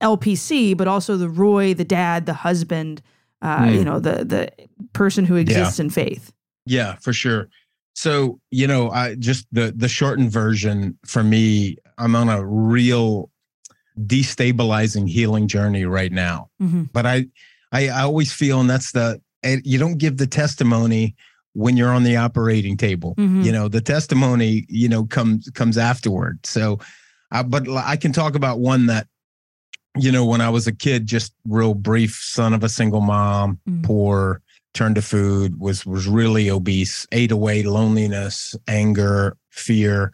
LPC, 0.02 0.76
but 0.76 0.88
also 0.88 1.16
the 1.16 1.28
Roy, 1.28 1.72
the 1.72 1.84
dad, 1.84 2.26
the 2.26 2.34
husband, 2.34 3.00
uh, 3.42 3.68
Hmm. 3.68 3.74
you 3.74 3.84
know, 3.84 4.00
the 4.00 4.24
the 4.24 4.50
person 4.92 5.24
who 5.24 5.36
exists 5.36 5.78
in 5.78 5.88
faith? 5.90 6.32
Yeah, 6.66 6.96
for 6.96 7.12
sure. 7.12 7.48
So, 7.94 8.40
you 8.50 8.66
know, 8.66 8.90
I 8.90 9.14
just 9.14 9.46
the 9.52 9.72
the 9.74 9.88
shortened 9.88 10.32
version 10.32 10.98
for 11.06 11.22
me, 11.22 11.76
I'm 11.96 12.16
on 12.16 12.28
a 12.28 12.44
real 12.44 13.30
destabilizing 14.00 15.08
healing 15.08 15.48
journey 15.48 15.84
right 15.84 16.12
now. 16.12 16.50
Mhm. 16.60 16.90
But 16.92 17.06
I 17.06 17.26
I, 17.72 17.88
I 17.88 18.02
always 18.02 18.32
feel 18.32 18.60
and 18.60 18.70
that's 18.70 18.92
the 18.92 19.20
you 19.64 19.78
don't 19.78 19.98
give 19.98 20.16
the 20.16 20.26
testimony 20.26 21.14
when 21.52 21.76
you're 21.76 21.92
on 21.92 22.02
the 22.02 22.16
operating 22.16 22.76
table. 22.76 23.14
Mhm. 23.16 23.44
You 23.44 23.52
know, 23.52 23.68
the 23.68 23.80
testimony, 23.80 24.64
you 24.68 24.88
know, 24.88 25.04
comes 25.04 25.48
comes 25.54 25.78
afterward. 25.78 26.38
So 26.44 26.78
uh, 27.32 27.42
but 27.42 27.68
I 27.68 27.96
can 27.96 28.12
talk 28.12 28.34
about 28.34 28.58
one 28.60 28.86
that 28.86 29.06
you 29.96 30.10
know, 30.10 30.24
when 30.24 30.40
I 30.40 30.48
was 30.50 30.66
a 30.66 30.72
kid, 30.72 31.06
just 31.06 31.32
real 31.46 31.72
brief, 31.74 32.16
son 32.20 32.52
of 32.52 32.64
a 32.64 32.68
single 32.68 33.00
mom, 33.00 33.60
Mm. 33.68 33.84
poor, 33.84 34.42
turned 34.72 34.96
to 34.96 35.02
food, 35.02 35.60
was 35.60 35.86
was 35.86 36.08
really 36.08 36.50
obese, 36.50 37.06
ate 37.12 37.30
away 37.30 37.62
loneliness, 37.62 38.56
anger, 38.66 39.36
fear, 39.50 40.10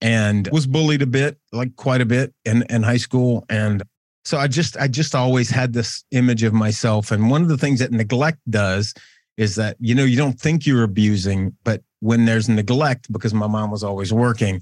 and 0.00 0.48
was 0.52 0.66
bullied 0.66 1.02
a 1.02 1.06
bit, 1.06 1.38
like 1.52 1.74
quite 1.76 2.00
a 2.00 2.06
bit 2.06 2.32
in, 2.44 2.62
in 2.70 2.82
high 2.82 2.98
school. 2.98 3.44
And 3.48 3.82
so 4.24 4.38
I 4.38 4.46
just 4.46 4.76
I 4.76 4.88
just 4.88 5.14
always 5.14 5.50
had 5.50 5.72
this 5.72 6.04
image 6.10 6.42
of 6.42 6.52
myself. 6.52 7.10
And 7.10 7.30
one 7.30 7.42
of 7.42 7.48
the 7.48 7.58
things 7.58 7.80
that 7.80 7.92
neglect 7.92 8.38
does 8.48 8.94
is 9.38 9.54
that 9.54 9.76
you 9.78 9.94
know 9.94 10.04
you 10.04 10.16
don't 10.16 10.38
think 10.38 10.66
you're 10.66 10.82
abusing 10.82 11.56
but 11.64 11.82
when 12.00 12.26
there's 12.26 12.48
neglect 12.48 13.10
because 13.10 13.32
my 13.32 13.46
mom 13.46 13.70
was 13.70 13.82
always 13.82 14.12
working 14.12 14.60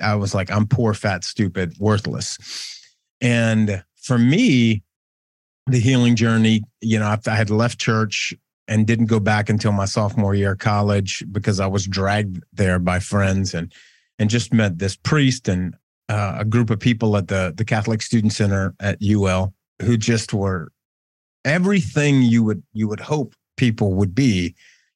i 0.00 0.14
was 0.16 0.34
like 0.34 0.50
i'm 0.50 0.66
poor 0.66 0.92
fat 0.92 1.22
stupid 1.22 1.72
worthless 1.78 2.38
and 3.20 3.84
for 4.02 4.18
me 4.18 4.82
the 5.66 5.78
healing 5.78 6.16
journey 6.16 6.62
you 6.80 6.98
know 6.98 7.14
i 7.26 7.34
had 7.34 7.50
left 7.50 7.78
church 7.78 8.34
and 8.66 8.86
didn't 8.86 9.06
go 9.06 9.20
back 9.20 9.48
until 9.48 9.72
my 9.72 9.84
sophomore 9.84 10.34
year 10.34 10.52
of 10.52 10.58
college 10.58 11.22
because 11.30 11.60
i 11.60 11.66
was 11.66 11.86
dragged 11.86 12.42
there 12.52 12.78
by 12.78 12.98
friends 12.98 13.54
and 13.54 13.72
and 14.18 14.30
just 14.30 14.52
met 14.52 14.78
this 14.78 14.96
priest 14.96 15.48
and 15.48 15.76
uh, 16.08 16.36
a 16.38 16.44
group 16.44 16.70
of 16.70 16.80
people 16.80 17.16
at 17.16 17.28
the 17.28 17.52
the 17.56 17.64
catholic 17.64 18.02
student 18.02 18.32
center 18.32 18.74
at 18.80 18.98
ul 19.02 19.52
who 19.82 19.96
just 19.96 20.32
were 20.32 20.72
everything 21.44 22.22
you 22.22 22.42
would 22.42 22.62
you 22.72 22.88
would 22.88 23.00
hope 23.00 23.34
people 23.56 23.94
would 23.94 24.14
be 24.14 24.54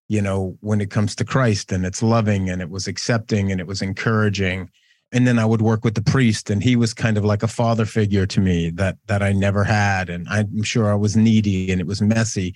you 0.08 0.20
know 0.20 0.56
when 0.61 0.80
it 0.80 0.90
comes 0.90 1.14
to 1.16 1.24
christ 1.24 1.72
and 1.72 1.85
it's 1.85 2.02
loving 2.02 2.50
and 2.50 2.61
it 2.61 2.70
was 2.70 2.87
accepting 2.87 3.50
and 3.50 3.61
it 3.61 3.66
was 3.66 3.82
encouraging. 3.82 4.68
And 5.14 5.26
then 5.26 5.38
i 5.38 5.44
would 5.44 5.61
work 5.61 5.85
with 5.85 5.94
the 5.94 6.02
priest 6.02 6.48
and 6.48 6.62
he 6.62 6.74
was 6.74 6.94
kind 6.94 7.18
of 7.18 7.24
like 7.24 7.42
a 7.42 7.48
father 7.48 7.85
figure 7.85 8.26
to 8.26 8.40
me 8.40 8.70
that 8.70 8.96
that 9.06 9.22
i 9.22 9.32
never 9.32 9.64
had. 9.64 10.08
And 10.08 10.26
i'm 10.28 10.62
sure 10.62 10.90
i 10.90 10.94
was 10.94 11.16
needy 11.16 11.70
and 11.70 11.80
it 11.80 11.87
was 11.87 12.00
messy 12.00 12.54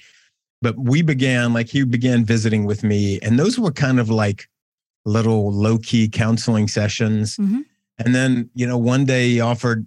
but 0.63 0.75
we 0.79 1.03
began 1.03 1.53
like 1.53 1.69
he 1.69 1.85
began 1.85 2.25
visiting 2.25 2.65
with 2.65 2.83
me 2.83 3.19
and 3.21 3.39
those 3.39 3.59
were 3.59 3.73
kind 3.73 4.01
of 4.01 4.09
like 4.09 4.49
little 5.07 5.53
low-key 5.53 6.09
counseling 6.09 6.69
sessions 6.69 7.37
mm-hmm. 7.37 7.61
and 7.99 8.15
then 8.15 8.51
you 8.55 8.67
know 8.67 8.77
one 8.77 9.05
day 9.05 9.31
he 9.31 9.41
offered 9.41 9.87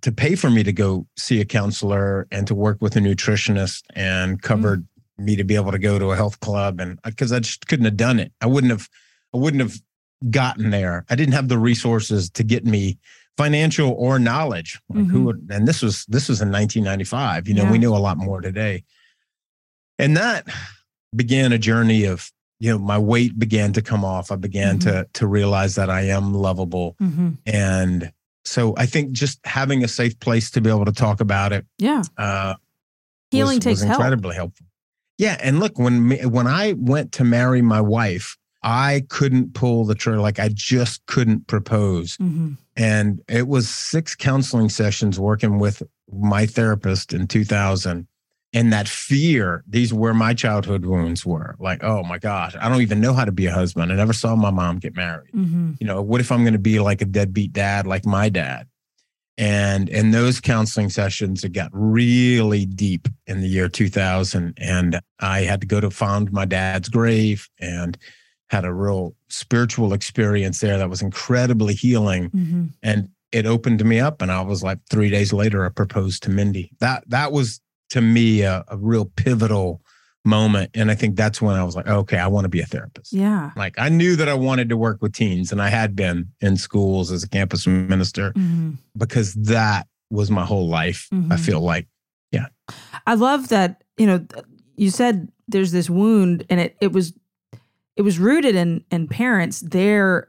to 0.00 0.12
pay 0.12 0.34
for 0.34 0.50
me 0.50 0.62
to 0.62 0.72
go 0.72 1.06
see 1.16 1.40
a 1.40 1.44
counselor 1.44 2.26
and 2.30 2.46
to 2.46 2.54
work 2.54 2.78
with 2.80 2.96
a 2.96 3.00
nutritionist 3.00 3.82
and 3.94 4.42
covered 4.42 4.82
mm. 4.82 5.24
me 5.24 5.36
to 5.36 5.44
be 5.44 5.54
able 5.54 5.72
to 5.72 5.78
go 5.78 5.98
to 5.98 6.10
a 6.10 6.16
health 6.16 6.40
club 6.40 6.80
and 6.80 6.98
because 7.02 7.32
uh, 7.32 7.36
I 7.36 7.40
just 7.40 7.66
couldn't 7.66 7.84
have 7.84 7.96
done 7.96 8.18
it. 8.18 8.32
I 8.40 8.46
wouldn't 8.46 8.70
have 8.70 8.88
I 9.34 9.38
wouldn't 9.38 9.62
have 9.62 9.80
gotten 10.30 10.70
there. 10.70 11.04
I 11.08 11.14
didn't 11.14 11.34
have 11.34 11.48
the 11.48 11.58
resources 11.58 12.30
to 12.30 12.44
get 12.44 12.64
me 12.64 12.98
financial 13.36 13.92
or 13.92 14.18
knowledge. 14.18 14.80
Like 14.88 15.00
mm-hmm. 15.00 15.10
who 15.10 15.24
would, 15.24 15.48
and 15.50 15.66
this 15.66 15.82
was 15.82 16.04
this 16.06 16.28
was 16.28 16.40
in 16.40 16.50
1995. 16.50 17.48
You 17.48 17.54
know, 17.54 17.64
yeah. 17.64 17.72
we 17.72 17.78
knew 17.78 17.94
a 17.94 17.98
lot 17.98 18.18
more 18.18 18.40
today. 18.40 18.84
And 19.98 20.16
that 20.16 20.46
began 21.14 21.52
a 21.52 21.58
journey 21.58 22.04
of 22.04 22.30
you 22.60 22.70
know 22.70 22.78
my 22.78 22.98
weight 22.98 23.36
began 23.38 23.72
to 23.72 23.82
come 23.82 24.04
off 24.04 24.30
i 24.30 24.36
began 24.36 24.78
mm-hmm. 24.78 24.90
to 24.90 25.08
to 25.12 25.26
realize 25.26 25.74
that 25.74 25.90
i 25.90 26.02
am 26.02 26.32
lovable 26.32 26.94
mm-hmm. 27.00 27.30
and 27.46 28.12
so 28.44 28.74
I 28.76 28.86
think 28.86 29.12
just 29.12 29.38
having 29.44 29.84
a 29.84 29.88
safe 29.88 30.18
place 30.18 30.50
to 30.52 30.60
be 30.60 30.70
able 30.70 30.84
to 30.86 30.92
talk 30.92 31.20
about 31.20 31.52
it. 31.52 31.66
Yeah. 31.78 32.02
Uh, 32.16 32.54
Healing 33.30 33.58
was, 33.58 33.64
takes 33.64 33.80
was 33.82 33.90
incredibly 33.90 34.34
help. 34.34 34.48
helpful. 34.48 34.66
Yeah, 35.18 35.36
and 35.40 35.60
look 35.60 35.78
when 35.78 36.12
when 36.30 36.46
I 36.46 36.72
went 36.72 37.12
to 37.12 37.24
marry 37.24 37.60
my 37.60 37.80
wife, 37.80 38.38
I 38.62 39.04
couldn't 39.10 39.52
pull 39.52 39.84
the 39.84 39.94
trigger. 39.94 40.18
Like 40.18 40.38
I 40.38 40.48
just 40.52 41.04
couldn't 41.06 41.46
propose, 41.46 42.16
mm-hmm. 42.16 42.54
and 42.74 43.20
it 43.28 43.46
was 43.46 43.68
six 43.68 44.16
counseling 44.16 44.70
sessions 44.70 45.20
working 45.20 45.58
with 45.58 45.82
my 46.10 46.46
therapist 46.46 47.12
in 47.12 47.28
2000 47.28 48.08
and 48.52 48.72
that 48.72 48.88
fear 48.88 49.62
these 49.68 49.94
were 49.94 50.12
my 50.12 50.34
childhood 50.34 50.84
wounds 50.84 51.24
were 51.24 51.54
like 51.58 51.82
oh 51.84 52.02
my 52.02 52.18
gosh 52.18 52.54
i 52.60 52.68
don't 52.68 52.82
even 52.82 53.00
know 53.00 53.12
how 53.12 53.24
to 53.24 53.32
be 53.32 53.46
a 53.46 53.52
husband. 53.52 53.92
I 53.92 53.96
never 53.96 54.12
saw 54.12 54.34
my 54.34 54.50
mom 54.50 54.78
get 54.78 54.96
married. 54.96 55.32
Mm-hmm. 55.32 55.72
you 55.80 55.86
know 55.86 56.02
what 56.02 56.20
if 56.20 56.32
i'm 56.32 56.42
going 56.42 56.54
to 56.54 56.58
be 56.58 56.80
like 56.80 57.00
a 57.00 57.04
deadbeat 57.06 57.52
dad 57.52 57.86
like 57.86 58.04
my 58.04 58.28
dad? 58.28 58.66
And 59.38 59.88
in 59.88 60.10
those 60.10 60.40
counseling 60.40 60.90
sessions 60.90 61.44
it 61.44 61.52
got 61.52 61.70
really 61.72 62.66
deep 62.66 63.08
in 63.26 63.40
the 63.40 63.48
year 63.48 63.68
2000 63.68 64.54
and 64.58 65.00
i 65.20 65.40
had 65.40 65.60
to 65.60 65.66
go 65.66 65.80
to 65.80 65.90
found 65.90 66.32
my 66.32 66.44
dad's 66.44 66.88
grave 66.88 67.48
and 67.60 67.96
had 68.48 68.64
a 68.64 68.72
real 68.72 69.14
spiritual 69.28 69.92
experience 69.92 70.58
there 70.60 70.76
that 70.76 70.90
was 70.90 71.02
incredibly 71.02 71.74
healing. 71.74 72.30
Mm-hmm. 72.30 72.64
and 72.82 73.08
it 73.30 73.46
opened 73.46 73.84
me 73.84 74.00
up 74.00 74.20
and 74.22 74.32
i 74.32 74.42
was 74.42 74.62
like 74.62 74.78
three 74.90 75.08
days 75.08 75.32
later 75.32 75.64
i 75.64 75.68
proposed 75.68 76.24
to 76.24 76.30
mindy. 76.30 76.72
That 76.80 77.04
that 77.06 77.30
was 77.32 77.60
to 77.90 78.00
me 78.00 78.42
a, 78.42 78.64
a 78.68 78.76
real 78.76 79.04
pivotal 79.04 79.82
moment. 80.24 80.70
And 80.74 80.90
I 80.90 80.94
think 80.94 81.16
that's 81.16 81.40
when 81.40 81.56
I 81.56 81.64
was 81.64 81.74
like, 81.74 81.86
okay, 81.86 82.18
I 82.18 82.26
want 82.26 82.44
to 82.44 82.48
be 82.48 82.60
a 82.60 82.66
therapist. 82.66 83.12
Yeah. 83.12 83.50
Like 83.56 83.78
I 83.78 83.88
knew 83.88 84.16
that 84.16 84.28
I 84.28 84.34
wanted 84.34 84.68
to 84.68 84.76
work 84.76 85.00
with 85.00 85.12
teens 85.12 85.50
and 85.50 85.62
I 85.62 85.68
had 85.68 85.96
been 85.96 86.28
in 86.40 86.56
schools 86.56 87.10
as 87.10 87.22
a 87.22 87.28
campus 87.28 87.66
minister 87.66 88.32
mm-hmm. 88.32 88.72
because 88.96 89.34
that 89.34 89.86
was 90.10 90.30
my 90.30 90.44
whole 90.44 90.68
life. 90.68 91.08
Mm-hmm. 91.12 91.32
I 91.32 91.36
feel 91.36 91.60
like, 91.60 91.88
yeah. 92.32 92.46
I 93.06 93.14
love 93.14 93.48
that, 93.48 93.82
you 93.96 94.06
know, 94.06 94.26
you 94.76 94.90
said 94.90 95.32
there's 95.48 95.72
this 95.72 95.88
wound 95.88 96.44
and 96.50 96.60
it, 96.60 96.76
it 96.80 96.92
was, 96.92 97.14
it 97.96 98.02
was 98.02 98.18
rooted 98.18 98.54
in, 98.54 98.84
in 98.90 99.08
parents 99.08 99.60
there 99.60 100.28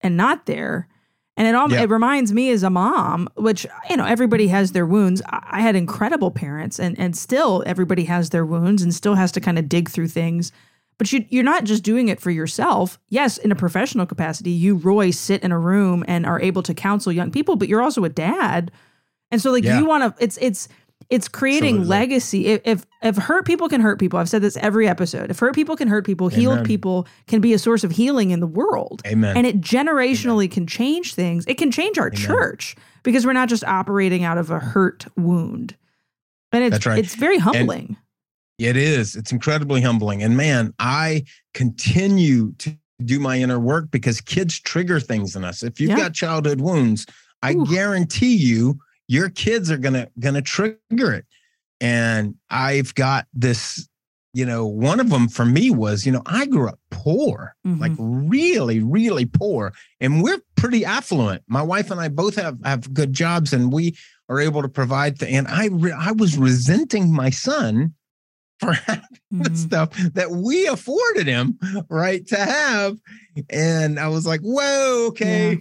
and 0.00 0.16
not 0.16 0.46
there. 0.46 0.88
And 1.36 1.46
it 1.46 1.54
all 1.54 1.72
it 1.72 1.88
reminds 1.88 2.32
me 2.32 2.50
as 2.50 2.62
a 2.62 2.70
mom, 2.70 3.28
which 3.36 3.66
you 3.88 3.96
know 3.96 4.04
everybody 4.04 4.48
has 4.48 4.72
their 4.72 4.84
wounds. 4.84 5.22
I 5.26 5.60
had 5.60 5.74
incredible 5.74 6.30
parents, 6.30 6.78
and 6.78 6.98
and 6.98 7.16
still 7.16 7.62
everybody 7.66 8.04
has 8.04 8.30
their 8.30 8.44
wounds, 8.44 8.82
and 8.82 8.94
still 8.94 9.14
has 9.14 9.32
to 9.32 9.40
kind 9.40 9.58
of 9.58 9.68
dig 9.68 9.88
through 9.88 10.08
things. 10.08 10.52
But 10.98 11.10
you, 11.12 11.24
you're 11.30 11.44
not 11.44 11.64
just 11.64 11.82
doing 11.82 12.08
it 12.08 12.20
for 12.20 12.30
yourself. 12.30 12.98
Yes, 13.08 13.38
in 13.38 13.50
a 13.50 13.56
professional 13.56 14.04
capacity, 14.04 14.50
you 14.50 14.74
Roy 14.74 15.12
sit 15.12 15.42
in 15.42 15.50
a 15.50 15.58
room 15.58 16.04
and 16.06 16.26
are 16.26 16.38
able 16.42 16.62
to 16.64 16.74
counsel 16.74 17.10
young 17.10 17.30
people, 17.30 17.56
but 17.56 17.68
you're 17.68 17.80
also 17.80 18.04
a 18.04 18.10
dad, 18.10 18.70
and 19.30 19.40
so 19.40 19.50
like 19.50 19.64
yeah. 19.64 19.78
you 19.78 19.86
want 19.86 20.16
to. 20.16 20.22
It's 20.22 20.36
it's 20.42 20.68
it's 21.08 21.28
creating 21.28 21.78
Absolutely. 21.78 21.88
legacy. 21.88 22.46
If, 22.46 22.60
if, 22.64 22.86
if 23.02 23.16
hurt 23.16 23.46
people 23.46 23.68
can 23.68 23.80
hurt 23.80 23.98
people, 23.98 24.18
I've 24.18 24.28
said 24.28 24.42
this 24.42 24.56
every 24.58 24.86
episode. 24.86 25.30
If 25.30 25.38
hurt 25.38 25.54
people 25.54 25.76
can 25.76 25.88
hurt 25.88 26.04
people, 26.04 26.28
Amen. 26.28 26.38
healed 26.38 26.64
people 26.64 27.06
can 27.26 27.40
be 27.40 27.52
a 27.52 27.58
source 27.58 27.82
of 27.82 27.90
healing 27.90 28.30
in 28.30 28.40
the 28.40 28.46
world. 28.46 29.02
Amen. 29.06 29.36
And 29.36 29.46
it 29.46 29.60
generationally 29.60 30.44
Amen. 30.44 30.48
can 30.50 30.66
change 30.66 31.14
things. 31.14 31.44
It 31.46 31.58
can 31.58 31.70
change 31.70 31.98
our 31.98 32.08
Amen. 32.08 32.16
church 32.16 32.76
because 33.02 33.26
we're 33.26 33.32
not 33.32 33.48
just 33.48 33.64
operating 33.64 34.24
out 34.24 34.38
of 34.38 34.50
a 34.50 34.60
hurt 34.60 35.06
wound. 35.16 35.74
And 36.52 36.64
it's 36.64 36.84
right. 36.84 36.98
it's 36.98 37.14
very 37.14 37.38
humbling. 37.38 37.96
And 37.96 37.96
it 38.58 38.76
is. 38.76 39.16
It's 39.16 39.32
incredibly 39.32 39.80
humbling. 39.80 40.22
And 40.22 40.36
man, 40.36 40.74
I 40.78 41.24
continue 41.54 42.52
to 42.58 42.76
do 43.04 43.18
my 43.18 43.38
inner 43.38 43.58
work 43.58 43.90
because 43.90 44.20
kids 44.20 44.60
trigger 44.60 45.00
things 45.00 45.34
in 45.34 45.44
us. 45.44 45.62
If 45.62 45.80
you've 45.80 45.90
yeah. 45.90 45.96
got 45.96 46.14
childhood 46.14 46.60
wounds, 46.60 47.06
I 47.42 47.54
Ooh. 47.54 47.66
guarantee 47.66 48.36
you 48.36 48.78
your 49.10 49.28
kids 49.28 49.72
are 49.72 49.76
gonna 49.76 50.08
gonna 50.20 50.40
trigger 50.40 51.12
it. 51.12 51.26
And 51.80 52.36
i've 52.48 52.94
got 52.94 53.26
this 53.34 53.88
you 54.32 54.46
know 54.46 54.64
one 54.64 55.00
of 55.00 55.10
them 55.10 55.28
for 55.28 55.44
me 55.44 55.70
was 55.70 56.06
you 56.06 56.12
know 56.12 56.22
i 56.26 56.46
grew 56.46 56.68
up 56.68 56.78
poor 56.90 57.56
mm-hmm. 57.66 57.80
like 57.80 57.92
really 57.98 58.80
really 58.80 59.26
poor. 59.26 59.72
And 60.00 60.22
we're 60.22 60.40
pretty 60.56 60.84
affluent. 60.84 61.42
My 61.48 61.62
wife 61.62 61.90
and 61.90 62.00
i 62.00 62.08
both 62.08 62.36
have 62.36 62.58
have 62.64 62.94
good 62.94 63.12
jobs 63.12 63.52
and 63.52 63.72
we 63.72 63.96
are 64.28 64.38
able 64.38 64.62
to 64.62 64.68
provide 64.68 65.18
the, 65.18 65.28
and 65.28 65.48
i 65.48 65.66
re, 65.66 65.90
i 65.90 66.12
was 66.12 66.38
resenting 66.38 67.12
my 67.12 67.30
son 67.30 67.94
for 68.60 68.72
having 68.86 69.02
mm-hmm. 69.32 69.42
the 69.42 69.56
stuff 69.56 69.90
that 70.14 70.30
we 70.30 70.66
afforded 70.68 71.26
him 71.26 71.58
right 71.88 72.26
to 72.28 72.36
have. 72.36 72.96
And 73.48 73.98
i 73.98 74.06
was 74.06 74.24
like 74.24 74.40
whoa 74.42 75.06
okay 75.08 75.54
yeah 75.54 75.60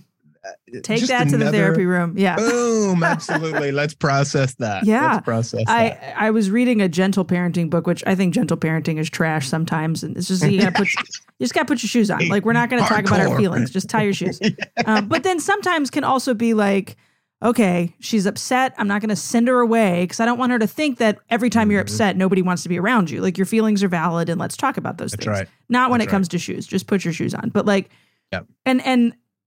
Take 0.84 1.08
that 1.08 1.30
to 1.30 1.38
the 1.38 1.52
therapy 1.52 1.86
room. 1.86 2.18
Yeah. 2.18 2.36
Boom. 2.36 3.04
Absolutely. 3.04 3.72
Let's 3.72 3.94
process 3.94 4.56
that. 4.56 4.86
Yeah. 4.86 5.14
Let's 5.14 5.26
process 5.26 5.64
I, 5.68 5.90
that. 5.90 6.22
I 6.22 6.32
was 6.32 6.50
reading 6.50 6.82
a 6.82 6.88
gentle 6.88 7.26
parenting 7.26 7.70
book, 7.70 7.88
which 7.88 8.04
I 8.08 8.16
think 8.16 8.34
gentle 8.34 8.58
parenting 8.58 9.00
is 9.00 9.10
trash 9.10 9.48
sometimes. 9.48 10.04
And 10.04 10.16
it's 10.16 10.28
just, 10.28 10.44
you 10.44 10.62
gotta 10.62 10.72
put, 10.72 10.88
you 10.96 11.44
just 11.46 11.54
gotta 11.54 11.66
put 11.66 11.84
your 11.84 11.90
shoes 11.90 12.10
on. 12.10 12.28
Like, 12.30 12.46
we're 12.46 12.54
not 12.54 12.70
going 12.70 12.82
to 12.82 12.88
talk 12.88 13.06
about 13.06 13.20
our 13.20 13.38
feelings. 13.38 13.70
Just 13.70 13.90
tie 13.90 14.04
your 14.04 14.14
shoes. 14.14 14.40
yeah. 14.42 14.52
um, 14.86 15.08
but 15.08 15.24
then 15.24 15.40
sometimes 15.40 15.90
can 15.90 16.04
also 16.04 16.34
be 16.34 16.54
like, 16.54 16.96
okay, 17.44 17.96
she's 18.00 18.26
upset. 18.26 18.74
I'm 18.78 18.88
not 18.88 19.02
going 19.02 19.10
to 19.10 19.16
send 19.16 19.48
her 19.48 19.60
away 19.60 20.04
because 20.04 20.20
I 20.20 20.26
don't 20.26 20.38
want 20.38 20.52
her 20.52 20.60
to 20.60 20.68
think 20.68 21.00
that 21.00 21.20
every 21.30 21.50
time 21.50 21.64
mm-hmm. 21.64 21.72
you're 21.72 21.82
upset, 21.82 22.18
nobody 22.18 22.42
wants 22.42 22.64
to 22.64 22.70
be 22.70 22.80
around 22.80 23.10
you. 23.10 23.22
Like 23.22 23.38
your 23.38 23.46
feelings 23.46 23.84
are 23.84 23.88
valid 23.88 24.30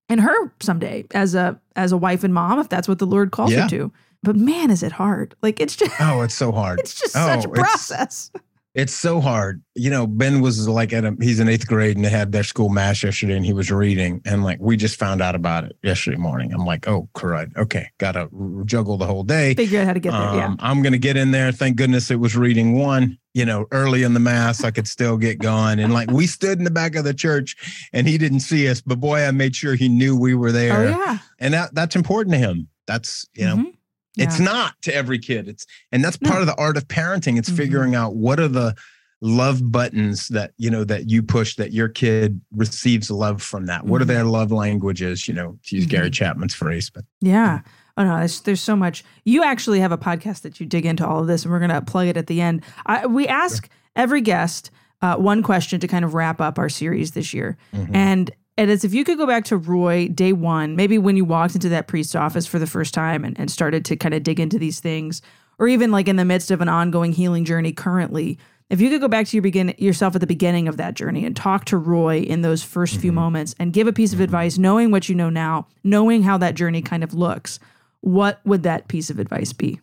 and 0.09 0.21
her 0.21 0.53
someday 0.59 1.05
as 1.11 1.35
a 1.35 1.59
as 1.75 1.91
a 1.91 1.97
wife 1.97 2.23
and 2.23 2.33
mom 2.33 2.59
if 2.59 2.69
that's 2.69 2.87
what 2.87 2.99
the 2.99 3.05
Lord 3.05 3.31
calls 3.31 3.51
yeah. 3.51 3.63
her 3.63 3.69
to. 3.69 3.91
But 4.23 4.35
man, 4.35 4.71
is 4.71 4.83
it 4.83 4.93
hard? 4.93 5.35
Like 5.41 5.59
it's 5.59 5.75
just 5.75 5.93
oh, 5.99 6.21
it's 6.21 6.35
so 6.35 6.51
hard. 6.51 6.79
It's 6.83 6.99
just 6.99 7.15
oh, 7.15 7.25
such 7.25 7.45
a 7.45 7.49
process. 7.49 8.31
It's 8.75 8.93
so 8.93 9.21
hard. 9.21 9.61
You 9.75 9.91
know, 9.91 10.07
Ben 10.07 10.41
was 10.41 10.67
like 10.67 10.93
at 10.93 11.05
a, 11.05 11.15
he's 11.21 11.39
in 11.39 11.47
eighth 11.47 11.67
grade 11.67 11.95
and 11.95 12.03
they 12.03 12.09
had 12.09 12.31
their 12.31 12.43
school 12.43 12.69
mass 12.69 13.03
yesterday 13.03 13.35
and 13.35 13.45
he 13.45 13.53
was 13.53 13.71
reading 13.71 14.19
and 14.25 14.43
like 14.43 14.57
we 14.59 14.77
just 14.77 14.97
found 14.97 15.21
out 15.21 15.35
about 15.35 15.65
it 15.65 15.77
yesterday 15.83 16.17
morning. 16.17 16.51
I'm 16.51 16.65
like, 16.65 16.87
oh, 16.87 17.07
crud. 17.13 17.55
Okay. 17.55 17.89
Got 17.99 18.13
to 18.13 18.29
juggle 18.65 18.97
the 18.97 19.05
whole 19.05 19.23
day. 19.23 19.53
Figure 19.53 19.81
out 19.81 19.87
how 19.87 19.93
to 19.93 19.99
get 19.99 20.11
there. 20.11 20.21
Um, 20.21 20.37
yeah. 20.37 20.55
I'm 20.59 20.81
going 20.81 20.93
to 20.93 20.99
get 20.99 21.17
in 21.17 21.29
there. 21.29 21.51
Thank 21.51 21.77
goodness 21.77 22.09
it 22.09 22.19
was 22.19 22.35
reading 22.35 22.73
one, 22.73 23.19
you 23.35 23.45
know, 23.45 23.67
early 23.71 24.01
in 24.01 24.15
the 24.15 24.19
mass. 24.19 24.63
I 24.63 24.71
could 24.71 24.87
still 24.87 25.17
get 25.17 25.37
going. 25.37 25.77
And 25.79 25.93
like 25.93 26.09
we 26.09 26.25
stood 26.25 26.57
in 26.57 26.63
the 26.63 26.71
back 26.71 26.95
of 26.95 27.03
the 27.03 27.13
church 27.13 27.87
and 27.93 28.07
he 28.07 28.17
didn't 28.17 28.39
see 28.39 28.67
us, 28.67 28.81
but 28.81 28.99
boy, 28.99 29.23
I 29.23 29.29
made 29.29 29.55
sure 29.55 29.75
he 29.75 29.87
knew 29.87 30.17
we 30.17 30.33
were 30.33 30.51
there. 30.51 30.87
Oh, 30.87 30.89
yeah. 30.89 31.17
And 31.37 31.53
that, 31.53 31.75
that's 31.75 31.95
important 31.95 32.33
to 32.33 32.39
him. 32.39 32.69
That's, 32.87 33.27
you 33.35 33.45
know, 33.45 33.55
mm-hmm. 33.55 33.69
Yeah. 34.15 34.25
It's 34.25 34.39
not 34.39 34.79
to 34.83 34.93
every 34.93 35.19
kid. 35.19 35.47
It's 35.47 35.65
and 35.91 36.03
that's 36.03 36.17
part 36.17 36.35
no. 36.35 36.41
of 36.41 36.47
the 36.47 36.55
art 36.55 36.77
of 36.77 36.87
parenting. 36.87 37.37
It's 37.37 37.49
mm-hmm. 37.49 37.57
figuring 37.57 37.95
out 37.95 38.15
what 38.15 38.39
are 38.39 38.47
the 38.47 38.75
love 39.21 39.71
buttons 39.71 40.27
that 40.27 40.51
you 40.57 40.69
know 40.69 40.83
that 40.83 41.09
you 41.09 41.23
push 41.23 41.55
that 41.55 41.71
your 41.71 41.87
kid 41.87 42.39
receives 42.55 43.09
love 43.09 43.41
from 43.41 43.65
that. 43.65 43.81
Mm-hmm. 43.81 43.89
What 43.89 44.01
are 44.01 44.05
mm-hmm. 44.05 44.13
their 44.13 44.23
love 44.25 44.51
languages? 44.51 45.27
You 45.27 45.33
know, 45.33 45.57
to 45.65 45.75
use 45.75 45.85
mm-hmm. 45.85 45.91
Gary 45.91 46.11
Chapman's 46.11 46.53
phrase, 46.53 46.89
but 46.89 47.05
yeah. 47.21 47.61
Oh 47.95 48.03
no, 48.03 48.17
there's, 48.17 48.41
there's, 48.41 48.61
so 48.61 48.75
much. 48.75 49.03
You 49.23 49.43
actually 49.43 49.79
have 49.79 49.91
a 49.91 49.99
podcast 49.99 50.41
that 50.41 50.59
you 50.59 50.65
dig 50.65 50.83
into 50.83 51.05
all 51.07 51.19
of 51.19 51.27
this, 51.27 51.43
and 51.43 51.51
we're 51.51 51.59
gonna 51.59 51.81
plug 51.81 52.07
it 52.07 52.17
at 52.17 52.25
the 52.27 52.41
end. 52.41 52.63
I, 52.87 53.05
we 53.05 53.27
ask 53.27 53.69
every 53.95 54.21
guest 54.21 54.71
uh, 55.03 55.15
one 55.17 55.43
question 55.43 55.79
to 55.79 55.87
kind 55.87 56.03
of 56.03 56.15
wrap 56.15 56.41
up 56.41 56.57
our 56.57 56.69
series 56.69 57.11
this 57.11 57.33
year, 57.33 57.57
mm-hmm. 57.71 57.95
and 57.95 58.31
and 58.57 58.69
it's 58.69 58.83
if 58.83 58.93
you 58.93 59.03
could 59.03 59.17
go 59.17 59.25
back 59.25 59.45
to 59.45 59.57
Roy 59.57 60.07
day 60.07 60.33
one, 60.33 60.75
maybe 60.75 60.97
when 60.97 61.17
you 61.17 61.25
walked 61.25 61.55
into 61.55 61.69
that 61.69 61.87
priest's 61.87 62.15
office 62.15 62.45
for 62.45 62.59
the 62.59 62.67
first 62.67 62.93
time 62.93 63.25
and, 63.25 63.39
and 63.39 63.49
started 63.49 63.83
to 63.85 63.95
kind 63.95 64.13
of 64.13 64.23
dig 64.23 64.39
into 64.39 64.59
these 64.59 64.79
things, 64.79 65.21
or 65.57 65.67
even 65.67 65.91
like 65.91 66.07
in 66.07 66.15
the 66.15 66.25
midst 66.25 66.51
of 66.51 66.61
an 66.61 66.69
ongoing 66.69 67.13
healing 67.13 67.45
journey 67.45 67.71
currently, 67.71 68.37
if 68.69 68.81
you 68.81 68.89
could 68.89 69.01
go 69.01 69.07
back 69.07 69.27
to 69.27 69.37
your 69.37 69.41
begin 69.41 69.73
yourself 69.77 70.15
at 70.15 70.21
the 70.21 70.27
beginning 70.27 70.67
of 70.67 70.77
that 70.77 70.93
journey 70.93 71.25
and 71.25 71.35
talk 71.35 71.65
to 71.65 71.77
Roy 71.77 72.19
in 72.19 72.41
those 72.41 72.63
1st 72.63 72.91
mm-hmm. 72.91 73.01
few 73.01 73.11
moments 73.11 73.55
and 73.59 73.73
give 73.73 73.87
a 73.87 73.93
piece 73.93 74.13
of 74.13 74.17
mm-hmm. 74.17 74.23
advice, 74.23 74.57
knowing 74.57 74.91
what 74.91 75.09
you 75.09 75.15
know 75.15 75.29
now, 75.29 75.67
knowing 75.83 76.23
how 76.23 76.37
that 76.37 76.55
journey 76.55 76.81
kind 76.81 77.03
of 77.03 77.13
looks, 77.13 77.59
what 78.01 78.39
would 78.45 78.63
that 78.63 78.87
piece 78.87 79.09
of 79.09 79.19
advice 79.19 79.53
be? 79.53 79.79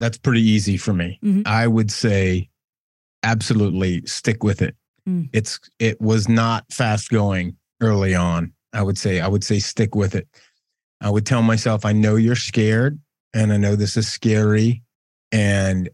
That's 0.00 0.18
pretty 0.18 0.42
easy 0.42 0.76
for 0.76 0.92
me. 0.92 1.18
Mm-hmm. 1.22 1.42
I 1.46 1.66
would 1.66 1.90
say 1.90 2.48
absolutely 3.22 4.04
stick 4.06 4.42
with 4.42 4.60
it. 4.62 4.76
Mm. 5.08 5.28
It's 5.32 5.58
it 5.78 6.00
was 6.00 6.28
not 6.28 6.64
fast 6.70 7.10
going 7.10 7.56
early 7.84 8.14
on. 8.14 8.52
I 8.72 8.82
would 8.82 8.98
say, 8.98 9.20
I 9.20 9.28
would 9.28 9.44
say 9.44 9.58
stick 9.60 9.94
with 9.94 10.14
it. 10.14 10.28
I 11.00 11.10
would 11.10 11.26
tell 11.26 11.42
myself, 11.42 11.84
I 11.84 11.92
know 11.92 12.16
you're 12.16 12.34
scared 12.34 12.98
and 13.32 13.52
I 13.52 13.56
know 13.56 13.76
this 13.76 13.96
is 13.96 14.10
scary. 14.10 14.82
And 15.30 15.90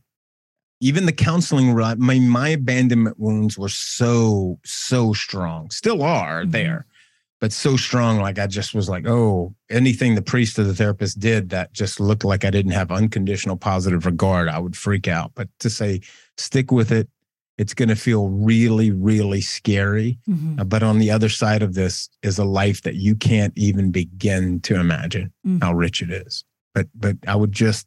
even 0.81 1.07
the 1.07 1.13
counseling, 1.13 1.75
my, 1.75 2.19
my 2.19 2.49
abandonment 2.49 3.19
wounds 3.19 3.59
were 3.59 3.69
so, 3.69 4.59
so 4.65 5.13
strong, 5.13 5.71
still 5.71 6.03
are 6.03 6.43
mm-hmm. 6.43 6.53
there, 6.53 6.87
but 7.41 7.53
so 7.53 7.77
strong. 7.77 8.19
Like 8.19 8.39
I 8.39 8.47
just 8.47 8.75
was 8.75 8.89
like, 8.89 9.07
oh, 9.07 9.55
anything 9.69 10.15
the 10.15 10.23
priest 10.23 10.59
or 10.59 10.65
the 10.65 10.75
therapist 10.75 11.19
did 11.19 11.51
that 11.51 11.73
just 11.73 12.01
looked 12.01 12.25
like 12.25 12.45
I 12.45 12.51
didn't 12.51 12.73
have 12.73 12.91
unconditional 12.91 13.57
positive 13.57 14.07
regard, 14.07 14.49
I 14.49 14.59
would 14.59 14.77
freak 14.77 15.07
out. 15.07 15.33
But 15.35 15.49
to 15.61 15.69
say, 15.69 16.01
stick 16.39 16.71
with 16.71 16.93
it, 16.93 17.09
it's 17.61 17.75
going 17.75 17.91
to 17.91 17.95
feel 17.95 18.29
really, 18.29 18.91
really 18.91 19.43
scary. 19.43 20.19
Mm-hmm. 20.27 20.61
Uh, 20.61 20.65
but 20.65 20.83
on 20.83 20.99
the 20.99 21.11
other 21.11 21.29
side 21.29 21.63
of 21.63 21.75
this 21.75 22.09
is 22.23 22.39
a 22.39 22.45
life 22.45 22.81
that 22.83 22.95
you 22.95 23.15
can't 23.15 23.53
even 23.55 23.91
begin 23.91 24.61
to 24.61 24.81
imagine 24.81 25.31
mm-hmm. 25.47 25.59
how 25.61 25.75
rich 25.75 26.01
it 26.01 26.11
is. 26.11 26.43
But 26.75 26.87
but 26.95 27.17
I 27.29 27.37
would 27.37 27.53
just 27.53 27.87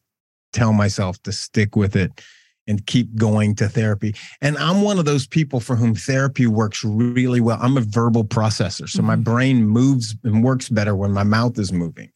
tell 0.51 0.73
myself 0.73 1.21
to 1.23 1.31
stick 1.31 1.75
with 1.75 1.95
it 1.95 2.21
and 2.67 2.85
keep 2.85 3.15
going 3.15 3.55
to 3.55 3.67
therapy. 3.67 4.15
And 4.43 4.59
I'm 4.59 4.83
one 4.83 4.99
of 4.99 5.05
those 5.05 5.25
people 5.25 5.59
for 5.59 5.75
whom 5.75 5.95
therapy 5.95 6.45
works 6.45 6.83
really 6.85 7.41
well. 7.41 7.57
I'm 7.59 7.75
a 7.75 7.81
verbal 7.81 8.25
processor. 8.25 8.87
So 8.87 8.99
mm-hmm. 8.99 9.07
my 9.07 9.15
brain 9.15 9.67
moves 9.67 10.15
and 10.23 10.43
works 10.43 10.69
better 10.69 10.95
when 10.95 11.11
my 11.11 11.23
mouth 11.23 11.57
is 11.57 11.73
moving 11.73 12.11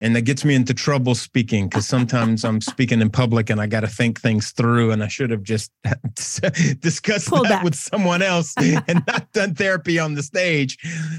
and 0.00 0.16
that 0.16 0.22
gets 0.22 0.44
me 0.44 0.54
into 0.54 0.72
trouble 0.72 1.14
speaking 1.14 1.68
because 1.68 1.86
sometimes 1.86 2.44
I'm 2.44 2.60
speaking 2.60 3.02
in 3.02 3.10
public 3.10 3.50
and 3.50 3.60
I 3.60 3.66
got 3.66 3.80
to 3.80 3.86
think 3.86 4.20
things 4.20 4.50
through, 4.52 4.92
and 4.92 5.04
I 5.04 5.08
should 5.08 5.30
have 5.30 5.42
just 5.42 5.70
discussed 6.80 7.28
Pull 7.28 7.42
that 7.42 7.48
back. 7.48 7.64
with 7.64 7.74
someone 7.74 8.22
else 8.22 8.54
and 8.56 9.02
not 9.06 9.30
done 9.32 9.54
therapy 9.54 9.98
on 9.98 10.14
the 10.14 10.22
stage. 10.22 10.78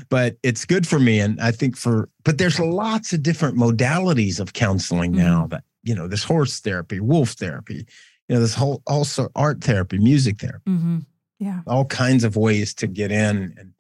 But 0.10 0.38
it's 0.42 0.66
good 0.66 0.88
for 0.88 1.00
me, 1.00 1.20
and 1.20 1.40
I 1.40 1.52
think 1.52 1.78
for 1.78 2.10
but 2.24 2.38
there's 2.38 2.60
lots 2.60 3.14
of 3.14 3.22
different 3.22 3.58
modalities 3.58 4.40
of 4.40 4.54
counseling 4.54 5.12
now. 5.12 5.42
Mm-hmm. 5.42 5.50
That 5.50 5.64
you 5.84 5.96
know, 5.96 6.08
this 6.08 6.24
horse 6.24 6.60
therapy, 6.60 7.00
wolf 7.00 7.32
therapy, 7.32 7.86
you 8.28 8.36
know, 8.36 8.42
this 8.42 8.56
whole 8.56 8.82
also 8.88 9.30
art 9.36 9.64
therapy, 9.64 10.00
music 10.00 10.40
therapy, 10.40 10.72
mm-hmm. 10.72 11.00
yeah, 11.38 11.62
all 11.68 11.86
kinds 11.86 12.24
of 12.24 12.36
ways 12.36 12.74
to 12.76 12.88
get 12.88 13.12
in 13.12 13.54
and 13.58 13.74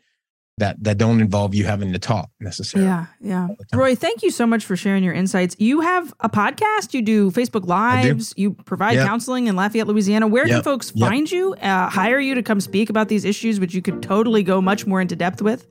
that 0.61 0.81
that 0.83 0.97
don't 0.97 1.19
involve 1.19 1.53
you 1.53 1.65
having 1.65 1.91
to 1.91 1.99
talk 1.99 2.29
necessarily. 2.39 2.87
Yeah, 2.87 3.07
yeah. 3.19 3.47
Roy, 3.73 3.95
thank 3.95 4.23
you 4.23 4.29
so 4.29 4.45
much 4.47 4.63
for 4.63 4.75
sharing 4.75 5.03
your 5.03 5.13
insights. 5.13 5.55
You 5.59 5.81
have 5.81 6.13
a 6.19 6.29
podcast. 6.29 6.93
You 6.93 7.01
do 7.01 7.31
Facebook 7.31 7.65
Lives. 7.65 8.33
Do. 8.33 8.41
You 8.41 8.51
provide 8.51 8.93
yep. 8.93 9.07
counseling 9.07 9.47
in 9.47 9.55
Lafayette, 9.55 9.87
Louisiana. 9.87 10.27
Where 10.27 10.47
yep. 10.47 10.57
can 10.57 10.63
folks 10.63 10.91
yep. 10.95 11.09
find 11.09 11.29
you? 11.29 11.53
Uh, 11.55 11.89
hire 11.89 12.19
you 12.19 12.35
to 12.35 12.43
come 12.43 12.61
speak 12.61 12.89
about 12.89 13.09
these 13.09 13.25
issues, 13.25 13.59
which 13.59 13.73
you 13.73 13.81
could 13.81 14.01
totally 14.03 14.43
go 14.43 14.61
much 14.61 14.85
more 14.85 15.01
into 15.01 15.15
depth 15.15 15.41
with. 15.41 15.67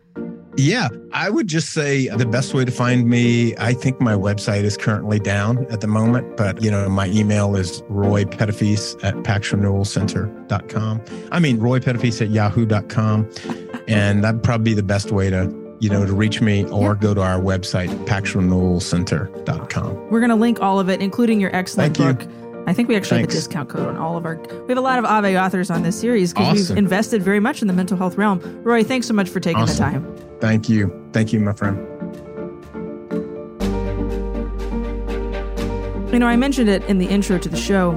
Yeah, 0.57 0.89
I 1.13 1.31
would 1.31 1.47
just 1.47 1.73
say 1.73 2.09
the 2.09 2.27
best 2.27 2.55
way 2.55 2.65
to 2.65 2.73
find 2.73 3.09
me, 3.09 3.55
I 3.57 3.73
think 3.73 4.01
my 4.01 4.15
website 4.15 4.65
is 4.65 4.77
currently 4.77 5.19
down 5.19 5.67
at 5.71 5.81
the 5.81 5.87
moment, 5.87 6.37
but 6.37 6.63
you 6.63 6.71
know, 6.71 6.89
my 6.89 7.07
email 7.07 7.57
is 7.57 7.83
Roy 7.89 8.25
Petitfils 8.25 9.03
at 9.05 9.15
paxrenewalcenter.com. 9.17 11.03
I 11.31 11.39
mean, 11.39 11.59
Roy 11.59 11.79
Petitfils 11.79 12.21
at 12.21 12.31
yahoo.com. 12.31 13.31
And 13.89 14.23
that'd 14.23 14.45
probably 14.45 14.71
be 14.71 14.75
the 14.75 14.85
best 14.85 15.11
way 15.11 15.31
to 15.31 15.53
you 15.81 15.89
know, 15.89 16.07
to 16.07 16.13
reach 16.13 16.41
me 16.41 16.65
or 16.67 16.95
go 16.95 17.15
to 17.15 17.23
our 17.23 17.41
website, 17.41 17.89
paxrenewalcenter.com. 18.07 20.11
We're 20.11 20.21
going 20.21 20.31
to 20.31 20.37
link 20.37 20.61
all 20.61 20.79
of 20.79 20.91
it, 20.91 21.01
including 21.01 21.41
your 21.41 21.55
excellent 21.57 21.97
Thank 21.97 22.19
book. 22.19 22.31
You. 22.31 22.40
I 22.67 22.73
think 22.73 22.89
we 22.89 22.97
actually 22.97 23.19
Thanks. 23.19 23.35
have 23.35 23.43
a 23.43 23.47
discount 23.47 23.69
code 23.69 23.89
on 23.89 23.97
all 23.97 24.17
of 24.17 24.25
our. 24.25 24.37
We 24.37 24.69
have 24.69 24.79
a 24.79 24.83
lot 24.83 24.99
of 24.99 25.05
Ave 25.05 25.39
authors 25.39 25.71
on 25.71 25.83
this 25.83 25.99
series 25.99 26.33
because 26.33 26.61
awesome. 26.61 26.75
we've 26.75 26.85
invested 26.85 27.23
very 27.23 27.41
much 27.41 27.63
in 27.63 27.69
the 27.69 27.75
mental 27.75 27.97
health 27.97 28.17
realm. 28.17 28.41
Roy, 28.63 28.85
thanks 28.85 29.07
so 29.07 29.15
much 29.15 29.29
for 29.29 29.41
taking 29.41 29.63
awesome. 29.63 29.77
the 29.77 29.99
time. 30.15 30.39
Thank 30.41 30.69
you. 30.69 30.93
Thank 31.13 31.33
you, 31.33 31.41
my 31.41 31.53
friend. 31.53 31.79
You 36.13 36.19
know, 36.19 36.27
I 36.27 36.37
mentioned 36.37 36.69
it 36.69 36.83
in 36.85 36.99
the 36.99 37.07
intro 37.07 37.39
to 37.39 37.49
the 37.49 37.57
show. 37.57 37.93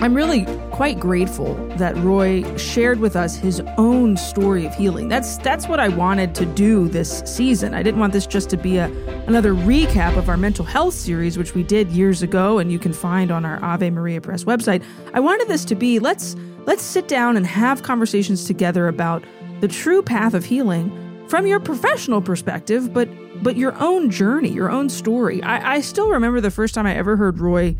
I'm 0.00 0.14
really 0.14 0.44
quite 0.76 1.00
grateful 1.00 1.54
that 1.78 1.96
Roy 1.96 2.44
shared 2.58 3.00
with 3.00 3.16
us 3.16 3.34
his 3.34 3.62
own 3.78 4.14
story 4.14 4.66
of 4.66 4.74
healing. 4.74 5.08
That's 5.08 5.38
that's 5.38 5.66
what 5.66 5.80
I 5.80 5.88
wanted 5.88 6.34
to 6.34 6.44
do 6.44 6.86
this 6.86 7.20
season. 7.24 7.72
I 7.72 7.82
didn't 7.82 7.98
want 7.98 8.12
this 8.12 8.26
just 8.26 8.50
to 8.50 8.58
be 8.58 8.76
a 8.76 8.84
another 9.26 9.54
recap 9.54 10.18
of 10.18 10.28
our 10.28 10.36
mental 10.36 10.66
health 10.66 10.92
series 10.92 11.38
which 11.38 11.54
we 11.54 11.62
did 11.62 11.90
years 11.92 12.22
ago 12.22 12.58
and 12.58 12.70
you 12.70 12.78
can 12.78 12.92
find 12.92 13.30
on 13.30 13.46
our 13.46 13.58
Ave 13.64 13.88
Maria 13.88 14.20
Press 14.20 14.44
website. 14.44 14.84
I 15.14 15.20
wanted 15.20 15.48
this 15.48 15.64
to 15.64 15.74
be 15.74 15.98
let's 15.98 16.36
let's 16.66 16.82
sit 16.82 17.08
down 17.08 17.38
and 17.38 17.46
have 17.46 17.82
conversations 17.82 18.44
together 18.44 18.86
about 18.86 19.24
the 19.62 19.68
true 19.68 20.02
path 20.02 20.34
of 20.34 20.44
healing 20.44 20.92
from 21.26 21.46
your 21.46 21.58
professional 21.58 22.20
perspective, 22.20 22.92
but 22.92 23.08
but 23.42 23.56
your 23.56 23.74
own 23.82 24.10
journey, 24.10 24.50
your 24.50 24.70
own 24.70 24.88
story. 24.88 25.42
I, 25.42 25.76
I 25.76 25.80
still 25.80 26.10
remember 26.10 26.40
the 26.40 26.50
first 26.50 26.74
time 26.74 26.86
I 26.86 26.94
ever 26.94 27.16
heard 27.16 27.38
Roy 27.38 27.76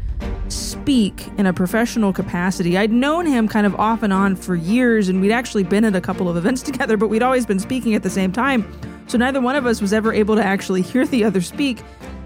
speak 0.49 1.27
in 1.39 1.47
a 1.47 1.53
professional 1.53 2.13
capacity. 2.13 2.79
I'd 2.79 2.93
known 2.93 3.27
him 3.27 3.49
kind 3.49 3.67
of 3.67 3.75
off 3.77 4.03
and 4.03 4.13
on 4.13 4.37
for 4.37 4.55
years, 4.55 5.09
and 5.09 5.21
we'd 5.21 5.33
actually 5.33 5.65
been 5.65 5.85
at 5.85 5.97
a 5.97 6.01
couple 6.01 6.29
of 6.29 6.37
events 6.37 6.63
together, 6.71 6.97
but 6.97 7.09
we'd 7.09 7.23
always 7.23 7.47
been 7.47 7.59
speaking 7.59 7.95
at 7.95 8.03
the 8.03 8.11
same 8.11 8.33
time. 8.33 8.65
So 9.09 9.19
neither 9.19 9.41
one 9.41 9.57
of 9.57 9.67
us 9.67 9.81
was 9.81 9.93
ever 9.93 10.13
able 10.13 10.37
to 10.37 10.45
actually 10.45 10.83
hear 10.83 11.07
the 11.07 11.25
other 11.25 11.41
speak. 11.41 11.83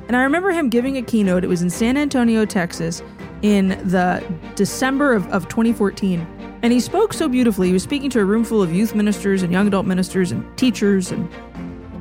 And 0.09 0.16
I 0.16 0.22
remember 0.22 0.51
him 0.51 0.68
giving 0.70 0.97
a 0.97 1.03
keynote. 1.03 1.45
It 1.45 1.49
was 1.49 1.62
in 1.62 1.70
San 1.70 1.97
Antonio, 1.97 2.45
Texas, 2.45 3.03
in 3.43 3.68
the 3.89 4.22
December 4.55 5.14
of, 5.14 5.26
of 5.28 5.49
2014. 5.49 6.26
And 6.62 6.72
he 6.72 6.81
spoke 6.81 7.14
so 7.14 7.28
beautifully. 7.28 7.68
He 7.68 7.72
was 7.72 7.83
speaking 7.83 8.11
to 8.11 8.20
a 8.20 8.24
room 8.24 8.45
full 8.45 8.62
of 8.62 8.72
youth 8.72 8.95
ministers 8.95 9.43
and 9.43 9.53
young 9.53 9.66
adult 9.66 9.87
ministers 9.87 10.31
and 10.33 10.45
teachers. 10.59 11.11
And 11.11 11.28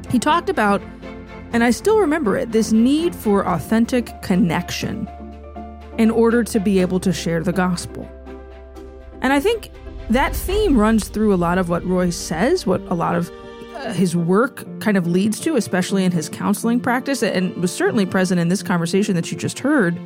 he 0.09 0.19
talked 0.19 0.49
about, 0.49 0.81
and 1.53 1.63
I 1.63 1.71
still 1.71 1.97
remember 1.99 2.37
it, 2.37 2.51
this 2.51 2.71
need 2.71 3.15
for 3.15 3.45
authentic 3.47 4.21
connection 4.21 5.07
in 5.97 6.11
order 6.11 6.43
to 6.43 6.59
be 6.59 6.79
able 6.79 6.99
to 7.01 7.11
share 7.11 7.43
the 7.43 7.51
gospel. 7.51 8.09
And 9.21 9.33
I 9.33 9.39
think 9.39 9.71
that 10.09 10.35
theme 10.35 10.77
runs 10.77 11.07
through 11.07 11.33
a 11.33 11.35
lot 11.37 11.57
of 11.57 11.69
what 11.69 11.85
Roy 11.85 12.09
says, 12.09 12.65
what 12.65 12.81
a 12.83 12.93
lot 12.93 13.15
of 13.15 13.31
uh, 13.75 13.93
his 13.93 14.15
work 14.15 14.65
kind 14.79 14.97
of 14.97 15.07
leads 15.07 15.39
to, 15.41 15.55
especially 15.55 16.03
in 16.03 16.11
his 16.11 16.29
counseling 16.29 16.79
practice, 16.79 17.21
and 17.21 17.55
was 17.57 17.73
certainly 17.73 18.05
present 18.05 18.39
in 18.39 18.47
this 18.47 18.63
conversation 18.63 19.15
that 19.15 19.31
you 19.31 19.37
just 19.37 19.59
heard. 19.59 19.99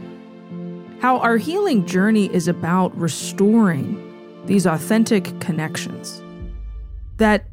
How 0.99 1.19
our 1.19 1.37
healing 1.37 1.85
journey 1.85 2.33
is 2.33 2.47
about 2.47 2.97
restoring 2.97 3.99
these 4.45 4.65
authentic 4.65 5.39
connections. 5.39 6.21
That 7.17 7.45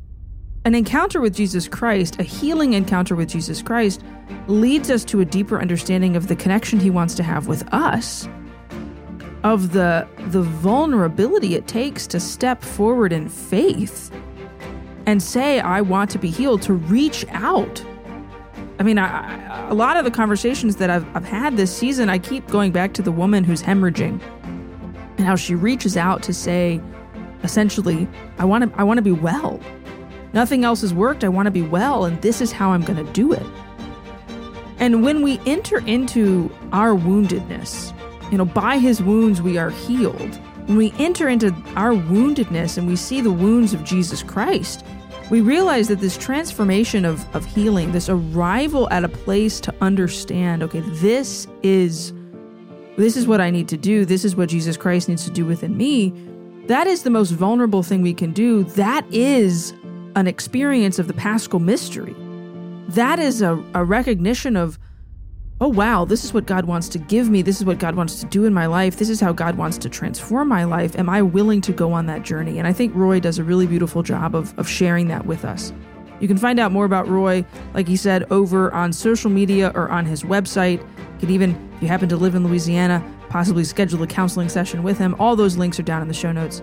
an 0.65 0.75
encounter 0.75 1.21
with 1.21 1.35
Jesus 1.35 1.69
Christ, 1.69 2.19
a 2.21 2.23
healing 2.23 2.75
encounter 2.75 3.17
with 3.17 3.29
Jesus 3.29 3.63
Christ, 3.63 4.03
leads 4.47 4.91
us 4.91 5.05
to 5.07 5.21
a 5.21 5.25
deeper 5.25 5.61
understanding 5.61 6.17
of 6.17 6.29
the 6.29 6.37
connection 6.37 6.79
he 6.79 6.91
wants 6.91 7.15
to 7.15 7.23
have 7.23 7.47
with 7.49 7.63
us. 7.73 8.29
of 9.43 9.73
the 9.73 10.07
the 10.29 10.43
vulnerability 10.43 11.55
it 11.55 11.67
takes 11.67 12.07
to 12.07 12.21
step 12.21 12.63
forward 12.63 13.13
in 13.13 13.29
faith 13.29 14.11
and 15.07 15.23
say 15.23 15.61
I 15.61 15.81
want 15.81 16.11
to 16.11 16.19
be 16.19 16.29
healed 16.29 16.63
to 16.63 16.75
reach 16.75 17.25
out. 17.31 17.83
I 18.79 18.83
mean, 18.83 18.99
I, 18.99 19.07
I, 19.07 19.69
a 19.69 19.75
lot 19.75 19.97
of 19.97 20.05
the 20.05 20.11
conversations 20.11 20.77
that 20.77 20.91
I've, 20.91 21.07
I've 21.17 21.25
had 21.25 21.57
this 21.57 21.75
season, 21.75 22.09
I 22.09 22.19
keep 22.19 22.47
going 22.49 22.73
back 22.73 22.95
to 22.95 23.03
the 23.03 23.13
woman 23.13 23.45
who's 23.45 23.63
hemorrhaging 23.63 24.21
and 25.17 25.21
how 25.21 25.37
she 25.37 25.55
reaches 25.55 25.97
out 25.97 26.23
to 26.25 26.33
say, 26.35 26.81
essentially, 27.43 28.09
I 28.39 28.45
want 28.45 28.71
to 28.71 28.79
I 28.79 28.85
want 28.85 28.99
to 28.99 29.03
be 29.03 29.13
well. 29.13 29.59
Nothing 30.33 30.65
else 30.65 30.81
has 30.83 30.95
worked. 30.95 31.25
I 31.25 31.29
want 31.29 31.47
to 31.47 31.51
be 31.51 31.63
well, 31.63 32.05
and 32.05 32.21
this 32.23 32.41
is 32.41 32.53
how 32.53 32.71
I'm 32.71 32.83
going 32.83 33.05
to 33.05 33.13
do 33.13 33.33
it. 33.33 33.47
And 34.79 35.03
when 35.03 35.23
we 35.23 35.41
enter 35.45 35.87
into 35.87 36.51
our 36.73 36.95
woundedness, 36.95 37.93
you 38.31 38.39
know, 38.39 38.45
by 38.45 38.79
his 38.79 39.03
wounds 39.03 39.43
we 39.43 39.59
are 39.59 39.71
healed. 39.71 40.37
When 40.67 40.77
we 40.77 40.95
enter 40.99 41.29
into 41.29 41.49
our 41.75 41.93
woundedness 41.93 42.79
and 42.79 42.87
we 42.87 42.97
see 42.97 43.21
the 43.21 43.33
wounds 43.33 43.75
of 43.75 43.83
Jesus 43.83 44.23
Christ, 44.23 44.85
we 45.31 45.41
realize 45.41 45.89
that 45.89 46.01
this 46.01 46.17
transformation 46.17 47.05
of, 47.05 47.25
of 47.35 47.45
healing, 47.45 47.93
this 47.93 48.09
arrival 48.09 48.89
at 48.91 49.05
a 49.05 49.09
place 49.09 49.61
to 49.61 49.75
understand, 49.81 50.63
okay, 50.63 50.81
this 50.81 51.47
is 51.63 52.13
this 52.97 53.17
is 53.17 53.27
what 53.27 53.41
I 53.41 53.51
need 53.51 53.69
to 53.69 53.77
do, 53.77 54.05
this 54.05 54.25
is 54.25 54.37
what 54.37 54.49
Jesus 54.51 54.77
Christ 54.77 55.09
needs 55.09 55.25
to 55.25 55.31
do 55.31 55.47
within 55.47 55.77
me, 55.77 56.13
that 56.67 56.87
is 56.87 57.03
the 57.03 57.11
most 57.11 57.31
vulnerable 57.31 57.83
thing 57.83 58.03
we 58.03 58.15
can 58.15 58.33
do. 58.33 58.65
That 58.65 59.05
is 59.13 59.73
an 60.17 60.27
experience 60.27 60.99
of 60.99 61.07
the 61.07 61.15
paschal 61.15 61.61
mystery. 61.61 62.15
That 62.89 63.19
is 63.19 63.43
a, 63.43 63.63
a 63.75 63.85
recognition 63.85 64.57
of 64.57 64.79
oh, 65.63 65.69
wow, 65.69 66.07
this 66.07 66.25
is 66.25 66.33
what 66.33 66.47
God 66.47 66.65
wants 66.65 66.89
to 66.89 66.99
give 66.99 67.29
me. 67.29 67.43
This 67.43 67.59
is 67.59 67.67
what 67.67 67.79
God 67.79 67.95
wants 67.95 68.21
to 68.21 68.27
do 68.27 68.47
in 68.47 68.55
my 68.55 68.65
life. 68.65 68.97
This 68.97 69.11
is 69.11 69.21
how 69.21 69.33
God 69.33 69.57
wants 69.57 69.77
to 69.79 69.91
transform 69.91 70.49
my 70.49 70.65
life. 70.65 70.99
Am 70.99 71.11
I 71.11 71.21
willing 71.21 71.61
to 71.63 71.73
go 71.73 71.93
on 71.93 72.07
that 72.07 72.23
journey? 72.23 72.59
And 72.59 72.67
I 72.67 72.73
think 72.73 72.95
Roy 72.95 73.21
does 73.21 73.39
a 73.39 73.45
really 73.45 73.67
beautiful 73.67 74.03
job 74.03 74.35
of, 74.35 74.59
of 74.59 74.67
sharing 74.67 75.09
that 75.09 75.27
with 75.27 75.45
us. 75.45 75.71
You 76.19 76.29
can 76.29 76.39
find 76.39 76.59
out 76.59 76.73
more 76.73 76.87
about 76.87 77.09
Roy, 77.09 77.45
like 77.75 77.89
he 77.89 77.97
said, 77.97 78.25
over 78.31 78.73
on 78.73 78.93
social 78.93 79.31
media 79.31 79.71
or 79.75 79.91
on 79.91 80.07
his 80.07 80.23
website. 80.23 80.79
You 80.79 81.21
can 81.21 81.31
even, 81.31 81.71
if 81.77 81.83
you 81.83 81.89
happen 81.89 82.09
to 82.09 82.17
live 82.17 82.35
in 82.35 82.47
Louisiana, 82.47 83.05
possibly 83.29 83.65
schedule 83.65 84.03
a 84.03 84.07
counseling 84.07 84.49
session 84.49 84.83
with 84.83 84.97
him. 84.99 85.15
All 85.19 85.37
those 85.37 85.57
links 85.59 85.79
are 85.79 85.83
down 85.83 86.01
in 86.01 86.09
the 86.09 86.15
show 86.15 86.33
notes. 86.33 86.63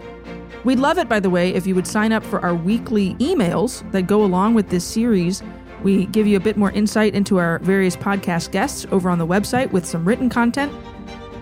We'd 0.63 0.79
love 0.79 0.97
it, 0.97 1.07
by 1.07 1.19
the 1.19 1.29
way, 1.29 1.53
if 1.53 1.65
you 1.65 1.75
would 1.75 1.87
sign 1.87 2.11
up 2.11 2.23
for 2.23 2.39
our 2.39 2.55
weekly 2.55 3.15
emails 3.15 3.89
that 3.91 4.03
go 4.03 4.23
along 4.23 4.53
with 4.53 4.69
this 4.69 4.83
series 4.83 5.43
we 5.83 6.05
give 6.07 6.25
you 6.27 6.37
a 6.37 6.39
bit 6.39 6.57
more 6.57 6.71
insight 6.71 7.13
into 7.13 7.37
our 7.37 7.59
various 7.59 7.95
podcast 7.95 8.51
guests 8.51 8.87
over 8.91 9.09
on 9.09 9.19
the 9.19 9.27
website 9.27 9.71
with 9.71 9.85
some 9.85 10.05
written 10.05 10.29
content. 10.29 10.73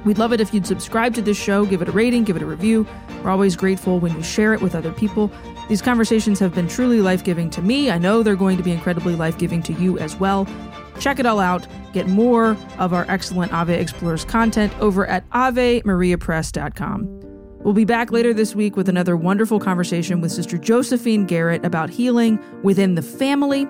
We'd 0.04 0.18
love 0.18 0.34
it 0.34 0.42
if 0.42 0.54
you'd 0.54 0.68
subscribe 0.68 1.16
to 1.16 1.22
this 1.22 1.38
show, 1.38 1.66
give 1.66 1.82
it 1.82 1.88
a 1.88 1.92
rating, 1.92 2.26
give 2.26 2.36
it 2.36 2.44
a 2.44 2.46
review. 2.46 2.86
We're 3.24 3.32
always 3.32 3.56
grateful 3.56 4.00
when 4.00 4.16
you 4.16 4.22
share 4.22 4.54
it 4.54 4.62
with 4.62 4.76
other 4.76 4.92
people. 4.92 5.32
These 5.68 5.82
conversations 5.82 6.38
have 6.40 6.54
been 6.54 6.68
truly 6.68 7.02
life 7.02 7.24
giving 7.24 7.50
to 7.52 7.62
me. 7.62 7.90
I 7.90 7.98
know 7.98 8.22
they're 8.22 8.36
going 8.36 8.58
to 8.58 8.64
be 8.64 8.72
incredibly 8.72 9.16
life 9.16 9.40
giving 9.40 9.64
to 9.64 9.74
you 9.74 9.98
as 9.98 10.16
well. 10.16 10.48
Check 11.00 11.18
it 11.18 11.26
all 11.26 11.40
out. 11.40 11.66
Get 11.92 12.08
more 12.08 12.56
of 12.78 12.94
our 12.94 13.06
excellent 13.10 13.52
Ave 13.52 13.74
Explores 13.74 14.26
content 14.26 14.78
over 14.80 15.08
at 15.08 15.28
AveMariaPress.com. 15.32 17.35
We'll 17.66 17.74
be 17.74 17.84
back 17.84 18.12
later 18.12 18.32
this 18.32 18.54
week 18.54 18.78
with 18.78 18.88
another 18.88 19.18
wonderful 19.18 19.60
conversation 19.60 20.22
with 20.22 20.32
Sister 20.32 20.56
Josephine 20.56 21.26
Garrett 21.26 21.66
about 21.66 21.90
healing 21.90 22.40
within 22.62 22.94
the 22.94 23.02
family. 23.02 23.68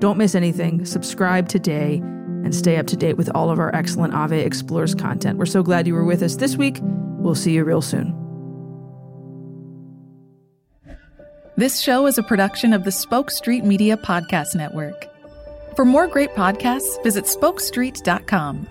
Don't 0.00 0.18
miss 0.18 0.34
anything. 0.34 0.84
Subscribe 0.84 1.48
today 1.48 1.98
and 2.42 2.52
stay 2.52 2.76
up 2.76 2.88
to 2.88 2.96
date 2.96 3.16
with 3.16 3.30
all 3.36 3.48
of 3.48 3.60
our 3.60 3.72
excellent 3.72 4.14
Ave 4.14 4.40
Explores 4.40 4.96
content. 4.96 5.38
We're 5.38 5.46
so 5.46 5.62
glad 5.62 5.86
you 5.86 5.94
were 5.94 6.04
with 6.04 6.24
us 6.24 6.34
this 6.34 6.56
week. 6.56 6.80
We'll 6.82 7.36
see 7.36 7.52
you 7.52 7.62
real 7.62 7.82
soon. 7.82 8.12
This 11.56 11.80
show 11.80 12.06
is 12.06 12.18
a 12.18 12.24
production 12.24 12.72
of 12.72 12.82
the 12.82 12.90
Spoke 12.90 13.30
Street 13.30 13.64
Media 13.64 13.96
Podcast 13.96 14.56
Network. 14.56 15.06
For 15.76 15.84
more 15.84 16.08
great 16.08 16.30
podcasts, 16.30 17.00
visit 17.04 17.26
spokestreet.com. 17.26 18.66